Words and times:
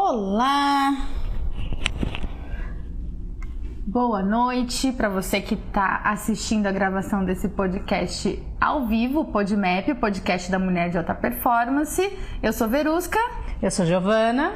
Olá! 0.00 0.96
Boa 3.84 4.22
noite 4.22 4.92
para 4.92 5.08
você 5.08 5.40
que 5.40 5.54
está 5.54 6.02
assistindo 6.04 6.68
a 6.68 6.72
gravação 6.72 7.24
desse 7.24 7.48
podcast 7.48 8.40
ao 8.60 8.86
vivo, 8.86 9.22
o 9.22 9.24
Podmap, 9.24 9.88
o 9.88 9.96
podcast 9.96 10.52
da 10.52 10.58
Mulher 10.58 10.90
de 10.90 10.98
Alta 10.98 11.16
Performance. 11.16 12.16
Eu 12.40 12.52
sou 12.52 12.68
Verusca. 12.68 13.18
Eu 13.60 13.72
sou 13.72 13.84
Giovana. 13.84 14.52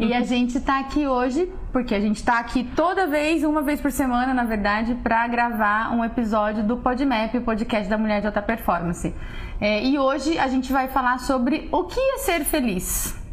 E 0.00 0.14
a 0.14 0.22
gente 0.22 0.56
está 0.56 0.80
aqui 0.80 1.06
hoje, 1.06 1.52
porque 1.74 1.94
a 1.94 2.00
gente 2.00 2.16
está 2.16 2.38
aqui 2.38 2.64
toda 2.74 3.06
vez, 3.06 3.44
uma 3.44 3.60
vez 3.60 3.78
por 3.78 3.92
semana, 3.92 4.32
na 4.32 4.44
verdade, 4.44 4.94
para 4.94 5.28
gravar 5.28 5.92
um 5.94 6.02
episódio 6.02 6.64
do 6.64 6.78
Podmap, 6.78 7.34
o 7.34 7.42
podcast 7.42 7.86
da 7.86 7.98
Mulher 7.98 8.22
de 8.22 8.28
Alta 8.28 8.40
Performance. 8.40 9.14
É, 9.60 9.84
e 9.84 9.98
hoje 9.98 10.38
a 10.38 10.48
gente 10.48 10.72
vai 10.72 10.88
falar 10.88 11.18
sobre 11.18 11.68
o 11.70 11.84
que 11.84 12.00
é 12.00 12.16
ser 12.16 12.44
feliz. 12.46 13.25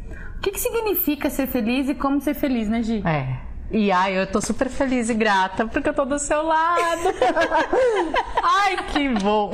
O 0.43 0.45
que, 0.45 0.51
que 0.51 0.59
significa 0.59 1.29
ser 1.29 1.47
feliz 1.47 1.87
e 1.87 1.95
como 1.95 2.19
ser 2.19 2.33
feliz, 2.33 2.67
né, 2.67 2.83
Gi? 2.83 3.01
É. 3.07 3.52
E 3.71 3.91
ai, 3.91 4.15
eu 4.19 4.27
tô 4.27 4.39
super 4.39 4.69
feliz 4.69 5.09
e 5.09 5.13
grata 5.15 5.65
porque 5.65 5.89
eu 5.89 5.93
tô 5.95 6.05
do 6.05 6.19
seu 6.19 6.43
lado. 6.45 7.01
ai, 8.43 8.77
que 8.91 9.09
bom. 9.09 9.51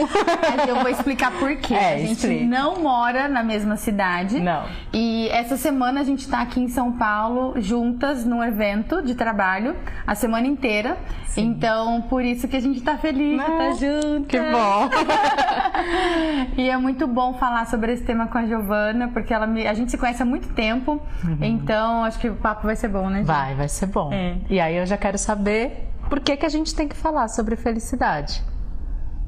Eu 0.68 0.76
vou 0.78 0.90
explicar 0.90 1.32
por 1.32 1.56
quê. 1.58 1.74
É, 1.74 1.94
a 1.94 1.98
gente 2.00 2.12
explica. 2.14 2.44
não 2.46 2.80
mora 2.82 3.30
na 3.30 3.42
mesma 3.44 3.78
cidade. 3.78 4.40
Não. 4.42 4.66
E 4.94 5.30
essa 5.30 5.56
semana 5.56 6.02
a 6.02 6.04
gente 6.04 6.28
tá 6.28 6.42
aqui 6.42 6.60
em 6.60 6.68
São 6.68 6.92
Paulo 6.94 7.54
juntas 7.62 8.26
num 8.26 8.44
evento 8.44 9.02
de 9.02 9.16
trabalho 9.16 9.74
a 10.06 10.14
semana 10.16 10.48
inteira. 10.48 10.98
Então, 11.38 12.02
por 12.02 12.22
isso 12.26 12.48
que 12.50 12.58
a 12.58 12.60
gente 12.60 12.82
tá 12.82 12.98
feliz 12.98 13.30
de 13.32 13.38
Né? 13.38 13.72
estar 13.72 13.86
junto. 13.88 14.28
Que 14.28 14.40
bom. 14.40 14.90
E 16.58 16.70
é 16.70 16.76
muito 16.78 17.08
bom 17.08 17.34
falar 17.36 17.66
sobre 17.68 17.94
esse 17.94 18.04
tema 18.04 18.28
com 18.28 18.38
a 18.38 18.46
Giovana, 18.46 19.08
porque 19.14 19.34
ela 19.34 19.48
me- 19.48 19.66
a 19.66 19.74
gente 19.74 19.92
se 19.92 19.98
conhece 19.98 20.22
há 20.22 20.26
muito 20.26 20.50
tempo. 20.50 21.02
Então, 21.40 22.04
acho 22.04 22.20
que 22.20 22.28
o 22.30 22.36
papo 22.36 22.66
vai 22.68 22.76
ser 22.76 22.90
bom, 22.90 23.10
né, 23.10 23.20
Gi? 23.20 23.24
Vai, 23.26 23.56
vai 23.56 23.70
ser 23.70 23.86
bom. 23.86 24.09
É. 24.12 24.38
E 24.50 24.60
aí 24.60 24.76
eu 24.76 24.86
já 24.86 24.98
quero 24.98 25.18
saber 25.18 25.88
por 26.10 26.20
que, 26.20 26.36
que 26.38 26.46
a 26.46 26.50
gente 26.50 26.74
tem 26.74 26.88
que 26.88 26.96
falar 26.96 27.28
sobre 27.28 27.56
felicidade. 27.56 28.44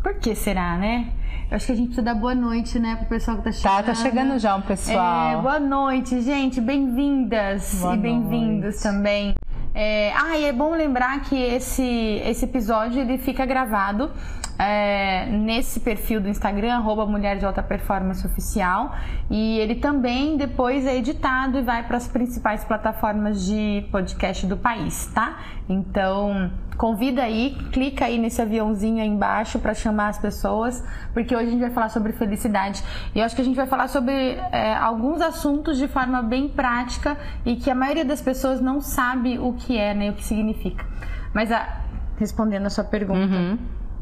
Por 0.02 0.16
que 0.16 0.34
será, 0.34 0.78
né? 0.78 1.12
Eu 1.50 1.58
acho 1.58 1.66
que 1.66 1.72
a 1.74 1.76
gente 1.76 1.88
precisa 1.88 2.06
dar 2.06 2.16
boa 2.16 2.34
noite, 2.34 2.80
né, 2.80 2.96
pro 2.96 3.06
pessoal 3.08 3.38
que 3.38 3.44
tá 3.44 3.52
chegando. 3.52 3.76
Tá, 3.76 3.84
tá 3.84 3.96
chegando 3.96 4.40
já 4.40 4.56
um 4.56 4.62
pessoal. 4.62 5.40
É, 5.40 5.42
boa 5.42 5.59
noite, 5.59 6.22
gente. 6.22 6.62
Bem-vindas 6.62 7.84
e 7.84 7.98
bem-vindos 7.98 8.82
também. 8.82 9.36
É, 9.74 10.12
ah, 10.14 10.38
e 10.38 10.46
é 10.46 10.54
bom 10.54 10.76
lembrar 10.76 11.22
que 11.22 11.36
esse, 11.36 12.22
esse 12.26 12.46
episódio 12.46 13.00
ele 13.02 13.18
fica 13.18 13.46
gravado 13.46 14.12
é, 14.60 15.26
nesse 15.26 15.80
perfil 15.80 16.22
do 16.22 16.30
Instagram, 16.30 16.76
arroba 16.76 17.06
Mulher 17.06 17.38
de 17.38 17.46
Alta 17.46 17.64
Performance 17.64 18.26
Oficial. 18.26 18.96
E 19.30 19.58
ele 19.60 19.76
também 19.76 20.38
depois 20.38 20.86
é 20.86 20.98
editado 20.98 21.58
e 21.58 21.62
vai 21.62 21.84
para 21.84 21.98
as 21.98 22.08
principais 22.08 22.64
plataformas 22.64 23.44
de 23.46 23.86
podcast 23.92 24.46
do 24.46 24.58
país, 24.58 25.08
tá? 25.16 25.40
Então, 25.68 26.52
convida 26.78 27.22
aí, 27.24 27.56
clica 27.72 28.06
aí 28.06 28.18
nesse 28.18 28.42
aviãozinho 28.42 29.02
aí 29.02 29.08
embaixo 29.08 29.60
para 29.60 29.74
chamar 29.74 30.08
as 30.10 30.18
pessoas, 30.18 30.84
porque 31.14 31.36
hoje 31.36 31.48
a 31.48 31.52
gente 31.52 31.60
vai 31.62 31.70
falar 31.70 31.90
sobre 31.90 32.12
felicidade. 32.14 32.84
E 33.14 33.20
eu 33.20 33.26
acho 33.26 33.36
que 33.36 33.42
a 33.42 33.46
gente 33.46 33.56
vai 33.56 33.68
falar 33.68 33.88
sobre 33.88 34.14
é, 34.52 34.74
alguns 34.76 35.22
assuntos 35.22 35.78
de 35.78 35.88
forma 35.88 36.22
bem 36.22 36.48
prática 36.50 37.18
e 37.46 37.56
que 37.56 37.70
a 37.70 37.76
maioria 37.76 38.06
das 38.06 38.22
pessoas 38.22 38.60
não 38.60 38.82
sabe 38.82 39.38
o 39.38 39.54
que 39.54 39.78
é, 39.78 39.94
né, 39.94 40.10
o 40.10 40.14
que 40.14 40.24
significa. 40.24 40.86
Mas 41.34 41.52
a- 41.52 41.82
respondendo 42.18 42.66
a 42.66 42.70
sua 42.70 42.84
pergunta, 42.84 43.20
Uhum. 43.36 43.58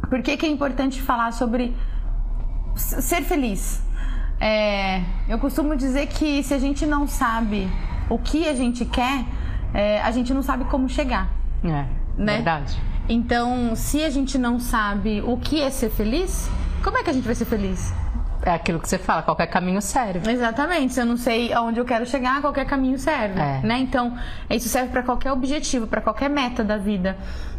por 0.10 0.22
que, 0.22 0.38
que 0.38 0.46
é 0.46 0.50
importante 0.50 1.02
falar 1.02 1.32
sobre 1.34 1.76
ser 2.76 3.22
feliz? 3.24 3.84
É, 4.40 5.02
eu 5.28 5.38
costumo 5.38 5.76
dizer 5.76 6.08
que 6.08 6.42
se 6.44 6.54
a 6.54 6.60
gente 6.60 6.86
não 6.86 7.06
sabe 7.08 7.70
o 8.10 8.18
que 8.18 8.48
a 8.48 8.54
gente 8.54 8.86
quer, 8.86 9.26
é, 9.74 10.02
a 10.02 10.12
gente 10.12 10.34
não 10.34 10.42
sabe 10.42 10.64
como 10.66 10.88
chegar. 10.88 11.28
É, 11.64 11.86
Né? 12.24 12.36
verdade. 12.36 12.78
Então, 13.08 13.76
se 13.76 14.04
a 14.04 14.10
gente 14.10 14.38
não 14.38 14.60
sabe 14.60 15.22
o 15.26 15.38
que 15.38 15.62
é 15.62 15.70
ser 15.70 15.90
feliz, 15.90 16.48
como 16.84 16.98
é 16.98 17.04
que 17.04 17.10
a 17.10 17.14
gente 17.14 17.26
vai 17.26 17.34
ser 17.34 17.46
feliz? 17.46 17.94
É 18.44 18.52
aquilo 18.52 18.80
que 18.80 18.88
você 18.88 18.98
fala, 18.98 19.22
qualquer 19.22 19.48
caminho 19.48 19.82
serve. 19.82 20.32
Exatamente. 20.32 20.94
Se 20.94 21.02
eu 21.02 21.06
não 21.06 21.18
sei 21.18 21.52
aonde 21.52 21.80
eu 21.80 21.86
quero 21.86 22.06
chegar, 22.06 22.40
qualquer 22.40 22.66
caminho 22.66 22.98
serve, 22.98 23.40
É. 23.40 23.60
né? 23.64 23.80
Então, 23.80 24.16
isso 24.50 24.70
serve 24.70 24.90
para 24.90 25.04
qualquer 25.04 25.32
objetivo, 25.32 25.88
para 25.88 26.02
qualquer 26.02 26.30
meta 26.30 26.64
da 26.64 26.78
vida. 26.78 27.18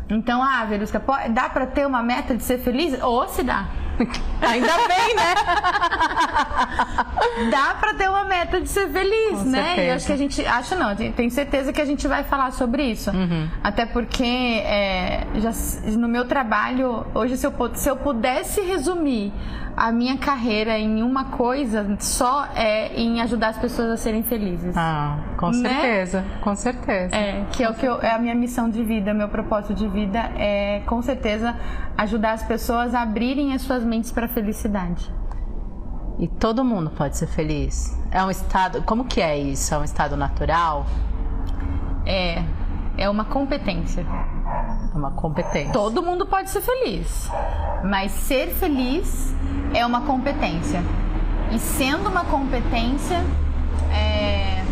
Então, 0.09 0.43
ah, 0.43 0.65
Verusca, 0.65 1.03
dá 1.31 1.49
para 1.49 1.67
ter 1.67 1.87
uma 1.87 2.03
meta 2.03 2.35
de 2.35 2.43
ser 2.43 2.59
feliz? 2.59 3.01
Ou 3.03 3.29
se 3.29 3.43
dá. 3.43 3.67
Ainda 4.43 4.73
bem, 4.89 5.15
né? 5.17 5.35
Dá 7.51 7.75
pra 7.79 7.95
ter 7.95 8.09
uma 8.09 8.25
meta 8.25 8.61
de 8.61 8.69
ser 8.69 8.89
feliz, 8.89 9.39
Com 9.39 9.45
né? 9.45 9.61
E 9.61 9.65
certeza. 9.65 9.89
eu 9.89 9.95
acho 9.95 10.07
que 10.07 10.13
a 10.13 10.17
gente. 10.17 10.47
Acho 10.47 10.77
não, 10.77 10.95
tenho 10.97 11.31
certeza 11.31 11.73
que 11.73 11.81
a 11.81 11.85
gente 11.85 12.07
vai 12.09 12.25
falar 12.25 12.53
sobre 12.53 12.83
isso. 12.85 13.11
Uhum. 13.11 13.49
Até 13.63 13.87
porque 13.87 14.25
é, 14.25 15.27
já, 15.37 15.51
no 15.97 16.09
meu 16.09 16.27
trabalho, 16.27 17.07
hoje, 17.15 17.37
se 17.37 17.47
eu, 17.47 17.53
se 17.75 17.89
eu 17.89 17.97
pudesse 17.97 18.61
resumir 18.61 19.33
a 19.77 19.91
minha 19.93 20.19
carreira 20.19 20.79
em 20.79 21.03
uma 21.03 21.25
coisa, 21.27 21.97
só 22.01 22.47
é 22.55 22.93
em 23.01 23.21
ajudar 23.23 23.49
as 23.51 23.59
pessoas 23.59 23.91
a 23.91 23.97
serem 23.97 24.23
felizes. 24.23 24.77
Ah, 24.77 25.17
com 25.39 25.51
Né? 25.51 25.69
certeza, 25.71 26.25
com 26.43 26.55
certeza. 26.55 27.15
É, 27.17 27.45
que 27.53 27.63
é 27.63 27.71
o 27.71 27.75
que 27.75 27.87
eu- 27.87 28.01
é 28.03 28.11
a 28.13 28.19
minha 28.19 28.35
missão 28.35 28.69
de 28.69 28.83
vida, 28.83 29.15
meu 29.15 29.29
propósito 29.29 29.73
de 29.75 29.87
vida 29.89 30.19
é 30.37 30.83
com 30.87 31.01
certeza 31.01 31.57
ajudar 31.97 32.33
as 32.33 32.43
pessoas 32.43 32.95
a 32.95 33.03
abrirem 33.03 33.55
as 33.55 33.63
suas 33.63 33.83
mentes 33.91 34.13
para 34.13 34.27
a 34.27 34.29
felicidade. 34.29 35.13
E 36.21 36.29
todo 36.29 36.65
mundo 36.65 36.91
pode 36.91 37.17
ser 37.17 37.27
feliz. 37.27 37.99
É 38.11 38.23
um 38.23 38.31
estado. 38.31 38.83
Como 38.83 39.05
que 39.05 39.21
é 39.21 39.37
isso? 39.37 39.75
É 39.75 39.79
um 39.79 39.85
estado 39.85 40.17
natural? 40.17 40.87
É, 42.07 42.43
é 42.97 43.11
uma 43.11 43.25
competência. 43.25 44.07
É 44.95 44.97
uma 44.97 45.11
competência. 45.11 45.73
Todo 45.73 46.03
mundo 46.03 46.27
pode 46.27 46.51
ser 46.51 46.61
feliz, 46.61 47.29
mas 47.85 48.13
ser 48.13 48.51
feliz 48.51 49.35
é 49.75 49.85
uma 49.85 50.03
competência. 50.03 50.83
E 51.51 51.59
sendo 51.59 52.09
uma 52.09 52.25
competência, 52.25 53.19
é, 53.93 54.63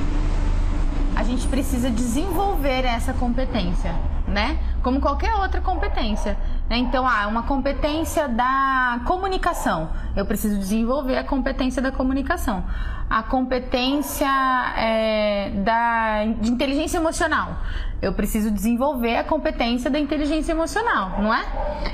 a 1.16 1.24
gente 1.24 1.48
precisa 1.48 1.90
desenvolver 1.90 2.84
essa 2.84 3.12
competência, 3.12 3.94
né? 4.28 4.58
Como 4.82 5.00
qualquer 5.00 5.34
outra 5.34 5.60
competência. 5.60 6.36
Né? 6.68 6.78
Então, 6.78 7.06
ah, 7.06 7.26
uma 7.26 7.42
competência 7.44 8.28
da 8.28 9.00
comunicação. 9.06 9.90
Eu 10.14 10.26
preciso 10.26 10.58
desenvolver 10.58 11.16
a 11.16 11.24
competência 11.24 11.80
da 11.80 11.90
comunicação. 11.90 12.64
A 13.08 13.22
competência 13.22 14.28
é, 14.76 15.50
da, 15.64 16.24
de 16.24 16.50
inteligência 16.50 16.98
emocional. 16.98 17.56
Eu 18.02 18.12
preciso 18.12 18.50
desenvolver 18.50 19.16
a 19.16 19.24
competência 19.24 19.90
da 19.90 19.98
inteligência 19.98 20.52
emocional, 20.52 21.20
não 21.20 21.32
é? 21.32 21.44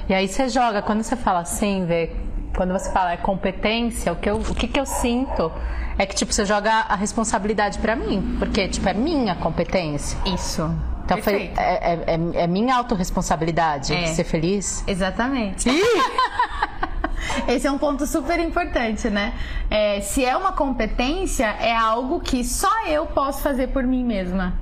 E 0.09 0.15
aí 0.15 0.27
você 0.27 0.49
joga, 0.49 0.83
quando 0.83 1.03
você 1.03 1.17
fala 1.17 1.41
assim, 1.41 1.87
vê, 1.87 2.11
quando 2.57 2.73
você 2.73 2.91
fala 2.93 3.13
é 3.13 3.17
competência, 3.17 4.13
o 4.13 4.17
que, 4.17 4.29
eu, 4.29 4.37
o 4.37 4.55
que, 4.55 4.67
que 4.67 4.79
eu 4.79 4.87
sinto 4.87 5.53
é 5.97 6.05
que 6.05 6.15
tipo, 6.15 6.33
você 6.33 6.45
joga 6.45 6.71
a 6.71 6.97
responsabilidade 6.97 7.79
pra 7.79 7.95
mim, 7.95 8.37
porque 8.39 8.67
tipo, 8.69 8.89
é 8.89 8.95
minha 8.95 9.37
competência. 9.37 10.19
Isso. 10.27 10.69
Então 11.05 11.19
foi- 11.19 11.53
é, 11.57 11.93
é, 11.93 12.05
é- 12.07 12.43
é 12.45 12.47
minha 12.47 12.75
autorresponsabilidade 12.77 13.93
É. 13.95 14.07
ser 14.09 14.25
feliz. 14.25 14.83
Exatamente. 14.87 15.69
Esse 17.49 17.67
é 17.67 17.71
um 17.71 17.79
ponto 17.79 18.07
super 18.07 18.39
importante, 18.39 19.09
né? 19.11 19.33
É, 19.71 20.01
se 20.01 20.25
é 20.25 20.37
uma 20.37 20.53
competência, 20.53 21.47
é 21.47 21.75
algo 21.75 22.21
que 22.21 22.45
só 22.45 22.87
eu 22.87 23.07
posso 23.07 23.43
fazer 23.43 23.69
por 23.69 23.83
mim 23.85 24.05
mesma. 24.05 24.55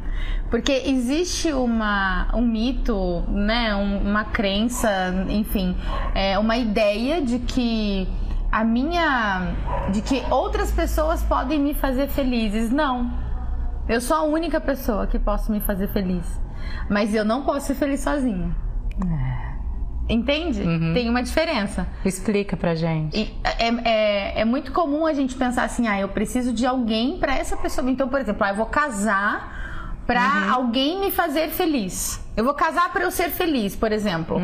Porque 0.51 0.83
existe 0.87 1.53
uma, 1.53 2.29
um 2.35 2.43
mito, 2.43 3.25
né? 3.29 3.75
Um- 3.75 3.99
uma 4.11 4.25
crença, 4.25 4.89
enfim, 5.29 5.77
é, 6.15 6.39
uma 6.39 6.57
ideia 6.57 7.23
de 7.23 7.39
que 7.39 8.07
a 8.51 8.63
minha. 8.65 9.55
de 9.91 10.03
que 10.03 10.23
outras 10.31 10.71
pessoas 10.71 11.23
podem 11.23 11.59
me 11.59 11.75
fazer 11.75 12.09
felizes. 12.09 12.71
Não. 12.71 13.11
Eu 13.89 14.01
sou 14.01 14.17
a 14.17 14.23
única 14.23 14.61
pessoa 14.61 15.07
que 15.07 15.19
posso 15.19 15.51
me 15.51 15.61
fazer 15.61 15.89
feliz. 15.89 16.25
Mas 16.89 17.15
eu 17.15 17.25
não 17.25 17.43
posso 17.43 17.67
ser 17.67 17.75
feliz 17.75 18.01
sozinha. 18.01 18.55
Entende? 20.09 20.63
Tem 20.93 21.09
uma 21.09 21.23
diferença. 21.23 21.87
Explica 22.05 22.57
pra 22.57 22.75
gente. 22.75 23.35
É, 23.43 23.69
é, 23.69 24.41
é 24.41 24.45
muito 24.45 24.73
comum 24.73 25.07
a 25.07 25.13
gente 25.13 25.35
pensar 25.35 25.65
assim, 25.65 25.87
ah, 25.89 25.99
eu 25.99 26.09
preciso 26.09 26.53
de 26.53 26.67
alguém 26.67 27.19
pra 27.19 27.35
essa 27.37 27.57
pessoa. 27.57 27.89
Então, 27.91 28.09
por 28.09 28.21
exemplo, 28.21 28.45
ah, 28.45 28.51
eu 28.51 28.57
vou 28.57 28.67
casar 28.67 29.63
pra 30.07 30.51
alguém 30.51 31.01
me 31.01 31.11
fazer 31.11 31.49
feliz. 31.51 32.21
Eu 32.37 32.45
vou 32.45 32.55
casar 32.55 32.93
pra 32.93 33.03
eu 33.03 33.11
ser 33.11 33.31
feliz, 33.31 33.77
por 33.77 33.93
exemplo. 33.93 34.41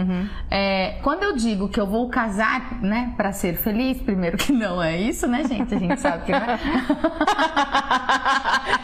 É, 0.51 0.99
quando 1.03 1.23
eu 1.23 1.35
digo 1.35 1.69
que 1.69 1.81
eu 1.81 1.87
vou 1.87 2.09
casar, 2.09 2.81
né, 2.83 3.13
para 3.17 3.33
ser 3.33 3.57
feliz, 3.57 4.01
primeiro 4.01 4.37
que 4.37 4.53
não 4.53 4.83
é 4.83 4.97
isso, 4.97 5.27
né, 5.27 5.43
gente? 5.45 5.75
A 5.75 5.79
gente 5.79 5.99
sabe 6.01 6.25
que 6.25 6.33
não 6.33 6.39
é. 6.39 6.59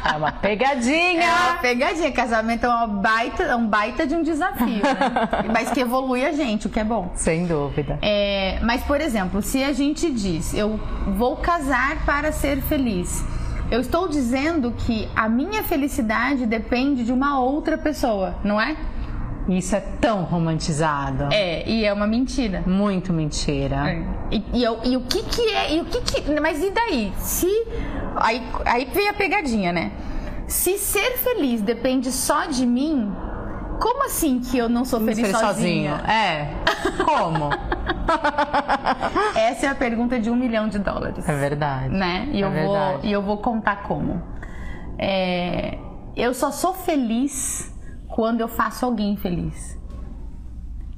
É 0.14 0.16
uma 0.16 0.30
pegadinha! 0.30 1.24
É 1.24 1.50
uma 1.50 1.54
pegadinha. 1.54 2.12
Casamento 2.12 2.64
é, 2.64 2.68
uma 2.68 2.86
baita, 2.86 3.42
é 3.42 3.56
um 3.56 3.66
baita 3.66 4.06
de 4.06 4.14
um 4.14 4.22
desafio, 4.22 4.80
né? 4.82 4.96
Mas 5.52 5.72
que 5.72 5.80
evolui 5.80 6.24
a 6.24 6.30
gente, 6.30 6.68
o 6.68 6.70
que 6.70 6.78
é 6.78 6.84
bom. 6.84 7.10
Sem 7.16 7.46
dúvida. 7.46 7.98
É, 8.00 8.60
mas, 8.62 8.82
por 8.84 9.00
exemplo, 9.00 9.42
se 9.42 9.64
a 9.64 9.72
gente 9.72 10.10
diz, 10.10 10.54
eu 10.54 10.78
vou 11.16 11.36
casar 11.36 12.04
para 12.04 12.30
ser 12.30 12.62
feliz, 12.62 13.24
eu 13.70 13.80
estou 13.80 14.08
dizendo 14.08 14.72
que 14.72 15.08
a 15.16 15.28
minha 15.28 15.64
felicidade 15.64 16.46
depende 16.46 17.04
de 17.04 17.12
uma 17.12 17.40
outra 17.40 17.76
pessoa, 17.76 18.36
não 18.44 18.60
é? 18.60 18.76
Isso 19.48 19.76
é 19.76 19.80
tão 20.00 20.22
romantizado. 20.24 21.28
É, 21.32 21.68
e 21.68 21.84
é 21.84 21.92
uma 21.92 22.06
mentira. 22.06 22.62
Muito 22.66 23.12
mentira. 23.12 23.90
É. 23.90 24.02
E, 24.30 24.44
e, 24.54 24.64
eu- 24.64 24.78
e 24.84 24.96
o 24.96 25.02
que 25.02 25.22
que 25.22 25.42
é, 25.54 25.74
e 25.76 25.80
o 25.80 25.84
que 25.84 26.00
que, 26.00 26.40
mas 26.40 26.62
e 26.62 26.70
daí? 26.70 27.12
Se, 27.18 27.46
aí, 28.16 28.42
aí 28.64 28.88
vem 28.92 29.08
a 29.08 29.12
pegadinha, 29.12 29.72
né? 29.72 29.92
Se 30.46 30.78
ser 30.78 31.18
feliz 31.18 31.60
depende 31.62 32.10
só 32.10 32.46
de 32.46 32.64
mim, 32.66 33.12
como 33.80 34.04
assim 34.06 34.40
que 34.40 34.56
eu 34.56 34.68
não 34.68 34.84
sou 34.84 35.00
feliz 35.00 35.26
ser 35.26 35.34
sozinha? 35.36 35.96
sozinho. 35.98 36.10
É. 36.10 36.48
Como? 37.04 37.50
Essa 39.36 39.66
é 39.66 39.68
a 39.68 39.74
pergunta 39.74 40.18
de 40.18 40.30
um 40.30 40.36
milhão 40.36 40.68
de 40.68 40.78
dólares. 40.78 41.28
É 41.28 41.34
verdade. 41.34 41.88
né? 41.94 42.28
E 42.32 42.42
É 42.42 42.44
eu, 42.46 42.50
vou, 42.50 42.72
verdade. 42.74 43.06
e 43.06 43.12
eu 43.12 43.22
vou 43.22 43.38
contar 43.38 43.82
como. 43.82 44.22
É, 44.98 45.76
eu 46.16 46.32
só 46.34 46.50
sou 46.50 46.72
feliz 46.72 47.73
quando 48.14 48.40
eu 48.40 48.46
faço 48.46 48.86
alguém 48.86 49.16
feliz. 49.16 49.76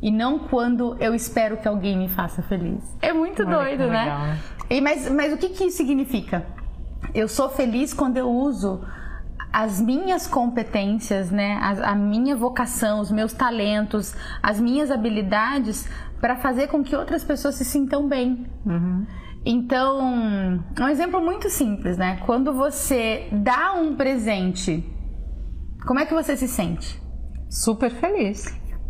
E 0.02 0.10
não 0.10 0.38
quando 0.38 0.94
eu 1.00 1.14
espero 1.14 1.56
que 1.56 1.66
alguém 1.66 1.96
me 1.96 2.08
faça 2.08 2.42
feliz. 2.42 2.84
É 3.00 3.10
muito 3.10 3.42
Olha 3.42 3.56
doido, 3.56 3.86
né? 3.90 4.04
legal, 4.04 4.18
né? 4.18 4.38
E, 4.68 4.80
mas, 4.82 5.10
mas 5.10 5.32
o 5.32 5.38
que, 5.38 5.48
que 5.48 5.64
isso 5.64 5.78
significa? 5.78 6.44
Eu 7.14 7.26
sou 7.26 7.48
feliz 7.48 7.94
quando 7.94 8.18
eu 8.18 8.28
uso 8.28 8.84
as 9.50 9.80
minhas 9.80 10.26
competências, 10.26 11.30
né? 11.30 11.54
A, 11.54 11.92
a 11.92 11.94
minha 11.94 12.36
vocação, 12.36 13.00
os 13.00 13.10
meus 13.10 13.32
talentos, 13.32 14.14
as 14.42 14.60
minhas 14.60 14.90
habilidades 14.90 15.88
para 16.20 16.36
fazer 16.36 16.66
com 16.66 16.84
que 16.84 16.94
outras 16.94 17.24
pessoas 17.24 17.54
se 17.54 17.64
sintam 17.64 18.06
bem. 18.06 18.46
Então, 19.42 20.00
um 20.78 20.88
exemplo 20.88 21.18
muito 21.22 21.48
simples, 21.48 21.96
né? 21.96 22.20
Quando 22.26 22.52
você 22.52 23.26
dá 23.32 23.72
um 23.72 23.96
presente, 23.96 24.84
como 25.86 25.98
é 25.98 26.04
que 26.04 26.12
você 26.12 26.36
se 26.36 26.46
sente? 26.46 27.05
Super 27.48 27.90
feliz. 27.90 28.44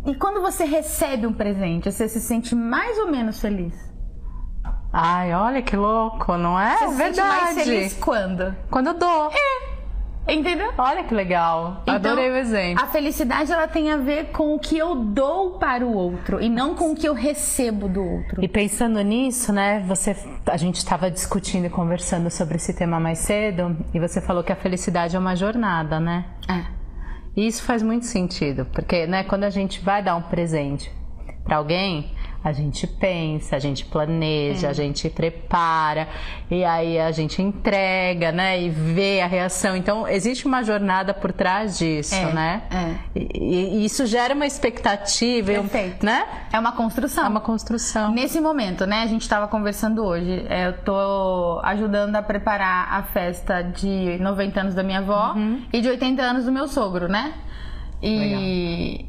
E 0.05 0.15
quando 0.15 0.41
você 0.41 0.63
recebe 0.65 1.27
um 1.27 1.33
presente, 1.33 1.91
você 1.91 2.07
se 2.07 2.21
sente 2.21 2.55
mais 2.55 2.97
ou 2.97 3.11
menos 3.11 3.39
feliz? 3.39 3.73
Ai, 4.91 5.33
olha 5.33 5.61
que 5.61 5.75
louco, 5.75 6.37
não 6.37 6.59
é? 6.59 6.77
Você 6.77 6.87
se 6.87 6.95
sente 6.95 7.19
mais 7.19 7.55
feliz 7.55 7.93
quando? 7.93 8.55
Quando 8.69 8.87
eu 8.87 8.93
dou. 8.93 9.31
Entendeu? 10.27 10.73
Olha 10.77 11.03
que 11.05 11.13
legal. 11.13 11.79
Então, 11.83 11.95
Adorei 11.95 12.29
o 12.29 12.35
exemplo. 12.35 12.83
A 12.83 12.87
felicidade 12.87 13.51
ela 13.51 13.67
tem 13.67 13.91
a 13.91 13.97
ver 13.97 14.31
com 14.31 14.55
o 14.55 14.59
que 14.59 14.77
eu 14.77 14.95
dou 14.95 15.57
para 15.57 15.85
o 15.85 15.93
outro 15.93 16.41
e 16.41 16.49
não 16.49 16.75
com 16.75 16.91
o 16.91 16.95
que 16.95 17.07
eu 17.07 17.13
recebo 17.13 17.87
do 17.87 18.03
outro. 18.03 18.43
E 18.43 18.47
pensando 18.47 19.01
nisso, 19.01 19.53
né, 19.53 19.83
você, 19.87 20.15
a 20.45 20.57
gente 20.57 20.75
estava 20.75 21.09
discutindo 21.09 21.65
e 21.65 21.69
conversando 21.69 22.29
sobre 22.29 22.57
esse 22.57 22.73
tema 22.73 22.99
mais 22.99 23.19
cedo 23.19 23.77
e 23.93 23.99
você 23.99 24.19
falou 24.19 24.43
que 24.43 24.51
a 24.51 24.55
felicidade 24.55 25.15
é 25.15 25.19
uma 25.19 25.35
jornada, 25.35 25.97
né? 25.99 26.25
É. 26.49 26.76
E 27.37 27.45
isso 27.45 27.61
faz 27.61 27.83
muito 27.83 28.07
sentido, 28.07 28.65
porque, 28.73 29.05
né, 29.05 29.23
quando 29.23 29.43
a 29.43 29.51
gente 29.51 29.79
vai 29.79 30.01
dar 30.01 30.15
um 30.15 30.23
presente 30.23 30.91
para 31.43 31.57
alguém, 31.57 32.11
a 32.47 32.51
gente 32.53 32.87
pensa, 32.87 33.55
a 33.55 33.59
gente 33.59 33.83
planeja, 33.85 34.69
a 34.69 34.73
gente 34.73 35.09
prepara 35.09 36.07
e 36.49 36.63
aí 36.63 36.97
a 36.97 37.11
gente 37.11 37.41
entrega, 37.41 38.31
né, 38.31 38.61
e 38.61 38.69
vê 38.69 39.19
a 39.21 39.27
reação. 39.27 39.75
Então, 39.75 40.07
existe 40.07 40.45
uma 40.45 40.63
jornada 40.63 41.13
por 41.13 41.33
trás 41.33 41.77
disso, 41.77 42.15
É, 42.15 42.33
né? 42.33 42.61
é. 42.71 43.19
E, 43.19 43.79
e 43.81 43.85
isso 43.85 44.05
gera 44.05 44.33
uma 44.33 44.45
expectativa, 44.45 45.51
Perfeito. 45.51 46.05
né? 46.05 46.25
É 46.53 46.57
uma 46.59 46.71
construção. 46.71 47.25
É 47.25 47.27
uma 47.27 47.41
construção. 47.41 48.11
Nesse 48.13 48.39
momento, 48.39 48.85
né? 48.85 49.03
A 49.03 49.07
gente 49.07 49.23
estava 49.23 49.47
conversando 49.47 50.03
hoje. 50.05 50.45
é, 50.49 50.67
Eu 50.67 50.73
tô 50.83 51.59
ajudando 51.63 52.15
a 52.15 52.21
preparar 52.21 52.93
a 52.93 53.03
festa 53.03 53.61
de 53.61 54.17
90 54.19 54.61
anos 54.61 54.73
da 54.75 54.83
minha 54.83 54.99
avó 54.99 55.33
Uhum. 55.35 55.63
e 55.73 55.81
de 55.81 55.89
80 55.89 56.21
anos 56.21 56.45
do 56.45 56.51
meu 56.51 56.67
sogro, 56.67 57.07
né? 57.09 57.33
E 58.01 59.05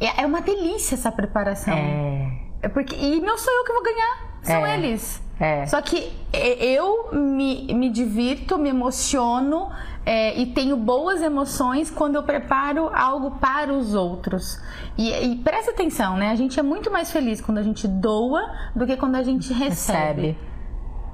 é 0.00 0.22
é 0.22 0.26
uma 0.26 0.40
delícia 0.40 0.94
essa 0.94 1.10
preparação. 1.10 1.74
É. 1.74 2.45
É 2.66 2.68
porque 2.68 2.96
e 2.96 3.20
não 3.20 3.38
sou 3.38 3.52
eu 3.54 3.64
que 3.64 3.72
vou 3.72 3.82
ganhar, 3.82 4.38
são 4.42 4.66
É. 4.66 4.76
eles. 4.76 5.22
É. 5.38 5.66
Só 5.66 5.80
que 5.80 6.10
é, 6.32 6.64
eu 6.64 7.10
me, 7.12 7.72
me 7.74 7.90
divirto, 7.90 8.58
me 8.58 8.70
emociono 8.70 9.70
é, 10.04 10.36
e 10.36 10.46
tenho 10.46 10.76
boas 10.76 11.22
emoções 11.22 11.90
quando 11.90 12.16
eu 12.16 12.22
preparo 12.24 12.90
algo 12.92 13.32
para 13.38 13.72
os 13.72 13.94
outros. 13.94 14.58
E, 14.98 15.10
e 15.12 15.36
presta 15.36 15.70
atenção, 15.70 16.16
né? 16.16 16.30
A 16.30 16.34
gente 16.34 16.58
é 16.58 16.62
muito 16.62 16.90
mais 16.90 17.12
feliz 17.12 17.40
quando 17.40 17.58
a 17.58 17.62
gente 17.62 17.86
doa 17.86 18.42
do 18.74 18.84
que 18.86 18.96
quando 18.96 19.14
a 19.14 19.22
gente 19.22 19.52
recebe. 19.52 19.68
Recebe. 20.34 20.38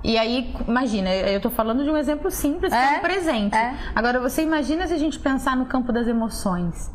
E 0.05 0.17
aí, 0.17 0.55
imagina, 0.67 1.11
eu 1.15 1.41
tô 1.41 1.51
falando 1.51 1.85
de 1.85 1.91
um 1.91 1.97
exemplo 1.97 2.31
simples, 2.31 2.73
que 2.73 2.79
é 2.79 2.95
É, 2.95 2.99
um 2.99 3.01
presente. 3.03 3.55
é. 3.57 3.75
Agora, 3.95 4.19
você 4.21 4.43
imagina 4.43 4.87
se 4.87 4.95
a 4.95 4.99
gente 4.99 5.19
pensar 5.19 5.55
no 5.57 5.67
campo 5.67 5.93
das 5.93 6.07
emoções, 6.09 6.91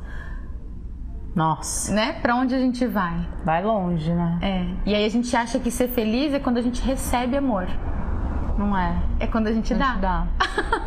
Nossa, 1.38 1.94
né? 1.94 2.13
Pra 2.13 2.36
onde 2.36 2.56
a 2.56 2.57
gente 2.57 2.88
vai? 2.88 3.16
vai 3.45 3.63
longe, 3.63 4.12
né? 4.12 4.39
É. 4.42 4.66
E 4.89 4.95
aí 4.95 5.06
a 5.06 5.10
gente 5.10 5.36
acha 5.38 5.60
que 5.60 5.69
ser 5.69 5.88
feliz 5.88 6.34
é 6.34 6.39
quando 6.39 6.57
a 6.57 6.62
gente 6.63 6.81
recebe 6.81 7.38
amor. 7.38 7.68
Não 8.57 8.75
é? 8.75 8.95
É 9.19 9.28
quando 9.28 9.45
a 9.45 9.51
gente 9.54 9.72
dá. 9.75 9.94
Dá. 10.01 10.28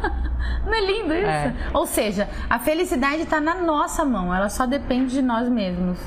Não 0.66 0.74
é 0.74 0.80
lindo 0.84 1.14
isso? 1.14 1.24
É. 1.24 1.54
Ou 1.72 1.86
seja, 1.86 2.28
a 2.50 2.58
felicidade 2.58 3.22
está 3.22 3.40
na 3.40 3.54
nossa 3.54 4.04
mão, 4.04 4.34
ela 4.34 4.48
só 4.48 4.66
depende 4.66 5.12
de 5.12 5.22
nós 5.22 5.48
mesmos. 5.48 6.00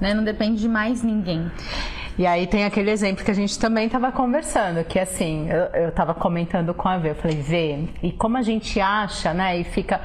Né? 0.00 0.14
Não 0.14 0.22
depende 0.22 0.60
de 0.60 0.68
mais 0.68 1.02
ninguém. 1.02 1.50
E 2.16 2.24
aí 2.24 2.46
tem 2.46 2.64
aquele 2.64 2.92
exemplo 2.92 3.24
que 3.24 3.32
a 3.32 3.34
gente 3.34 3.58
também 3.58 3.86
estava 3.86 4.12
conversando, 4.12 4.84
que 4.84 5.00
assim, 5.00 5.48
eu, 5.50 5.82
eu 5.82 5.90
tava 5.92 6.14
comentando 6.14 6.72
com 6.72 6.88
a 6.88 6.98
Vê, 6.98 7.10
eu 7.10 7.14
falei, 7.16 7.42
Vê, 7.42 7.88
e 8.00 8.12
como 8.12 8.36
a 8.36 8.42
gente 8.42 8.80
acha, 8.80 9.34
né, 9.34 9.58
e 9.58 9.64
fica. 9.64 10.00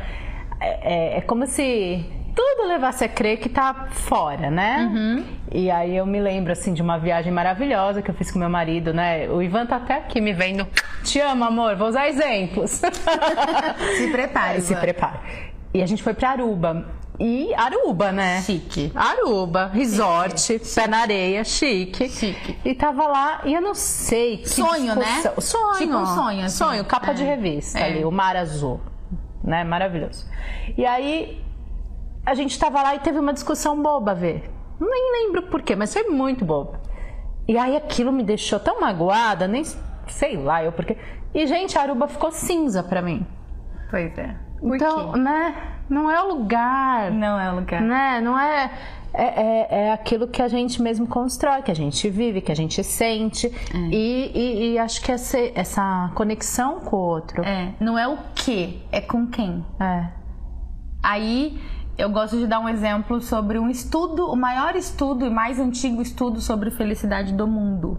É, 0.59 0.93
é- 0.93 1.17
é 1.19 1.21
como 1.21 1.45
se 1.45 2.03
tudo 2.35 2.67
levasse 2.67 3.03
a 3.03 3.09
crer 3.09 3.37
que 3.39 3.49
tá 3.49 3.87
fora, 3.91 4.49
né? 4.49 4.89
Uhum. 4.91 5.23
E 5.51 5.69
aí 5.69 5.95
eu 5.95 6.05
me 6.05 6.19
lembro, 6.19 6.51
assim, 6.51 6.73
de 6.73 6.81
uma 6.81 6.97
viagem 6.97 7.31
maravilhosa 7.31 8.01
que 8.01 8.09
eu 8.09 8.15
fiz 8.15 8.31
com 8.31 8.39
meu 8.39 8.49
marido, 8.49 8.93
né? 8.93 9.29
O 9.29 9.41
Ivan 9.41 9.65
tá 9.65 9.75
até 9.77 9.95
aqui 9.97 10.19
me 10.19 10.33
vendo. 10.33 10.67
Te 11.03 11.19
amo, 11.19 11.43
amor, 11.43 11.75
vou 11.75 11.87
usar 11.89 12.07
exemplos. 12.07 12.81
Se 13.97 14.07
prepare. 14.11 14.61
Se 14.61 14.71
Ivan. 14.73 14.81
prepara. 14.81 15.19
E 15.73 15.81
a 15.81 15.85
gente 15.85 16.01
foi 16.03 16.13
pra 16.13 16.31
Aruba. 16.31 16.85
E 17.19 17.53
Aruba, 17.53 18.11
né? 18.11 18.41
Chique. 18.41 18.91
Aruba, 18.95 19.67
resort, 19.71 20.59
pé 20.75 20.87
na 20.87 20.99
areia, 21.01 21.43
chique. 21.43 22.09
Chique. 22.09 22.57
E 22.65 22.73
tava 22.73 23.05
lá, 23.07 23.41
e 23.45 23.53
eu 23.53 23.61
não 23.61 23.75
sei. 23.75 24.37
Que 24.37 24.49
Sonho, 24.49 24.95
né? 24.95 25.05
discussão- 25.21 25.41
Sonho. 25.41 25.77
Tipo 25.77 25.95
um 25.95 26.05
sonho, 26.07 26.45
assim. 26.45 26.57
Sonho, 26.57 26.85
capa 26.85 27.11
É. 27.11 27.13
de 27.13 27.23
revista 27.23 27.77
É. 27.79 27.83
ali, 27.85 28.03
o 28.05 28.09
mar 28.11 28.35
azul. 28.35 28.81
Né? 29.43 29.63
Maravilhoso. 29.63 30.25
E 30.75 30.85
aí, 30.85 31.39
a 32.25 32.33
gente 32.33 32.57
tava 32.57 32.81
lá 32.81 32.95
e 32.95 32.99
teve 32.99 33.19
uma 33.19 33.33
discussão 33.33 33.81
boba, 33.81 34.13
Vê. 34.13 34.43
Nem 34.79 35.11
lembro 35.27 35.43
por 35.43 35.61
quê, 35.61 35.75
mas 35.75 35.93
foi 35.93 36.03
muito 36.09 36.43
boba. 36.43 36.81
E 37.47 37.57
aí 37.57 37.75
aquilo 37.75 38.11
me 38.11 38.23
deixou 38.23 38.59
tão 38.59 38.79
magoada, 38.81 39.47
nem 39.47 39.63
sei 40.07 40.37
lá 40.37 40.63
eu 40.63 40.71
porque. 40.71 40.97
E, 41.33 41.45
gente, 41.47 41.77
a 41.77 41.81
Aruba 41.81 42.07
ficou 42.07 42.31
cinza 42.31 42.83
pra 42.83 43.01
mim. 43.01 43.25
Pois 43.89 44.17
é. 44.17 44.35
Por 44.59 44.75
então, 44.75 45.11
quê? 45.13 45.19
né? 45.19 45.55
Não 45.89 46.09
é 46.09 46.21
o 46.23 46.27
lugar. 46.35 47.11
Não 47.11 47.39
é 47.39 47.51
o 47.51 47.55
lugar. 47.55 47.81
Né? 47.81 48.21
Não 48.21 48.37
é, 48.39 48.71
é, 49.13 49.23
é, 49.23 49.67
é 49.87 49.91
aquilo 49.93 50.27
que 50.27 50.41
a 50.41 50.47
gente 50.47 50.81
mesmo 50.81 51.05
constrói, 51.07 51.61
que 51.61 51.71
a 51.71 51.75
gente 51.75 52.09
vive, 52.09 52.39
que 52.41 52.51
a 52.51 52.55
gente 52.55 52.81
sente. 52.83 53.47
É. 53.47 53.77
E, 53.91 54.31
e- 54.33 54.73
e 54.73 54.79
acho 54.79 55.01
que 55.01 55.11
essa, 55.11 55.37
essa 55.53 56.11
conexão 56.15 56.79
com 56.79 56.95
o 56.95 56.99
outro. 56.99 57.43
É, 57.43 57.73
não 57.79 57.97
é 57.99 58.07
o 58.07 58.17
que, 58.35 58.81
é 58.91 59.01
com 59.01 59.27
quem. 59.27 59.65
É. 59.79 60.07
Aí 61.01 61.59
eu 61.97 62.09
gosto 62.09 62.37
de 62.37 62.47
dar 62.47 62.59
um 62.59 62.67
exemplo 62.67 63.21
sobre 63.21 63.59
um 63.59 63.69
estudo, 63.69 64.25
o 64.27 64.35
maior 64.35 64.75
estudo 64.75 65.25
e 65.25 65.29
mais 65.29 65.59
antigo 65.59 66.01
estudo 66.01 66.41
sobre 66.41 66.71
felicidade 66.71 67.33
do 67.33 67.47
mundo. 67.47 67.97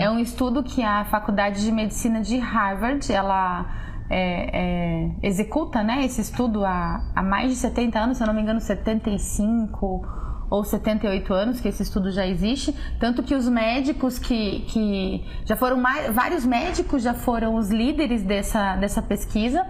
É 0.00 0.10
um 0.10 0.18
estudo 0.18 0.62
que 0.62 0.82
a 0.82 1.04
Faculdade 1.04 1.62
de 1.62 1.70
Medicina 1.70 2.20
de 2.20 2.38
Harvard 2.38 3.12
ela 3.12 3.66
é, 4.08 4.50
é, 4.52 5.10
executa, 5.22 5.82
né? 5.82 6.04
Esse 6.04 6.20
estudo 6.20 6.64
há, 6.64 7.02
há 7.14 7.22
mais 7.22 7.50
de 7.50 7.56
70 7.56 7.98
anos, 7.98 8.16
se 8.16 8.22
eu 8.22 8.26
não 8.26 8.34
me 8.34 8.42
engano, 8.42 8.60
75 8.60 10.22
ou 10.50 10.64
78 10.64 11.32
anos 11.32 11.60
que 11.62 11.68
esse 11.68 11.82
estudo 11.82 12.10
já 12.10 12.26
existe, 12.26 12.76
tanto 13.00 13.22
que 13.22 13.34
os 13.34 13.48
médicos 13.48 14.18
que, 14.18 14.60
que 14.68 15.24
já 15.46 15.56
foram 15.56 15.78
mais, 15.78 16.14
vários 16.14 16.44
médicos 16.44 17.02
já 17.02 17.14
foram 17.14 17.54
os 17.54 17.70
líderes 17.70 18.22
dessa, 18.22 18.76
dessa 18.76 19.00
pesquisa. 19.00 19.66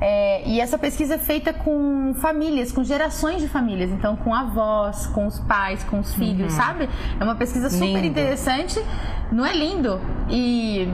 É, 0.00 0.48
e 0.48 0.60
essa 0.60 0.76
pesquisa 0.76 1.14
é 1.14 1.18
feita 1.18 1.52
com 1.52 2.14
famílias, 2.16 2.72
com 2.72 2.82
gerações 2.82 3.40
de 3.40 3.48
famílias, 3.48 3.90
então 3.90 4.16
com 4.16 4.34
avós, 4.34 5.06
com 5.06 5.26
os 5.26 5.38
pais, 5.40 5.84
com 5.84 6.00
os 6.00 6.14
filhos, 6.14 6.52
sabe? 6.52 6.88
É 7.18 7.24
uma 7.24 7.36
pesquisa 7.36 7.70
super 7.70 7.86
Lindo. 7.86 8.06
interessante, 8.06 8.80
não 9.30 9.46
é 9.46 9.52
lindo? 9.52 10.00
E 10.28 10.88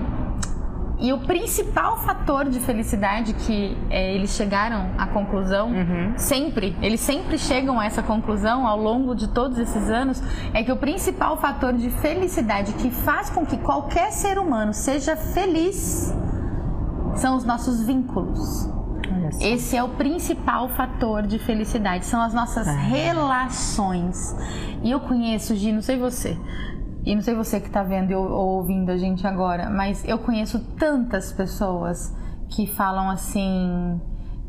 e 1.00 1.14
o 1.14 1.19
principal 1.19 1.97
fator 1.97 2.50
de 2.50 2.61
felicidade 2.61 3.33
que 3.33 3.75
é, 3.88 4.14
eles 4.14 4.33
chegaram 4.33 4.90
à 4.99 5.07
conclusão, 5.07 5.73
sempre, 6.19 6.76
eles 6.83 7.00
sempre 7.00 7.38
chegam 7.38 7.80
a 7.80 7.87
essa 7.87 8.02
conclusão 8.02 8.66
ao 8.66 8.78
longo 8.78 9.14
de 9.14 9.28
todos 9.28 9.59
esses 9.59 9.88
anos, 9.88 10.23
é 10.52 10.62
que 10.62 10.71
o 10.71 10.76
principal 10.76 11.38
fator 11.38 11.73
de 11.73 11.88
felicidade 11.88 12.75
que 12.75 12.90
faz 12.90 13.30
com 13.30 13.47
que 13.47 13.57
qualquer 13.57 14.12
ser 14.12 14.38
humano 14.38 14.75
seja 14.75 15.16
feliz 15.16 16.14
são 17.16 17.35
os 17.35 17.45
nossos 17.45 17.83
vínculos. 17.83 18.69
Esse 19.40 19.76
é 19.76 19.82
o 19.82 19.88
principal 19.90 20.68
fator 20.70 21.26
de 21.26 21.38
felicidade, 21.38 22.06
são 22.06 22.20
as 22.20 22.32
nossas 22.32 22.66
ah. 22.66 22.72
relações. 22.72 24.34
E 24.82 24.90
eu 24.90 25.00
conheço, 25.00 25.54
Gi, 25.54 25.72
não 25.72 25.82
sei 25.82 25.99
você, 25.99 26.38
e 27.04 27.14
não 27.14 27.22
sei 27.22 27.34
você 27.34 27.60
que 27.60 27.66
está 27.66 27.82
vendo 27.82 28.12
ou 28.12 28.56
ouvindo 28.56 28.90
a 28.90 28.96
gente 28.96 29.26
agora, 29.26 29.70
mas 29.70 30.04
eu 30.06 30.18
conheço 30.18 30.58
tantas 30.78 31.32
pessoas 31.32 32.14
que 32.49 32.66
falam 32.66 33.10
assim: 33.10 34.00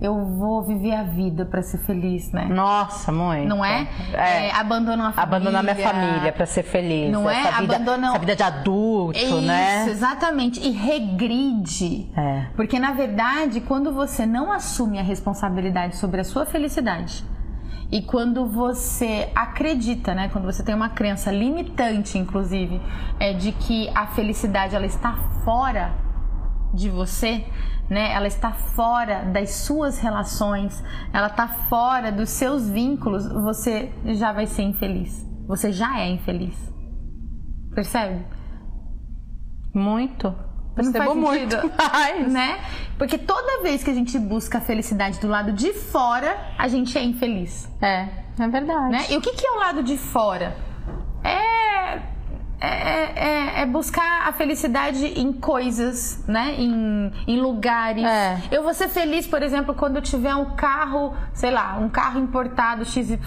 eu 0.01 0.25
vou 0.25 0.63
viver 0.63 0.95
a 0.95 1.03
vida 1.03 1.45
para 1.45 1.61
ser 1.61 1.77
feliz, 1.77 2.31
né? 2.31 2.45
Nossa, 2.45 3.11
mãe. 3.11 3.45
Não 3.45 3.63
é? 3.63 3.87
é, 4.13 4.47
é 4.47 4.51
a 4.51 4.63
família. 4.63 5.13
Abandonar 5.15 5.63
minha 5.63 5.75
família 5.75 6.31
para 6.31 6.45
ser 6.47 6.63
feliz. 6.63 7.11
Não 7.11 7.29
essa 7.29 7.49
é? 7.49 7.61
Vida, 7.61 7.75
Abandonam... 7.75 8.09
Essa 8.09 8.19
vida 8.19 8.35
de 8.35 8.43
adulto, 8.43 9.19
Isso, 9.19 9.41
né? 9.41 9.81
Isso, 9.81 9.89
exatamente. 9.91 10.59
E 10.59 10.71
regride. 10.71 12.09
É. 12.17 12.47
Porque, 12.55 12.79
na 12.79 12.93
verdade, 12.93 13.61
quando 13.61 13.93
você 13.93 14.25
não 14.25 14.51
assume 14.51 14.97
a 14.97 15.03
responsabilidade 15.03 15.95
sobre 15.97 16.19
a 16.19 16.23
sua 16.23 16.47
felicidade, 16.47 17.23
e 17.91 18.01
quando 18.01 18.47
você 18.47 19.29
acredita, 19.35 20.15
né, 20.15 20.29
quando 20.29 20.45
você 20.45 20.63
tem 20.63 20.73
uma 20.73 20.89
crença 20.89 21.29
limitante, 21.29 22.17
inclusive, 22.17 22.81
é 23.19 23.33
de 23.33 23.51
que 23.51 23.87
a 23.93 24.07
felicidade 24.07 24.75
ela 24.75 24.85
está 24.87 25.13
fora 25.45 25.93
de 26.73 26.89
você, 26.89 27.45
né? 27.91 28.13
Ela 28.13 28.27
está 28.27 28.53
fora 28.53 29.25
das 29.25 29.51
suas 29.51 29.99
relações, 29.99 30.81
ela 31.11 31.27
está 31.27 31.45
fora 31.45 32.09
dos 32.09 32.29
seus 32.29 32.69
vínculos, 32.69 33.27
você 33.29 33.91
já 34.05 34.31
vai 34.31 34.47
ser 34.47 34.61
infeliz. 34.61 35.27
Você 35.45 35.73
já 35.73 35.99
é 35.99 36.09
infeliz. 36.09 36.55
Percebe? 37.75 38.25
Muito. 39.73 40.33
Percebo 40.73 41.15
muito 41.15 41.57
mais. 41.91 42.31
Né? 42.31 42.61
Porque 42.97 43.17
toda 43.17 43.61
vez 43.61 43.83
que 43.83 43.89
a 43.89 43.93
gente 43.93 44.17
busca 44.17 44.59
a 44.59 44.61
felicidade 44.61 45.19
do 45.19 45.27
lado 45.27 45.51
de 45.51 45.73
fora, 45.73 46.37
a 46.57 46.69
gente 46.69 46.97
é 46.97 47.03
infeliz. 47.03 47.69
É, 47.81 48.07
é 48.39 48.47
verdade. 48.47 48.89
Né? 48.89 49.05
E 49.09 49.17
o 49.17 49.21
que, 49.21 49.33
que 49.33 49.45
é 49.45 49.51
o 49.51 49.59
lado 49.59 49.83
de 49.83 49.97
fora? 49.97 50.55
É 51.25 51.70
é, 52.61 53.59
é, 53.59 53.61
é, 53.61 53.65
buscar 53.65 54.27
a 54.27 54.31
felicidade 54.31 55.03
em 55.19 55.33
coisas, 55.33 56.23
né? 56.27 56.53
Em, 56.59 57.11
em 57.27 57.41
lugares. 57.41 58.03
É. 58.03 58.39
Eu 58.51 58.61
vou 58.61 58.73
ser 58.73 58.87
feliz, 58.87 59.25
por 59.25 59.41
exemplo, 59.41 59.73
quando 59.73 59.95
eu 59.95 60.01
tiver 60.01 60.35
um 60.35 60.51
carro, 60.51 61.15
sei 61.33 61.49
lá, 61.49 61.77
um 61.79 61.89
carro 61.89 62.19
importado 62.19 62.85
XYZ. 62.85 63.17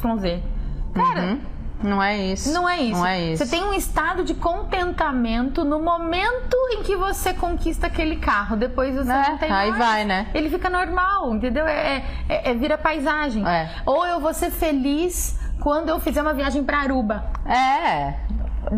Cara. 0.94 1.22
Uhum. 1.22 1.40
Não 1.82 2.02
é 2.02 2.16
isso. 2.16 2.52
Não 2.52 2.68
é 2.68 2.80
isso. 2.80 2.98
Não 2.98 3.06
é 3.06 3.20
isso. 3.32 3.44
Você 3.44 3.50
tem 3.50 3.64
um 3.64 3.74
estado 3.74 4.22
de 4.22 4.34
contentamento 4.34 5.64
no 5.64 5.80
momento 5.80 6.56
em 6.70 6.82
que 6.84 6.96
você 6.96 7.34
conquista 7.34 7.88
aquele 7.88 8.16
carro. 8.16 8.56
Depois 8.56 8.94
você 8.94 9.10
é, 9.10 9.30
não 9.30 9.38
tem 9.38 9.50
aí 9.50 9.70
mais. 9.70 9.78
vai, 9.78 10.04
né? 10.04 10.28
Ele 10.32 10.48
fica 10.48 10.70
normal, 10.70 11.34
entendeu? 11.34 11.66
É, 11.66 12.04
é, 12.28 12.50
é 12.50 12.54
vira 12.54 12.78
paisagem. 12.78 13.46
É. 13.46 13.68
Ou 13.84 14.06
eu 14.06 14.20
vou 14.20 14.32
ser 14.32 14.50
feliz 14.50 15.38
quando 15.60 15.88
eu 15.88 15.98
fizer 15.98 16.22
uma 16.22 16.32
viagem 16.32 16.62
para 16.62 16.78
Aruba. 16.78 17.24
É. 17.44 18.14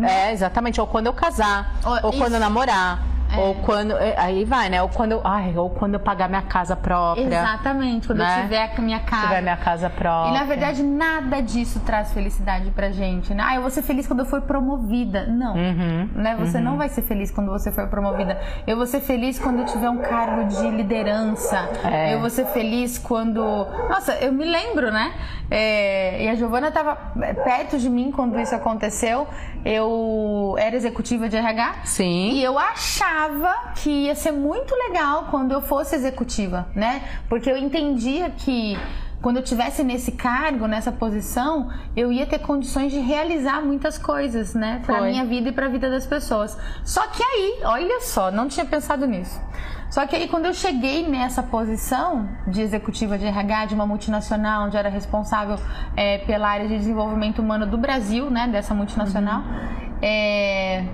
É, 0.03 0.31
exatamente. 0.31 0.79
Ou 0.81 0.87
quando 0.87 1.07
eu 1.07 1.13
casar, 1.13 1.73
ou, 1.83 2.11
ou 2.11 2.13
quando 2.13 2.33
eu 2.33 2.39
namorar. 2.39 3.16
É. 3.31 3.37
Ou 3.39 3.55
quando. 3.55 3.91
É, 3.97 4.15
aí 4.17 4.45
vai, 4.45 4.69
né? 4.69 4.81
Ou 4.81 4.89
quando, 4.89 5.11
eu, 5.11 5.21
ai, 5.23 5.55
ou 5.57 5.69
quando 5.69 5.95
eu 5.95 5.99
pagar 5.99 6.29
minha 6.29 6.41
casa 6.41 6.75
própria. 6.75 7.25
Exatamente, 7.25 8.07
quando 8.07 8.19
né? 8.19 8.39
eu 8.39 8.43
tiver 8.43 8.73
a 8.75 8.81
minha 8.81 8.99
casa. 8.99 9.27
Tiver 9.27 9.41
minha 9.41 9.57
casa 9.57 9.89
própria. 9.89 10.31
E 10.31 10.33
na 10.33 10.45
verdade, 10.45 10.83
nada 10.83 11.41
disso 11.41 11.81
traz 11.81 12.13
felicidade 12.13 12.71
pra 12.71 12.91
gente, 12.91 13.33
né? 13.33 13.43
Ah, 13.45 13.55
eu 13.55 13.61
vou 13.61 13.69
ser 13.69 13.81
feliz 13.81 14.07
quando 14.07 14.21
eu 14.21 14.25
for 14.25 14.41
promovida. 14.41 15.27
Não. 15.27 15.55
Uhum, 15.55 16.09
né? 16.15 16.35
Você 16.39 16.57
uhum. 16.57 16.63
não 16.63 16.77
vai 16.77 16.89
ser 16.89 17.01
feliz 17.01 17.29
quando 17.31 17.51
você 17.51 17.71
for 17.71 17.87
promovida. 17.87 18.39
Eu 18.65 18.77
vou 18.77 18.85
ser 18.85 19.01
feliz 19.01 19.37
quando 19.37 19.59
eu 19.59 19.65
tiver 19.65 19.89
um 19.89 19.97
cargo 19.97 20.45
de 20.45 20.69
liderança. 20.69 21.69
É. 21.83 22.13
Eu 22.13 22.21
vou 22.21 22.29
ser 22.29 22.45
feliz 22.47 22.97
quando. 22.97 23.41
Nossa, 23.89 24.13
eu 24.15 24.31
me 24.31 24.45
lembro, 24.45 24.91
né? 24.91 25.13
É... 25.49 26.23
E 26.23 26.29
a 26.29 26.35
Giovana 26.35 26.71
tava 26.71 26.95
perto 27.43 27.77
de 27.77 27.89
mim 27.89 28.11
quando 28.11 28.39
isso 28.39 28.55
aconteceu. 28.55 29.27
Eu 29.65 30.55
era 30.57 30.75
executiva 30.75 31.27
de 31.27 31.35
RH. 31.35 31.75
Sim. 31.83 32.31
E 32.31 32.43
eu 32.43 32.57
achava 32.57 33.16
achava 33.17 33.73
que 33.75 33.89
ia 33.89 34.15
ser 34.15 34.31
muito 34.31 34.73
legal 34.75 35.27
quando 35.31 35.51
eu 35.51 35.61
fosse 35.61 35.95
executiva, 35.95 36.67
né? 36.75 37.01
Porque 37.27 37.49
eu 37.49 37.57
entendia 37.57 38.29
que 38.29 38.77
quando 39.21 39.37
eu 39.37 39.43
tivesse 39.43 39.83
nesse 39.83 40.11
cargo, 40.11 40.67
nessa 40.67 40.91
posição, 40.91 41.71
eu 41.95 42.11
ia 42.11 42.27
ter 42.27 42.37
condições 42.37 42.91
de 42.91 42.99
realizar 42.99 43.61
muitas 43.61 43.97
coisas, 43.97 44.53
né, 44.53 44.83
para 44.85 45.01
minha 45.01 45.25
vida 45.25 45.49
e 45.49 45.51
para 45.51 45.65
a 45.65 45.69
vida 45.69 45.89
das 45.89 46.05
pessoas. 46.05 46.55
Só 46.85 47.01
que 47.07 47.23
aí, 47.23 47.61
olha 47.63 47.99
só, 48.01 48.29
não 48.29 48.47
tinha 48.47 48.65
pensado 48.65 49.07
nisso. 49.07 49.41
Só 49.89 50.05
que 50.05 50.15
aí 50.15 50.27
quando 50.27 50.45
eu 50.45 50.53
cheguei 50.53 51.07
nessa 51.07 51.41
posição 51.41 52.29
de 52.47 52.61
executiva 52.61 53.17
de 53.17 53.25
RH 53.25 53.65
de 53.65 53.73
uma 53.73 53.87
multinacional, 53.87 54.67
onde 54.67 54.75
eu 54.75 54.79
era 54.79 54.89
responsável 54.89 55.57
é, 55.95 56.19
pela 56.19 56.47
área 56.47 56.67
de 56.67 56.77
desenvolvimento 56.77 57.39
humano 57.39 57.65
do 57.65 57.77
Brasil, 57.77 58.29
né, 58.29 58.47
dessa 58.47 58.75
multinacional, 58.75 59.39
uhum. 59.39 59.97
é, 60.01 60.85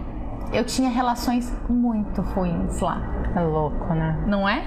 eu 0.54 0.64
tinha 0.64 0.90
relações 0.90 1.52
muito 1.68 2.22
ruins 2.22 2.80
lá. 2.80 3.02
É 3.36 3.42
louco, 3.42 3.94
né? 3.94 4.24
Não 4.28 4.48
é? 4.48 4.64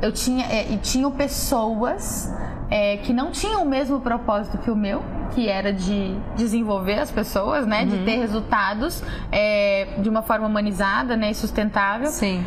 Eu 0.00 0.12
tinha 0.12 0.46
é, 0.46 0.72
e 0.72 0.76
tinham 0.78 1.10
pessoas 1.10 2.32
é, 2.70 2.98
que 2.98 3.12
não 3.12 3.30
tinham 3.30 3.62
o 3.62 3.66
mesmo 3.66 4.00
propósito 4.00 4.58
que 4.58 4.70
o 4.70 4.76
meu, 4.76 5.02
que 5.34 5.48
era 5.48 5.72
de 5.72 6.16
desenvolver 6.36 6.98
as 6.98 7.10
pessoas, 7.10 7.66
né, 7.66 7.82
uhum. 7.82 7.88
de 7.88 8.04
ter 8.04 8.16
resultados 8.16 9.02
é, 9.30 9.98
de 10.00 10.08
uma 10.08 10.22
forma 10.22 10.46
humanizada, 10.46 11.16
né, 11.16 11.30
e 11.30 11.34
sustentável. 11.34 12.08
Sim. 12.08 12.44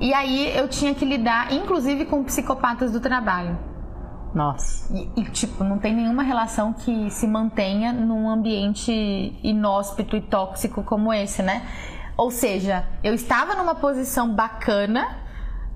E 0.00 0.14
aí 0.14 0.56
eu 0.56 0.66
tinha 0.68 0.94
que 0.94 1.04
lidar, 1.04 1.52
inclusive, 1.52 2.06
com 2.06 2.24
psicopatas 2.24 2.90
do 2.90 3.00
trabalho. 3.00 3.58
Nossa. 4.34 4.92
E, 4.96 5.08
e, 5.20 5.24
tipo, 5.24 5.64
não 5.64 5.78
tem 5.78 5.94
nenhuma 5.94 6.22
relação 6.22 6.72
que 6.72 7.10
se 7.10 7.26
mantenha 7.26 7.92
num 7.92 8.28
ambiente 8.28 9.38
inóspito 9.42 10.16
e 10.16 10.20
tóxico 10.20 10.82
como 10.82 11.12
esse, 11.12 11.42
né? 11.42 11.62
Ou 12.20 12.30
seja, 12.30 12.84
eu 13.02 13.14
estava 13.14 13.54
numa 13.54 13.74
posição 13.74 14.30
bacana, 14.34 15.08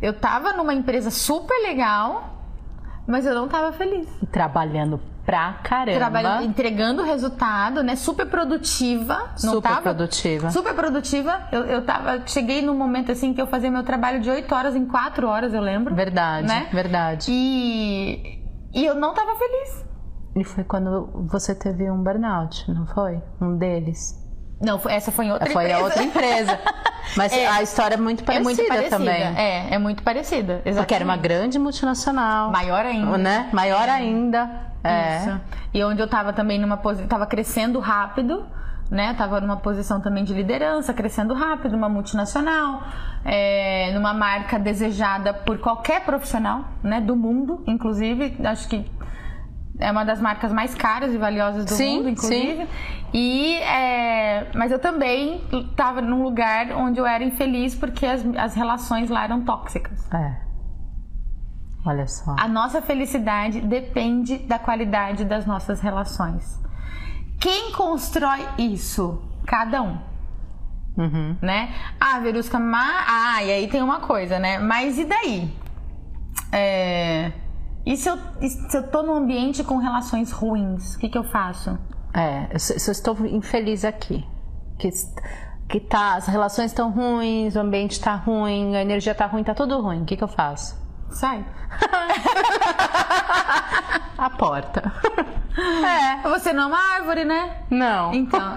eu 0.03 0.11
estava 0.11 0.53
numa 0.53 0.75
empresa 0.75 1.11
super 1.11 1.55
legal, 1.63 2.39
mas 3.07 3.25
eu 3.25 3.35
não 3.35 3.47
estava 3.47 3.73
feliz. 3.73 4.07
Trabalhando 4.31 5.01
pra 5.25 5.55
caramba. 5.65 5.97
Trabalhando, 5.97 6.45
entregando 6.45 7.03
resultado, 7.03 7.83
né? 7.83 7.97
Super 7.97 8.27
produtiva. 8.27 9.31
Super 9.39 9.63
tava? 9.63 9.81
produtiva. 9.81 10.51
Super 10.51 10.75
produtiva. 10.75 11.49
Eu, 11.51 11.65
eu 11.65 11.83
tava, 11.87 12.27
cheguei 12.27 12.61
num 12.61 12.77
momento 12.77 13.11
assim 13.11 13.33
que 13.33 13.41
eu 13.41 13.47
fazia 13.47 13.71
meu 13.71 13.83
trabalho 13.83 14.21
de 14.21 14.29
8 14.29 14.55
horas 14.55 14.77
em 14.77 14.85
4 14.85 15.27
horas, 15.27 15.55
eu 15.55 15.63
lembro. 15.63 15.95
Verdade, 15.95 16.47
né? 16.47 16.69
verdade. 16.71 17.29
E, 17.31 18.39
e 18.75 18.85
eu 18.85 18.95
não 18.95 19.15
tava 19.15 19.35
feliz. 19.37 19.87
E 20.37 20.45
foi 20.45 20.63
quando 20.63 21.09
você 21.27 21.55
teve 21.55 21.91
um 21.91 22.03
burnout, 22.03 22.71
não 22.71 22.87
foi? 22.87 23.23
Um 23.41 23.57
deles. 23.57 24.23
Não, 24.65 24.81
essa 24.89 25.13
foi 25.13 25.27
em 25.27 25.33
outra 25.33 25.51
foi 25.51 25.65
empresa. 25.65 25.79
Foi 25.79 25.83
a 25.83 25.85
outra 25.85 26.03
empresa. 26.03 26.61
Mas 27.17 27.33
é, 27.33 27.47
a 27.47 27.63
história 27.63 27.95
é 27.95 27.99
muito 27.99 28.25
parecida, 28.25 28.51
é 28.51 28.55
muito 28.55 28.69
parecida 28.69 28.97
também. 28.97 29.23
É, 29.23 29.75
é 29.75 29.79
muito 29.79 30.03
parecida. 30.03 30.55
Exatamente. 30.55 30.77
Porque 30.79 30.95
era 30.95 31.05
uma 31.05 31.17
grande 31.17 31.59
multinacional. 31.59 32.51
Maior 32.51 32.85
ainda. 32.85 33.19
Né? 33.19 33.49
Maior 33.53 33.89
é. 33.89 33.91
ainda. 33.91 34.51
É. 34.83 35.19
Isso. 35.19 35.41
E 35.73 35.85
onde 35.85 36.01
eu 36.01 36.09
tava 36.09 36.33
também 36.33 36.59
numa 36.59 36.77
posição. 36.77 37.07
Tava 37.07 37.27
crescendo 37.27 37.79
rápido. 37.79 38.45
Né, 38.91 39.15
tava 39.15 39.41
numa 39.41 39.57
posição 39.57 39.99
também 39.99 40.25
de 40.25 40.35
liderança, 40.35 40.93
crescendo 40.93 41.33
rápido, 41.33 41.73
numa 41.73 41.89
multinacional, 41.89 42.83
é, 43.25 43.91
numa 43.95 44.13
marca 44.13 44.59
desejada 44.59 45.33
por 45.33 45.59
qualquer 45.59 46.05
profissional, 46.05 46.67
né, 46.83 47.01
do 47.01 47.17
mundo, 47.17 47.65
inclusive, 47.67 48.37
acho 48.45 48.69
que 48.69 48.85
é 49.79 49.91
uma 49.91 50.05
das 50.05 50.21
marcas 50.21 50.53
mais 50.53 50.75
caras 50.75 51.13
e 51.13 51.19
valiosas 51.19 51.65
do 51.65 51.73
sim, 51.73 51.99
mundo, 51.99 52.09
inclusive. 52.11 52.65
Sim. 52.65 52.69
E, 53.13 53.57
é, 53.59 54.51
mas 54.55 54.71
eu 54.73 54.79
também 54.79 55.41
estava 55.53 56.01
num 56.01 56.23
lugar 56.23 56.73
onde 56.73 57.01
eu 57.01 57.07
era 57.07 57.23
infeliz 57.23 57.75
porque 57.75 58.07
as, 58.07 58.25
as 58.37 58.55
relações 58.55 59.11
lá 59.11 59.25
eram 59.25 59.45
tóxicas. 59.45 60.13
É. 60.13 60.37
Olha 61.87 62.07
só. 62.07 62.35
A 62.39 62.49
nossa 62.49 62.81
felicidade 62.81 63.61
depende 63.61 64.39
da 64.39 64.59
qualidade 64.59 65.25
das 65.25 65.45
nossas 65.45 65.81
relações. 65.81 66.59
Quem 67.39 67.73
constrói 67.73 68.47
isso? 68.59 69.23
Cada 69.47 69.83
um. 69.83 69.99
Uhum. 70.97 71.37
Né? 71.43 71.75
Ah, 72.01 72.21
Verusca, 72.21 72.59
mas... 72.59 73.05
ah, 73.07 73.43
e 73.43 73.51
aí 73.51 73.69
tem 73.69 73.83
uma 73.83 74.01
coisa, 74.01 74.39
né? 74.39 74.59
Mas 74.59 74.99
e 74.99 75.05
daí? 75.05 75.53
É 76.51 77.33
e 77.87 77.97
se 77.97 78.09
eu, 78.09 78.19
se 78.41 78.77
eu 78.77 78.89
tô 78.89 79.03
num 79.03 79.15
ambiente 79.15 79.63
com 79.63 79.77
relações 79.77 80.33
ruins, 80.33 80.95
o 80.95 80.99
que, 80.99 81.09
que 81.09 81.19
eu 81.19 81.25
faço? 81.25 81.79
É, 82.13 82.59
se, 82.59 82.79
se 82.79 82.91
eu 82.91 82.93
estou 82.93 83.27
infeliz 83.27 83.85
aqui, 83.85 84.25
que, 84.79 84.89
que 85.69 85.81
tá, 85.81 86.15
as 86.15 86.27
relações 86.27 86.71
estão 86.71 86.91
ruins, 86.91 87.57
o 87.57 87.61
ambiente 87.61 87.93
está 87.93 88.15
ruim, 88.15 88.75
a 88.75 88.83
energia 88.83 89.13
está 89.13 89.27
ruim, 89.27 89.45
tá 89.45 89.55
tudo 89.55 89.81
ruim, 89.81 90.03
o 90.03 90.05
que, 90.05 90.17
que 90.17 90.25
eu 90.25 90.29
faço? 90.29 90.83
Sai. 91.11 91.45
a 94.17 94.31
porta. 94.31 94.93
É. 95.57 96.29
Você 96.29 96.53
não 96.53 96.65
é 96.65 96.67
uma 96.67 96.79
árvore, 96.97 97.25
né? 97.25 97.51
Não. 97.71 98.13
Então. 98.13 98.41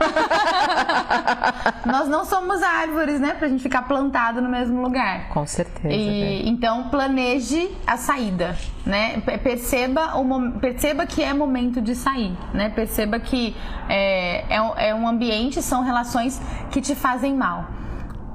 Nós 1.85 2.07
não 2.07 2.25
somos 2.25 2.61
árvores, 2.63 3.19
né? 3.19 3.33
Pra 3.33 3.47
gente 3.47 3.61
ficar 3.61 3.83
plantado 3.83 4.41
no 4.41 4.49
mesmo 4.49 4.81
lugar. 4.81 5.29
Com 5.29 5.45
certeza. 5.45 5.93
E, 5.93 6.47
então 6.49 6.89
planeje 6.89 7.69
a 7.85 7.97
saída, 7.97 8.55
né? 8.85 9.21
Perceba, 9.43 10.15
o, 10.17 10.51
perceba 10.59 11.05
que 11.05 11.23
é 11.23 11.33
momento 11.33 11.81
de 11.81 11.95
sair, 11.95 12.35
né? 12.53 12.69
Perceba 12.69 13.19
que 13.19 13.55
é, 13.87 14.45
é, 14.55 14.61
um- 14.61 14.77
é 14.77 14.95
um 14.95 15.07
ambiente, 15.07 15.61
são 15.61 15.83
relações 15.83 16.41
que 16.71 16.81
te 16.81 16.95
fazem 16.95 17.35
mal. 17.35 17.65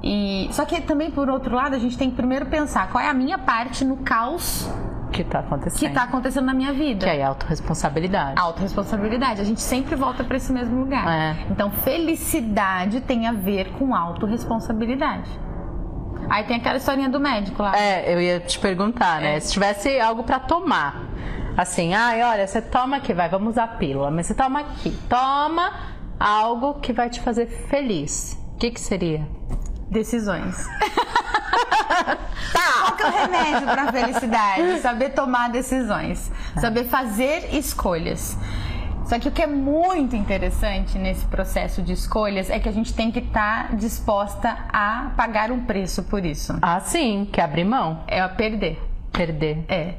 E, 0.01 0.49
só 0.51 0.65
que 0.65 0.81
também, 0.81 1.11
por 1.11 1.29
outro 1.29 1.55
lado, 1.55 1.75
a 1.75 1.79
gente 1.79 1.97
tem 1.97 2.09
que 2.09 2.15
primeiro 2.15 2.45
pensar 2.47 2.89
qual 2.91 3.03
é 3.03 3.09
a 3.09 3.13
minha 3.13 3.37
parte 3.37 3.85
no 3.85 3.97
caos 3.97 4.69
que 5.13 5.23
tá 5.23 5.39
acontecendo. 5.39 5.79
que 5.79 5.89
tá 5.89 6.03
acontecendo 6.03 6.45
na 6.45 6.53
minha 6.53 6.73
vida. 6.73 7.05
Que 7.05 7.17
é 7.17 7.23
autorresponsabilidade. 7.23 8.33
Autoresponsabilidade. 8.39 9.39
A 9.39 9.43
gente 9.43 9.61
sempre 9.61 9.95
volta 9.95 10.23
para 10.23 10.35
esse 10.35 10.51
mesmo 10.51 10.79
lugar. 10.79 11.07
É. 11.07 11.45
Então, 11.49 11.71
felicidade 11.71 12.99
tem 13.01 13.27
a 13.27 13.31
ver 13.31 13.71
com 13.73 13.95
autorresponsabilidade. 13.95 15.29
Aí 16.29 16.43
tem 16.45 16.57
aquela 16.57 16.77
historinha 16.77 17.09
do 17.09 17.19
médico 17.19 17.61
lá. 17.61 17.77
É, 17.77 18.13
eu 18.13 18.19
ia 18.19 18.39
te 18.39 18.57
perguntar, 18.59 19.21
né? 19.21 19.37
É. 19.37 19.39
Se 19.39 19.53
tivesse 19.53 19.99
algo 19.99 20.23
pra 20.23 20.39
tomar. 20.39 21.03
Assim, 21.55 21.93
ai, 21.93 22.23
olha, 22.23 22.47
você 22.47 22.61
toma 22.61 22.97
aqui, 22.97 23.13
vai, 23.13 23.29
vamos 23.29 23.51
usar 23.51 23.65
a 23.65 23.67
pílula, 23.67 24.09
mas 24.09 24.25
você 24.25 24.33
toma 24.33 24.61
aqui. 24.61 24.89
Toma 25.07 25.71
algo 26.19 26.75
que 26.75 26.91
vai 26.91 27.09
te 27.09 27.19
fazer 27.21 27.45
feliz. 27.45 28.39
O 28.55 28.57
que 28.57 28.71
que 28.71 28.79
seria? 28.79 29.27
Decisões. 29.93 30.55
Qual 32.51 32.95
que 32.97 33.03
é 33.03 33.07
o 33.07 33.11
remédio 33.11 33.67
para 33.67 33.91
felicidade? 33.91 34.79
Saber 34.81 35.09
tomar 35.11 35.49
decisões, 35.49 36.31
saber 36.59 36.85
fazer 36.85 37.55
escolhas. 37.55 38.35
Só 39.05 39.19
que 39.19 39.27
o 39.27 39.31
que 39.31 39.41
é 39.43 39.47
muito 39.47 40.15
interessante 40.15 40.97
nesse 40.97 41.25
processo 41.25 41.81
de 41.81 41.93
escolhas 41.93 42.49
é 42.49 42.57
que 42.59 42.67
a 42.67 42.71
gente 42.71 42.93
tem 42.93 43.11
que 43.11 43.19
estar 43.19 43.75
disposta 43.75 44.57
a 44.71 45.11
pagar 45.15 45.51
um 45.51 45.65
preço 45.65 46.03
por 46.03 46.25
isso. 46.25 46.57
Ah, 46.61 46.79
sim, 46.79 47.27
que 47.31 47.39
abrir 47.39 47.65
mão, 47.65 48.03
É 48.07 48.19
a 48.21 48.29
perder. 48.29 48.81
perder. 49.11 49.63
É. 49.67 49.95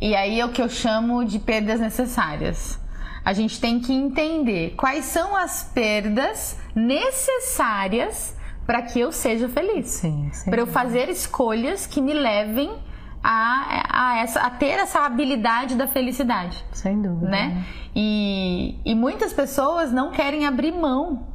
E 0.00 0.14
aí 0.14 0.38
é 0.40 0.44
o 0.44 0.50
que 0.50 0.60
eu 0.60 0.68
chamo 0.68 1.24
de 1.24 1.38
perdas 1.38 1.80
necessárias. 1.80 2.78
A 3.24 3.32
gente 3.32 3.60
tem 3.60 3.78
que 3.80 3.92
entender 3.92 4.74
quais 4.76 5.04
são 5.04 5.36
as 5.36 5.62
perdas 5.62 6.58
necessárias 6.74 8.34
para 8.66 8.82
que 8.82 9.00
eu 9.00 9.10
seja 9.12 9.48
feliz. 9.48 10.02
Para 10.44 10.60
eu 10.60 10.66
fazer 10.66 11.08
escolhas 11.08 11.86
que 11.86 12.00
me 12.00 12.12
levem 12.12 12.70
a, 13.22 14.12
a, 14.12 14.18
essa, 14.18 14.40
a 14.40 14.50
ter 14.50 14.78
essa 14.78 15.00
habilidade 15.04 15.74
da 15.74 15.86
felicidade. 15.86 16.64
Sem 16.72 17.02
dúvida. 17.02 17.28
Né? 17.30 17.64
E, 17.94 18.78
e 18.84 18.94
muitas 18.94 19.32
pessoas 19.32 19.92
não 19.92 20.10
querem 20.12 20.46
abrir 20.46 20.72
mão 20.72 21.26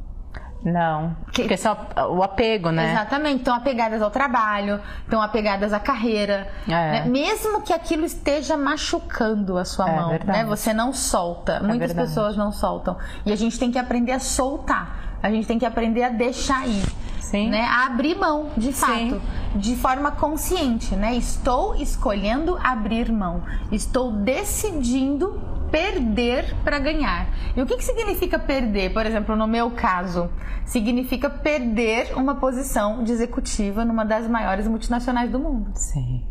Não. 0.64 1.14
Que- 1.32 1.42
Porque 1.42 1.56
só 1.58 1.76
o 2.10 2.22
apego, 2.22 2.70
né? 2.70 2.90
Exatamente, 2.92 3.38
estão 3.40 3.54
apegadas 3.54 4.00
ao 4.02 4.10
trabalho, 4.10 4.80
estão 5.04 5.20
apegadas 5.22 5.72
à 5.72 5.78
carreira. 5.78 6.48
É. 6.66 6.70
né? 6.70 7.04
Mesmo 7.04 7.60
que 7.62 7.72
aquilo 7.72 8.04
esteja 8.04 8.56
machucando 8.56 9.58
a 9.58 9.64
sua 9.64 9.88
É 9.88 9.94
mão, 9.96 10.08
verdade. 10.10 10.38
né? 10.38 10.44
Você 10.46 10.72
não 10.72 10.92
solta. 10.92 11.60
Muitas 11.60 11.88
verdade. 11.92 12.08
pessoas 12.08 12.36
não 12.36 12.50
soltam. 12.50 12.96
E 13.24 13.30
a 13.32 13.36
gente 13.36 13.58
tem 13.58 13.70
que 13.70 13.78
aprender 13.78 14.12
a 14.12 14.18
soltar. 14.18 15.18
A 15.22 15.30
gente 15.30 15.46
tem 15.46 15.58
que 15.58 15.66
aprender 15.66 16.02
a 16.02 16.08
deixar 16.08 16.66
ir. 16.66 16.84
Sim. 17.30 17.50
Né? 17.50 17.62
A 17.62 17.86
abrir 17.86 18.16
mão, 18.16 18.50
de 18.56 18.72
fato, 18.72 18.92
Sim. 18.92 19.20
de 19.56 19.76
forma 19.76 20.12
consciente, 20.12 20.94
né? 20.94 21.16
Estou 21.16 21.74
escolhendo 21.74 22.56
abrir 22.62 23.10
mão. 23.10 23.42
Estou 23.72 24.12
decidindo 24.12 25.40
perder 25.70 26.54
para 26.62 26.78
ganhar. 26.78 27.26
E 27.56 27.60
o 27.60 27.66
que, 27.66 27.76
que 27.76 27.84
significa 27.84 28.38
perder? 28.38 28.92
Por 28.92 29.04
exemplo, 29.04 29.34
no 29.34 29.46
meu 29.46 29.72
caso, 29.72 30.30
significa 30.64 31.28
perder 31.28 32.12
uma 32.16 32.36
posição 32.36 33.02
de 33.02 33.12
executiva 33.12 33.84
numa 33.84 34.04
das 34.04 34.28
maiores 34.28 34.68
multinacionais 34.68 35.30
do 35.30 35.40
mundo, 35.40 35.72
Sim. 35.74 36.24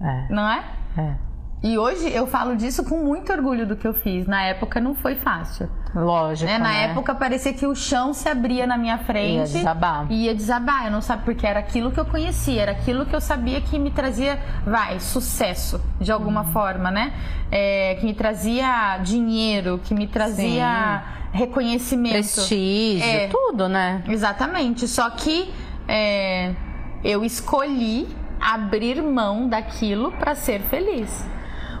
É, 0.00 0.32
não 0.32 0.48
é? 0.48 0.64
é. 0.96 1.29
E 1.62 1.76
hoje 1.76 2.10
eu 2.10 2.26
falo 2.26 2.56
disso 2.56 2.82
com 2.84 2.96
muito 3.04 3.30
orgulho 3.30 3.66
do 3.66 3.76
que 3.76 3.86
eu 3.86 3.92
fiz. 3.92 4.26
Na 4.26 4.42
época 4.44 4.80
não 4.80 4.94
foi 4.94 5.14
fácil. 5.16 5.68
Lógico. 5.94 6.50
né? 6.50 6.56
Na 6.58 6.68
né? 6.70 6.84
época 6.84 7.14
parecia 7.14 7.52
que 7.52 7.66
o 7.66 7.74
chão 7.74 8.14
se 8.14 8.28
abria 8.30 8.66
na 8.66 8.78
minha 8.78 8.96
frente. 8.96 9.34
Ia 9.36 9.42
desabar. 9.58 10.06
Ia 10.10 10.34
desabar. 10.34 10.86
Eu 10.86 10.90
não 10.92 11.02
sabia 11.02 11.24
porque 11.24 11.46
era 11.46 11.60
aquilo 11.60 11.90
que 11.92 12.00
eu 12.00 12.06
conhecia, 12.06 12.62
era 12.62 12.72
aquilo 12.72 13.04
que 13.04 13.14
eu 13.14 13.20
sabia 13.20 13.60
que 13.60 13.78
me 13.78 13.90
trazia, 13.90 14.40
vai, 14.64 15.00
sucesso 15.00 15.78
de 16.00 16.10
alguma 16.10 16.42
Uhum. 16.44 16.52
forma, 16.52 16.90
né? 16.90 17.12
É, 17.52 17.96
que 18.00 18.06
me 18.06 18.14
trazia 18.14 18.96
dinheiro, 19.02 19.78
que 19.84 19.92
me 19.92 20.06
trazia 20.06 21.02
reconhecimento. 21.30 22.12
Prestígio, 22.14 23.04
É. 23.04 23.28
tudo, 23.28 23.68
né? 23.68 24.02
Exatamente. 24.08 24.88
Só 24.88 25.10
que 25.10 25.52
é, 25.86 26.54
eu 27.04 27.22
escolhi 27.22 28.08
abrir 28.40 29.02
mão 29.02 29.46
daquilo 29.46 30.10
para 30.12 30.34
ser 30.34 30.60
feliz. 30.62 31.28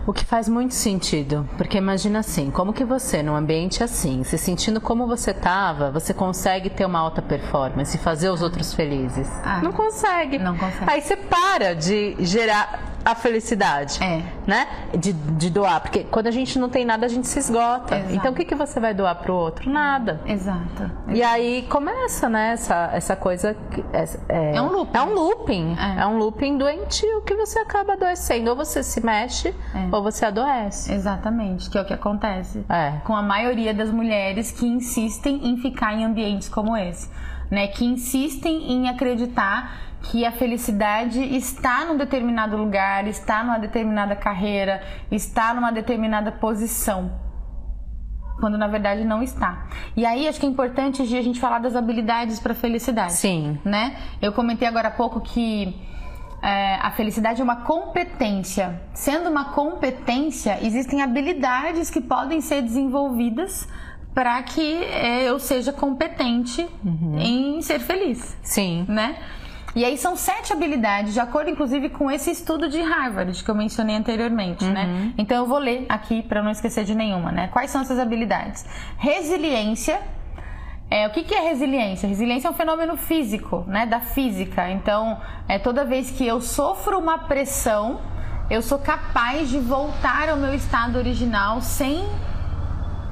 O 0.06 0.12
que 0.12 0.24
faz 0.24 0.48
muito 0.48 0.74
sentido, 0.74 1.48
porque 1.56 1.76
imagina 1.76 2.20
assim, 2.20 2.50
como 2.50 2.72
que 2.72 2.84
você, 2.84 3.22
num 3.22 3.36
ambiente 3.36 3.84
assim, 3.84 4.24
se 4.24 4.38
sentindo 4.38 4.80
como 4.80 5.06
você 5.06 5.32
tava, 5.34 5.90
você 5.90 6.14
consegue 6.14 6.70
ter 6.70 6.86
uma 6.86 6.98
alta 6.98 7.20
performance 7.20 7.96
e 7.96 8.00
fazer 8.00 8.30
os 8.30 8.40
outros 8.42 8.72
felizes? 8.72 9.28
Ah. 9.44 9.60
não 9.62 9.72
consegue. 9.72 10.38
Não 10.38 10.56
consegue. 10.56 10.90
Aí 10.90 11.00
você 11.00 11.16
para 11.16 11.74
de 11.74 12.16
gerar 12.20 12.89
a 13.04 13.14
felicidade, 13.14 14.02
É. 14.02 14.22
né? 14.46 14.66
De, 14.96 15.12
de 15.12 15.50
doar, 15.50 15.80
porque 15.80 16.04
quando 16.04 16.26
a 16.26 16.30
gente 16.30 16.58
não 16.58 16.68
tem 16.68 16.84
nada, 16.84 17.06
a 17.06 17.08
gente 17.08 17.26
se 17.26 17.38
esgota. 17.38 17.96
Exato. 17.96 18.14
Então 18.14 18.32
o 18.32 18.34
que, 18.34 18.44
que 18.44 18.54
você 18.54 18.78
vai 18.78 18.92
doar 18.94 19.14
pro 19.16 19.34
outro? 19.34 19.70
Nada. 19.70 20.20
Exato. 20.26 20.90
E 21.08 21.22
aí 21.22 21.62
começa, 21.68 22.28
né, 22.28 22.52
essa, 22.52 22.90
essa 22.92 23.16
coisa. 23.16 23.56
que- 23.70 23.84
É, 24.28 24.56
É 24.56 24.62
um 24.62 24.68
looping. 24.70 24.98
É 24.98 25.02
um 25.02 25.14
looping. 25.14 25.76
É. 25.78 26.00
É, 26.02 26.06
um 26.06 26.18
looping 26.18 26.58
doentio 26.58 27.22
que 27.22 27.34
você 27.34 27.58
acaba 27.58 27.94
adoecendo. 27.94 28.50
Ou 28.50 28.56
você 28.56 28.82
se 28.82 29.04
mexe, 29.04 29.48
É. 29.74 29.88
ou 29.94 30.02
você 30.02 30.24
adoece. 30.26 30.92
Exatamente, 30.92 31.70
que 31.70 31.78
é 31.78 31.80
o 31.82 31.84
que 31.84 31.94
acontece 31.94 32.64
É. 32.68 32.92
com 33.04 33.14
a 33.16 33.22
maioria 33.22 33.72
das 33.74 33.90
mulheres 33.90 34.50
que 34.50 34.66
insistem 34.66 35.48
em 35.48 35.56
ficar 35.56 35.94
em 35.94 36.04
ambientes 36.04 36.48
como 36.48 36.76
esse, 36.76 37.08
né? 37.50 37.66
Que 37.66 37.84
insistem 37.84 38.72
em 38.72 38.88
acreditar 38.88 39.90
que 40.02 40.24
a 40.24 40.32
felicidade 40.32 41.20
está 41.36 41.84
num 41.84 41.96
determinado 41.96 42.56
lugar, 42.56 43.06
está 43.06 43.42
numa 43.42 43.58
determinada 43.58 44.16
carreira, 44.16 44.82
está 45.10 45.52
numa 45.52 45.70
determinada 45.70 46.32
posição. 46.32 47.12
Quando 48.38 48.56
na 48.56 48.66
verdade 48.66 49.04
não 49.04 49.22
está. 49.22 49.66
E 49.94 50.06
aí 50.06 50.26
acho 50.26 50.40
que 50.40 50.46
é 50.46 50.48
importante 50.48 51.02
a 51.02 51.04
gente 51.04 51.38
falar 51.38 51.58
das 51.58 51.76
habilidades 51.76 52.40
para 52.40 52.54
felicidade 52.54 53.12
Sim. 53.12 53.58
né? 53.62 53.96
Eu 54.22 54.32
comentei 54.32 54.66
agora 54.66 54.88
há 54.88 54.90
pouco 54.90 55.20
que 55.20 55.76
é, 56.42 56.76
a 56.76 56.90
felicidade 56.92 57.40
é 57.42 57.44
uma 57.44 57.56
competência. 57.56 58.80
Sendo 58.94 59.28
uma 59.28 59.52
competência, 59.52 60.58
existem 60.62 61.02
habilidades 61.02 61.90
que 61.90 62.00
podem 62.00 62.40
ser 62.40 62.62
desenvolvidas 62.62 63.68
para 64.14 64.42
que 64.42 64.82
é, 64.84 65.28
eu 65.28 65.38
seja 65.38 65.72
competente 65.72 66.68
em 67.18 67.62
ser 67.62 67.78
feliz, 67.80 68.36
Sim. 68.42 68.84
né? 68.88 69.16
E 69.74 69.84
aí 69.84 69.96
são 69.96 70.16
sete 70.16 70.52
habilidades, 70.52 71.14
de 71.14 71.20
acordo 71.20 71.48
inclusive 71.48 71.90
com 71.90 72.10
esse 72.10 72.30
estudo 72.30 72.68
de 72.68 72.80
Harvard 72.80 73.42
que 73.42 73.48
eu 73.48 73.54
mencionei 73.54 73.94
anteriormente, 73.94 74.64
né? 74.64 75.12
Então 75.16 75.36
eu 75.36 75.46
vou 75.46 75.58
ler 75.58 75.86
aqui 75.88 76.22
para 76.22 76.42
não 76.42 76.50
esquecer 76.50 76.84
de 76.84 76.94
nenhuma, 76.94 77.30
né? 77.30 77.48
Quais 77.52 77.70
são 77.70 77.80
essas 77.80 77.98
habilidades? 77.98 78.66
Resiliência, 78.98 80.00
é, 80.90 81.06
o 81.06 81.10
que, 81.10 81.22
que 81.22 81.32
é 81.32 81.40
resiliência? 81.40 82.08
Resiliência 82.08 82.48
é 82.48 82.50
um 82.50 82.54
fenômeno 82.54 82.96
físico, 82.96 83.64
né? 83.68 83.86
Da 83.86 84.00
física. 84.00 84.68
Então, 84.70 85.20
é 85.46 85.56
toda 85.56 85.84
vez 85.84 86.10
que 86.10 86.26
eu 86.26 86.40
sofro 86.40 86.98
uma 86.98 87.16
pressão, 87.18 88.00
eu 88.50 88.60
sou 88.60 88.80
capaz 88.80 89.48
de 89.48 89.60
voltar 89.60 90.28
ao 90.28 90.36
meu 90.36 90.52
estado 90.52 90.98
original 90.98 91.60
sem 91.60 92.04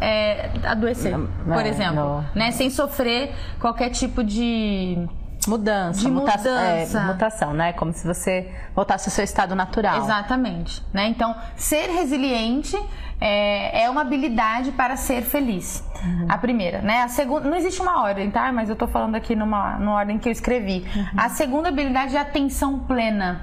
é, 0.00 0.50
adoecer, 0.64 1.16
Não, 1.16 1.26
por 1.46 1.64
é, 1.64 1.68
exemplo, 1.68 1.94
não. 1.94 2.24
né? 2.34 2.50
Sem 2.52 2.70
sofrer 2.70 3.34
qualquer 3.60 3.90
tipo 3.90 4.22
de 4.24 5.06
Mudança, 5.46 6.00
De 6.00 6.10
muta- 6.10 6.36
mudança. 6.36 6.98
é, 7.00 7.04
mutação, 7.06 7.54
né? 7.54 7.72
Como 7.72 7.92
se 7.92 8.06
você 8.06 8.50
voltasse 8.74 9.08
ao 9.08 9.12
seu 9.12 9.24
estado 9.24 9.54
natural. 9.54 9.96
Exatamente, 9.98 10.84
né? 10.92 11.06
Então, 11.08 11.34
ser 11.56 11.88
resiliente 11.90 12.76
é, 13.20 13.84
é 13.84 13.88
uma 13.90 14.02
habilidade 14.02 14.72
para 14.72 14.94
ser 14.96 15.22
feliz. 15.22 15.82
A 16.28 16.36
primeira, 16.36 16.80
né? 16.82 17.02
A 17.02 17.08
segunda, 17.08 17.48
não 17.48 17.56
existe 17.56 17.80
uma 17.80 18.02
ordem, 18.02 18.30
tá? 18.30 18.52
Mas 18.52 18.68
eu 18.68 18.76
tô 18.76 18.86
falando 18.86 19.14
aqui 19.14 19.34
numa, 19.34 19.78
numa 19.78 19.94
ordem 19.94 20.18
que 20.18 20.28
eu 20.28 20.32
escrevi. 20.32 20.86
A 21.16 21.28
segunda 21.30 21.70
habilidade 21.70 22.14
é 22.16 22.20
atenção 22.20 22.80
plena. 22.80 23.40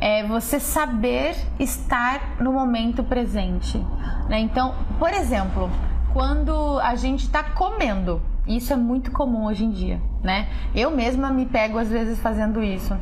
É 0.00 0.22
você 0.26 0.60
saber 0.60 1.34
estar 1.58 2.20
no 2.40 2.52
momento 2.52 3.02
presente, 3.02 3.76
né? 4.28 4.38
Então, 4.38 4.74
por 4.98 5.10
exemplo, 5.12 5.68
quando 6.12 6.78
a 6.80 6.94
gente 6.94 7.20
está 7.24 7.42
comendo, 7.42 8.20
isso 8.46 8.72
é 8.72 8.76
muito 8.76 9.10
comum 9.12 9.46
hoje 9.46 9.64
em 9.64 9.70
dia, 9.70 10.00
né? 10.22 10.48
Eu 10.74 10.90
mesma 10.90 11.30
me 11.30 11.46
pego 11.46 11.78
às 11.78 11.88
vezes 11.88 12.18
fazendo 12.20 12.62
isso. 12.62 12.96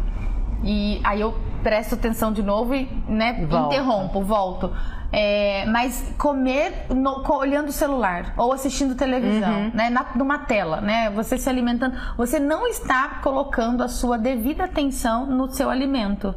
E 0.64 1.00
aí 1.04 1.20
eu 1.20 1.34
presto 1.62 1.94
atenção 1.94 2.32
de 2.32 2.42
novo 2.42 2.74
e 2.74 2.88
né, 3.08 3.46
Volta. 3.48 3.74
interrompo, 3.74 4.22
volto. 4.22 4.72
É, 5.10 5.64
mas 5.66 6.14
comer 6.18 6.86
no- 6.90 7.22
olhando 7.32 7.68
o 7.68 7.72
celular 7.72 8.34
ou 8.36 8.52
assistindo 8.52 8.94
televisão, 8.94 9.70
né? 9.72 9.88
Na, 9.88 10.04
numa 10.14 10.40
tela, 10.40 10.80
né? 10.82 11.08
Você 11.10 11.38
se 11.38 11.48
alimentando. 11.48 11.96
Você 12.16 12.38
não 12.38 12.66
está 12.66 13.20
colocando 13.22 13.82
a 13.82 13.88
sua 13.88 14.18
devida 14.18 14.64
atenção 14.64 15.24
no 15.26 15.48
seu 15.48 15.70
alimento. 15.70 16.34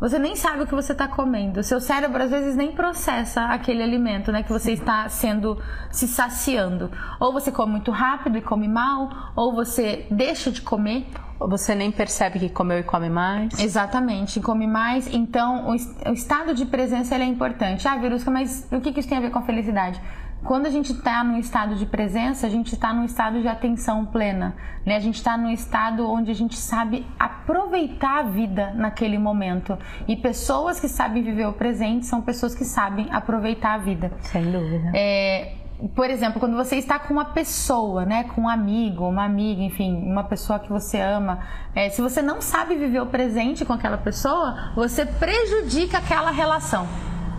Você 0.00 0.16
nem 0.18 0.36
sabe 0.36 0.62
o 0.62 0.66
que 0.66 0.74
você 0.74 0.92
está 0.92 1.08
comendo. 1.08 1.62
Seu 1.62 1.80
cérebro 1.80 2.22
às 2.22 2.30
vezes 2.30 2.54
nem 2.54 2.70
processa 2.70 3.46
aquele 3.46 3.82
alimento, 3.82 4.30
né? 4.30 4.44
Que 4.44 4.52
você 4.52 4.72
está 4.72 5.08
sendo 5.08 5.60
se 5.90 6.06
saciando. 6.06 6.90
Ou 7.18 7.32
você 7.32 7.50
come 7.50 7.72
muito 7.72 7.90
rápido 7.90 8.38
e 8.38 8.40
come 8.40 8.68
mal, 8.68 9.10
ou 9.34 9.52
você 9.52 10.06
deixa 10.10 10.52
de 10.52 10.62
comer. 10.62 11.06
Você 11.40 11.74
nem 11.74 11.90
percebe 11.92 12.38
que 12.38 12.48
comeu 12.48 12.78
e 12.78 12.82
come 12.82 13.08
mais. 13.08 13.58
Exatamente, 13.58 14.40
come 14.40 14.66
mais. 14.66 15.12
Então, 15.12 15.68
o, 15.68 15.74
es- 15.74 15.96
o 16.06 16.12
estado 16.12 16.54
de 16.54 16.64
presença 16.66 17.14
é 17.16 17.24
importante. 17.24 17.86
Ah, 17.86 17.96
Verusca, 17.96 18.30
mas 18.30 18.66
o 18.72 18.80
que, 18.80 18.92
que 18.92 19.00
isso 19.00 19.08
tem 19.08 19.18
a 19.18 19.20
ver 19.20 19.30
com 19.30 19.38
a 19.38 19.42
felicidade? 19.42 20.00
Quando 20.44 20.66
a 20.66 20.70
gente 20.70 20.92
está 20.92 21.22
num 21.24 21.36
estado 21.36 21.74
de 21.74 21.84
presença, 21.84 22.46
a 22.46 22.50
gente 22.50 22.72
está 22.72 22.92
num 22.92 23.04
estado 23.04 23.40
de 23.40 23.48
atenção 23.48 24.06
plena. 24.06 24.54
Né? 24.86 24.96
A 24.96 25.00
gente 25.00 25.16
está 25.16 25.36
num 25.36 25.50
estado 25.50 26.08
onde 26.08 26.30
a 26.30 26.34
gente 26.34 26.56
sabe 26.56 27.06
aproveitar 27.18 28.20
a 28.20 28.22
vida 28.22 28.72
naquele 28.74 29.18
momento. 29.18 29.76
E 30.06 30.16
pessoas 30.16 30.80
que 30.80 30.88
sabem 30.88 31.22
viver 31.22 31.46
o 31.46 31.52
presente 31.52 32.06
são 32.06 32.22
pessoas 32.22 32.54
que 32.54 32.64
sabem 32.64 33.08
aproveitar 33.10 33.74
a 33.74 33.78
vida. 33.78 34.12
Sem 34.20 34.50
dúvida. 34.50 34.92
É, 34.94 35.54
por 35.94 36.10
exemplo, 36.10 36.40
quando 36.40 36.56
você 36.56 36.76
está 36.76 36.98
com 36.98 37.12
uma 37.14 37.26
pessoa, 37.26 38.04
né, 38.04 38.24
com 38.24 38.42
um 38.42 38.48
amigo, 38.48 39.08
uma 39.08 39.24
amiga, 39.24 39.62
enfim, 39.62 39.94
uma 39.94 40.24
pessoa 40.24 40.58
que 40.58 40.68
você 40.68 41.00
ama, 41.00 41.40
é, 41.74 41.88
se 41.88 42.00
você 42.02 42.20
não 42.20 42.40
sabe 42.40 42.74
viver 42.74 43.00
o 43.00 43.06
presente 43.06 43.64
com 43.64 43.72
aquela 43.72 43.98
pessoa, 43.98 44.72
você 44.74 45.06
prejudica 45.06 45.98
aquela 45.98 46.30
relação. 46.30 46.86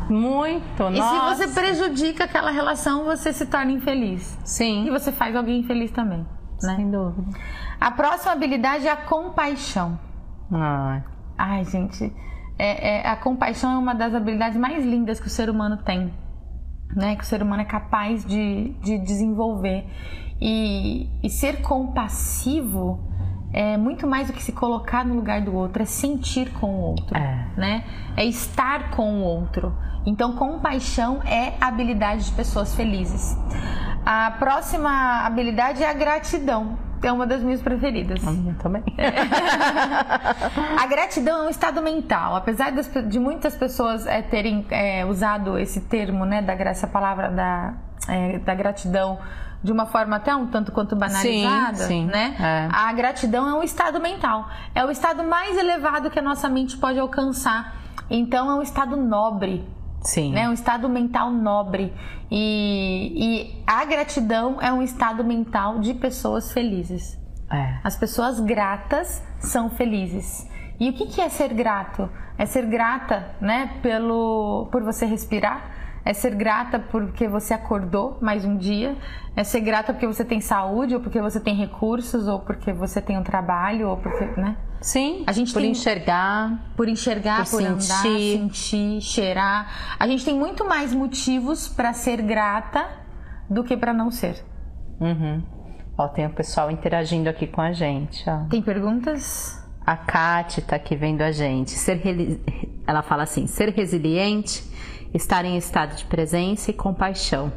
Muito, 0.09 0.83
E 0.83 0.99
nossa. 0.99 1.35
se 1.35 1.47
você 1.47 1.53
prejudica 1.61 2.23
aquela 2.23 2.51
relação, 2.51 3.05
você 3.05 3.31
se 3.31 3.45
torna 3.45 3.71
infeliz. 3.71 4.37
E 4.43 4.49
Sim, 4.49 4.89
você 4.89 5.11
faz 5.11 5.35
alguém 5.35 5.59
infeliz 5.61 5.91
também. 5.91 6.25
Né? 6.61 6.75
sem 6.75 6.91
dúvida. 6.91 7.25
A 7.79 7.89
próxima 7.91 8.33
habilidade 8.33 8.85
é 8.85 8.91
a 8.91 8.97
compaixão. 8.97 9.97
Ai, 10.51 11.01
Ai, 11.37 11.63
gente, 11.63 12.11
é- 12.57 12.97
é- 12.97 13.07
a 13.07 13.15
compaixão 13.15 13.71
é 13.75 13.77
uma 13.77 13.95
das 13.95 14.13
habilidades 14.13 14.57
mais 14.57 14.83
lindas 14.83 15.21
que 15.21 15.27
o 15.27 15.29
ser 15.29 15.49
humano 15.49 15.77
tem, 15.77 16.13
né? 16.93 17.15
Que 17.15 17.23
o 17.23 17.25
ser 17.25 17.41
humano 17.41 17.61
é 17.61 17.65
capaz 17.65 18.25
de, 18.25 18.73
de 18.81 18.97
desenvolver. 18.97 19.85
E, 20.41 21.09
e 21.23 21.29
ser 21.29 21.61
compassivo 21.61 22.99
é 23.53 23.77
muito 23.77 24.05
mais 24.05 24.27
do 24.27 24.33
que 24.33 24.43
se 24.43 24.51
colocar 24.51 25.05
no 25.05 25.15
lugar 25.15 25.41
do 25.41 25.53
outro, 25.55 25.81
é 25.81 25.85
sentir 25.85 26.51
com 26.59 26.67
o 26.75 26.81
outro, 26.81 27.17
É. 27.17 27.47
né? 27.57 27.83
É 28.17 28.25
estar 28.25 28.91
com 28.91 29.21
o 29.21 29.23
outro. 29.23 29.73
Então, 30.09 30.31
compaixão 30.35 31.21
é 31.23 31.53
a 31.61 31.67
habilidade 31.67 32.25
de 32.25 32.31
pessoas 32.31 32.73
felizes. 32.73 33.37
A 34.03 34.31
próxima 34.39 35.21
habilidade 35.23 35.83
é 35.83 35.89
a 35.89 35.93
gratidão. 35.93 36.79
É 37.03 37.11
uma 37.11 37.27
das 37.27 37.41
minhas 37.43 37.61
preferidas. 37.61 38.19
eu 38.23 38.55
também. 38.57 38.83
A 40.81 40.87
gratidão 40.87 41.43
é 41.43 41.47
um 41.47 41.49
estado 41.49 41.79
mental. 41.81 42.35
Apesar 42.35 42.71
de 42.71 43.19
muitas 43.19 43.55
pessoas 43.55 44.05
é, 44.07 44.21
terem 44.21 44.65
é, 44.71 45.05
usado 45.05 45.57
esse 45.59 45.81
termo, 45.81 46.25
né, 46.25 46.41
da 46.41 46.55
gra- 46.55 46.71
essa 46.71 46.87
palavra 46.87 47.29
da, 47.29 47.73
é, 48.07 48.39
da 48.39 48.53
gratidão 48.55 49.19
de 49.63 49.71
uma 49.71 49.85
forma 49.85 50.15
até 50.15 50.35
um 50.35 50.47
tanto 50.47 50.71
quanto 50.71 50.95
banalizada, 50.95 51.75
Sim, 51.77 51.87
sim, 51.87 52.05
né? 52.07 52.35
é. 52.39 52.67
A 52.71 52.91
gratidão 52.93 53.47
é 53.47 53.53
um 53.53 53.61
estado 53.63 53.99
mental. 54.01 54.47
É 54.73 54.83
o 54.83 54.89
estado 54.89 55.23
mais 55.23 55.55
elevado 55.57 56.09
que 56.09 56.17
a 56.17 56.21
nossa 56.21 56.49
mente 56.49 56.77
pode 56.77 56.97
alcançar. 56.99 57.75
Então 58.09 58.49
é 58.49 58.55
um 58.55 58.61
estado 58.61 58.95
nobre, 58.97 59.65
Sim. 60.01 60.31
né? 60.31 60.47
Um 60.47 60.53
estado 60.53 60.87
mental 60.87 61.31
nobre. 61.31 61.93
E, 62.31 63.13
e 63.15 63.63
a 63.65 63.83
gratidão 63.85 64.61
é 64.61 64.71
um 64.71 64.81
estado 64.81 65.23
mental 65.23 65.79
de 65.79 65.93
pessoas 65.93 66.51
felizes. 66.51 67.19
É. 67.51 67.79
As 67.83 67.95
pessoas 67.95 68.39
gratas 68.39 69.23
são 69.39 69.69
felizes. 69.69 70.47
E 70.79 70.89
o 70.89 70.93
que 70.93 71.07
que 71.07 71.21
é 71.21 71.29
ser 71.29 71.53
grato? 71.53 72.09
É 72.37 72.45
ser 72.45 72.65
grata, 72.65 73.35
né, 73.41 73.79
pelo 73.81 74.69
por 74.71 74.83
você 74.83 75.05
respirar. 75.05 75.77
É 76.05 76.13
ser 76.13 76.33
grata 76.35 76.79
porque 76.79 77.27
você 77.27 77.53
acordou 77.53 78.17
mais 78.21 78.45
um 78.45 78.55
dia. 78.55 78.95
É 79.35 79.43
ser 79.43 79.59
grata 79.59 79.91
porque 79.91 80.07
você 80.07 80.23
tem 80.23 80.39
saúde, 80.39 80.95
ou 80.95 81.01
porque 81.01 81.21
você 81.21 81.39
tem 81.39 81.55
recursos, 81.55 82.27
ou 82.27 82.39
porque 82.39 82.71
você 82.71 83.01
tem 83.01 83.17
um 83.17 83.23
trabalho, 83.23 83.89
ou 83.89 83.97
porque, 83.97 84.25
né? 84.39 84.55
Sim, 84.81 85.23
A 85.27 85.31
gente 85.33 85.51
por 85.51 85.61
tem- 85.61 85.71
enxergar. 85.71 86.71
Por 86.75 86.87
enxergar, 86.87 87.43
Por 87.45 87.51
por, 87.51 87.63
andar, 87.63 87.79
sentir. 87.79 88.37
sentir, 88.39 89.01
cheirar. 89.01 89.95
A 89.99 90.07
gente 90.07 90.23
tem 90.23 90.33
muito 90.33 90.65
mais 90.65 90.93
motivos 90.93 91.67
para 91.67 91.91
ser 91.93 92.21
grata 92.21 92.87
do 93.49 93.63
que 93.63 93.75
para 93.75 93.93
não 93.93 94.09
ser. 94.09 94.43
Uhum. 94.99 95.43
Ó, 95.97 96.07
tem 96.07 96.25
o 96.25 96.29
pessoal 96.29 96.71
interagindo 96.71 97.29
aqui 97.29 97.45
com 97.45 97.59
a 97.61 97.73
gente, 97.73 98.23
ó. 98.29 98.45
Tem 98.49 98.61
perguntas? 98.61 99.61
A 99.85 99.97
Kate 99.97 100.61
tá 100.61 100.75
aqui 100.77 100.95
vendo 100.95 101.21
a 101.23 101.31
gente. 101.31 101.71
Ser 101.71 101.97
reli- 101.97 102.39
Ela 102.87 103.01
fala 103.01 103.23
assim: 103.23 103.47
ser 103.47 103.69
resiliente, 103.69 104.63
estar 105.13 105.43
em 105.45 105.57
estado 105.57 105.95
de 105.95 106.05
presença 106.05 106.71
e 106.71 106.73
compaixão. 106.73 107.51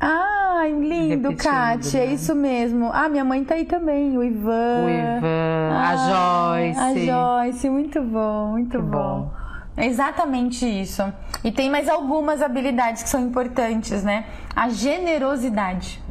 Ai, 0.00 0.72
lindo, 0.72 1.34
Kátia, 1.36 2.00
é 2.00 2.06
né? 2.06 2.12
isso 2.14 2.34
mesmo. 2.34 2.90
Ah, 2.92 3.08
minha 3.08 3.24
mãe 3.24 3.44
tá 3.44 3.54
aí 3.54 3.64
também, 3.64 4.16
o 4.16 4.22
Ivan. 4.22 4.84
O 4.84 4.88
Ivan, 4.88 5.70
a 5.72 5.88
Ai, 5.88 6.74
Joyce. 6.74 6.80
A 6.80 7.42
Joyce, 7.44 7.70
muito 7.70 8.02
bom, 8.02 8.48
muito 8.52 8.82
bom. 8.82 9.30
bom. 9.30 9.30
É 9.76 9.86
exatamente 9.86 10.64
isso. 10.64 11.02
E 11.44 11.52
tem 11.52 11.70
mais 11.70 11.88
algumas 11.88 12.40
habilidades 12.40 13.02
que 13.02 13.08
são 13.08 13.20
importantes, 13.20 14.02
né? 14.02 14.24
A 14.54 14.68
generosidade. 14.68 16.02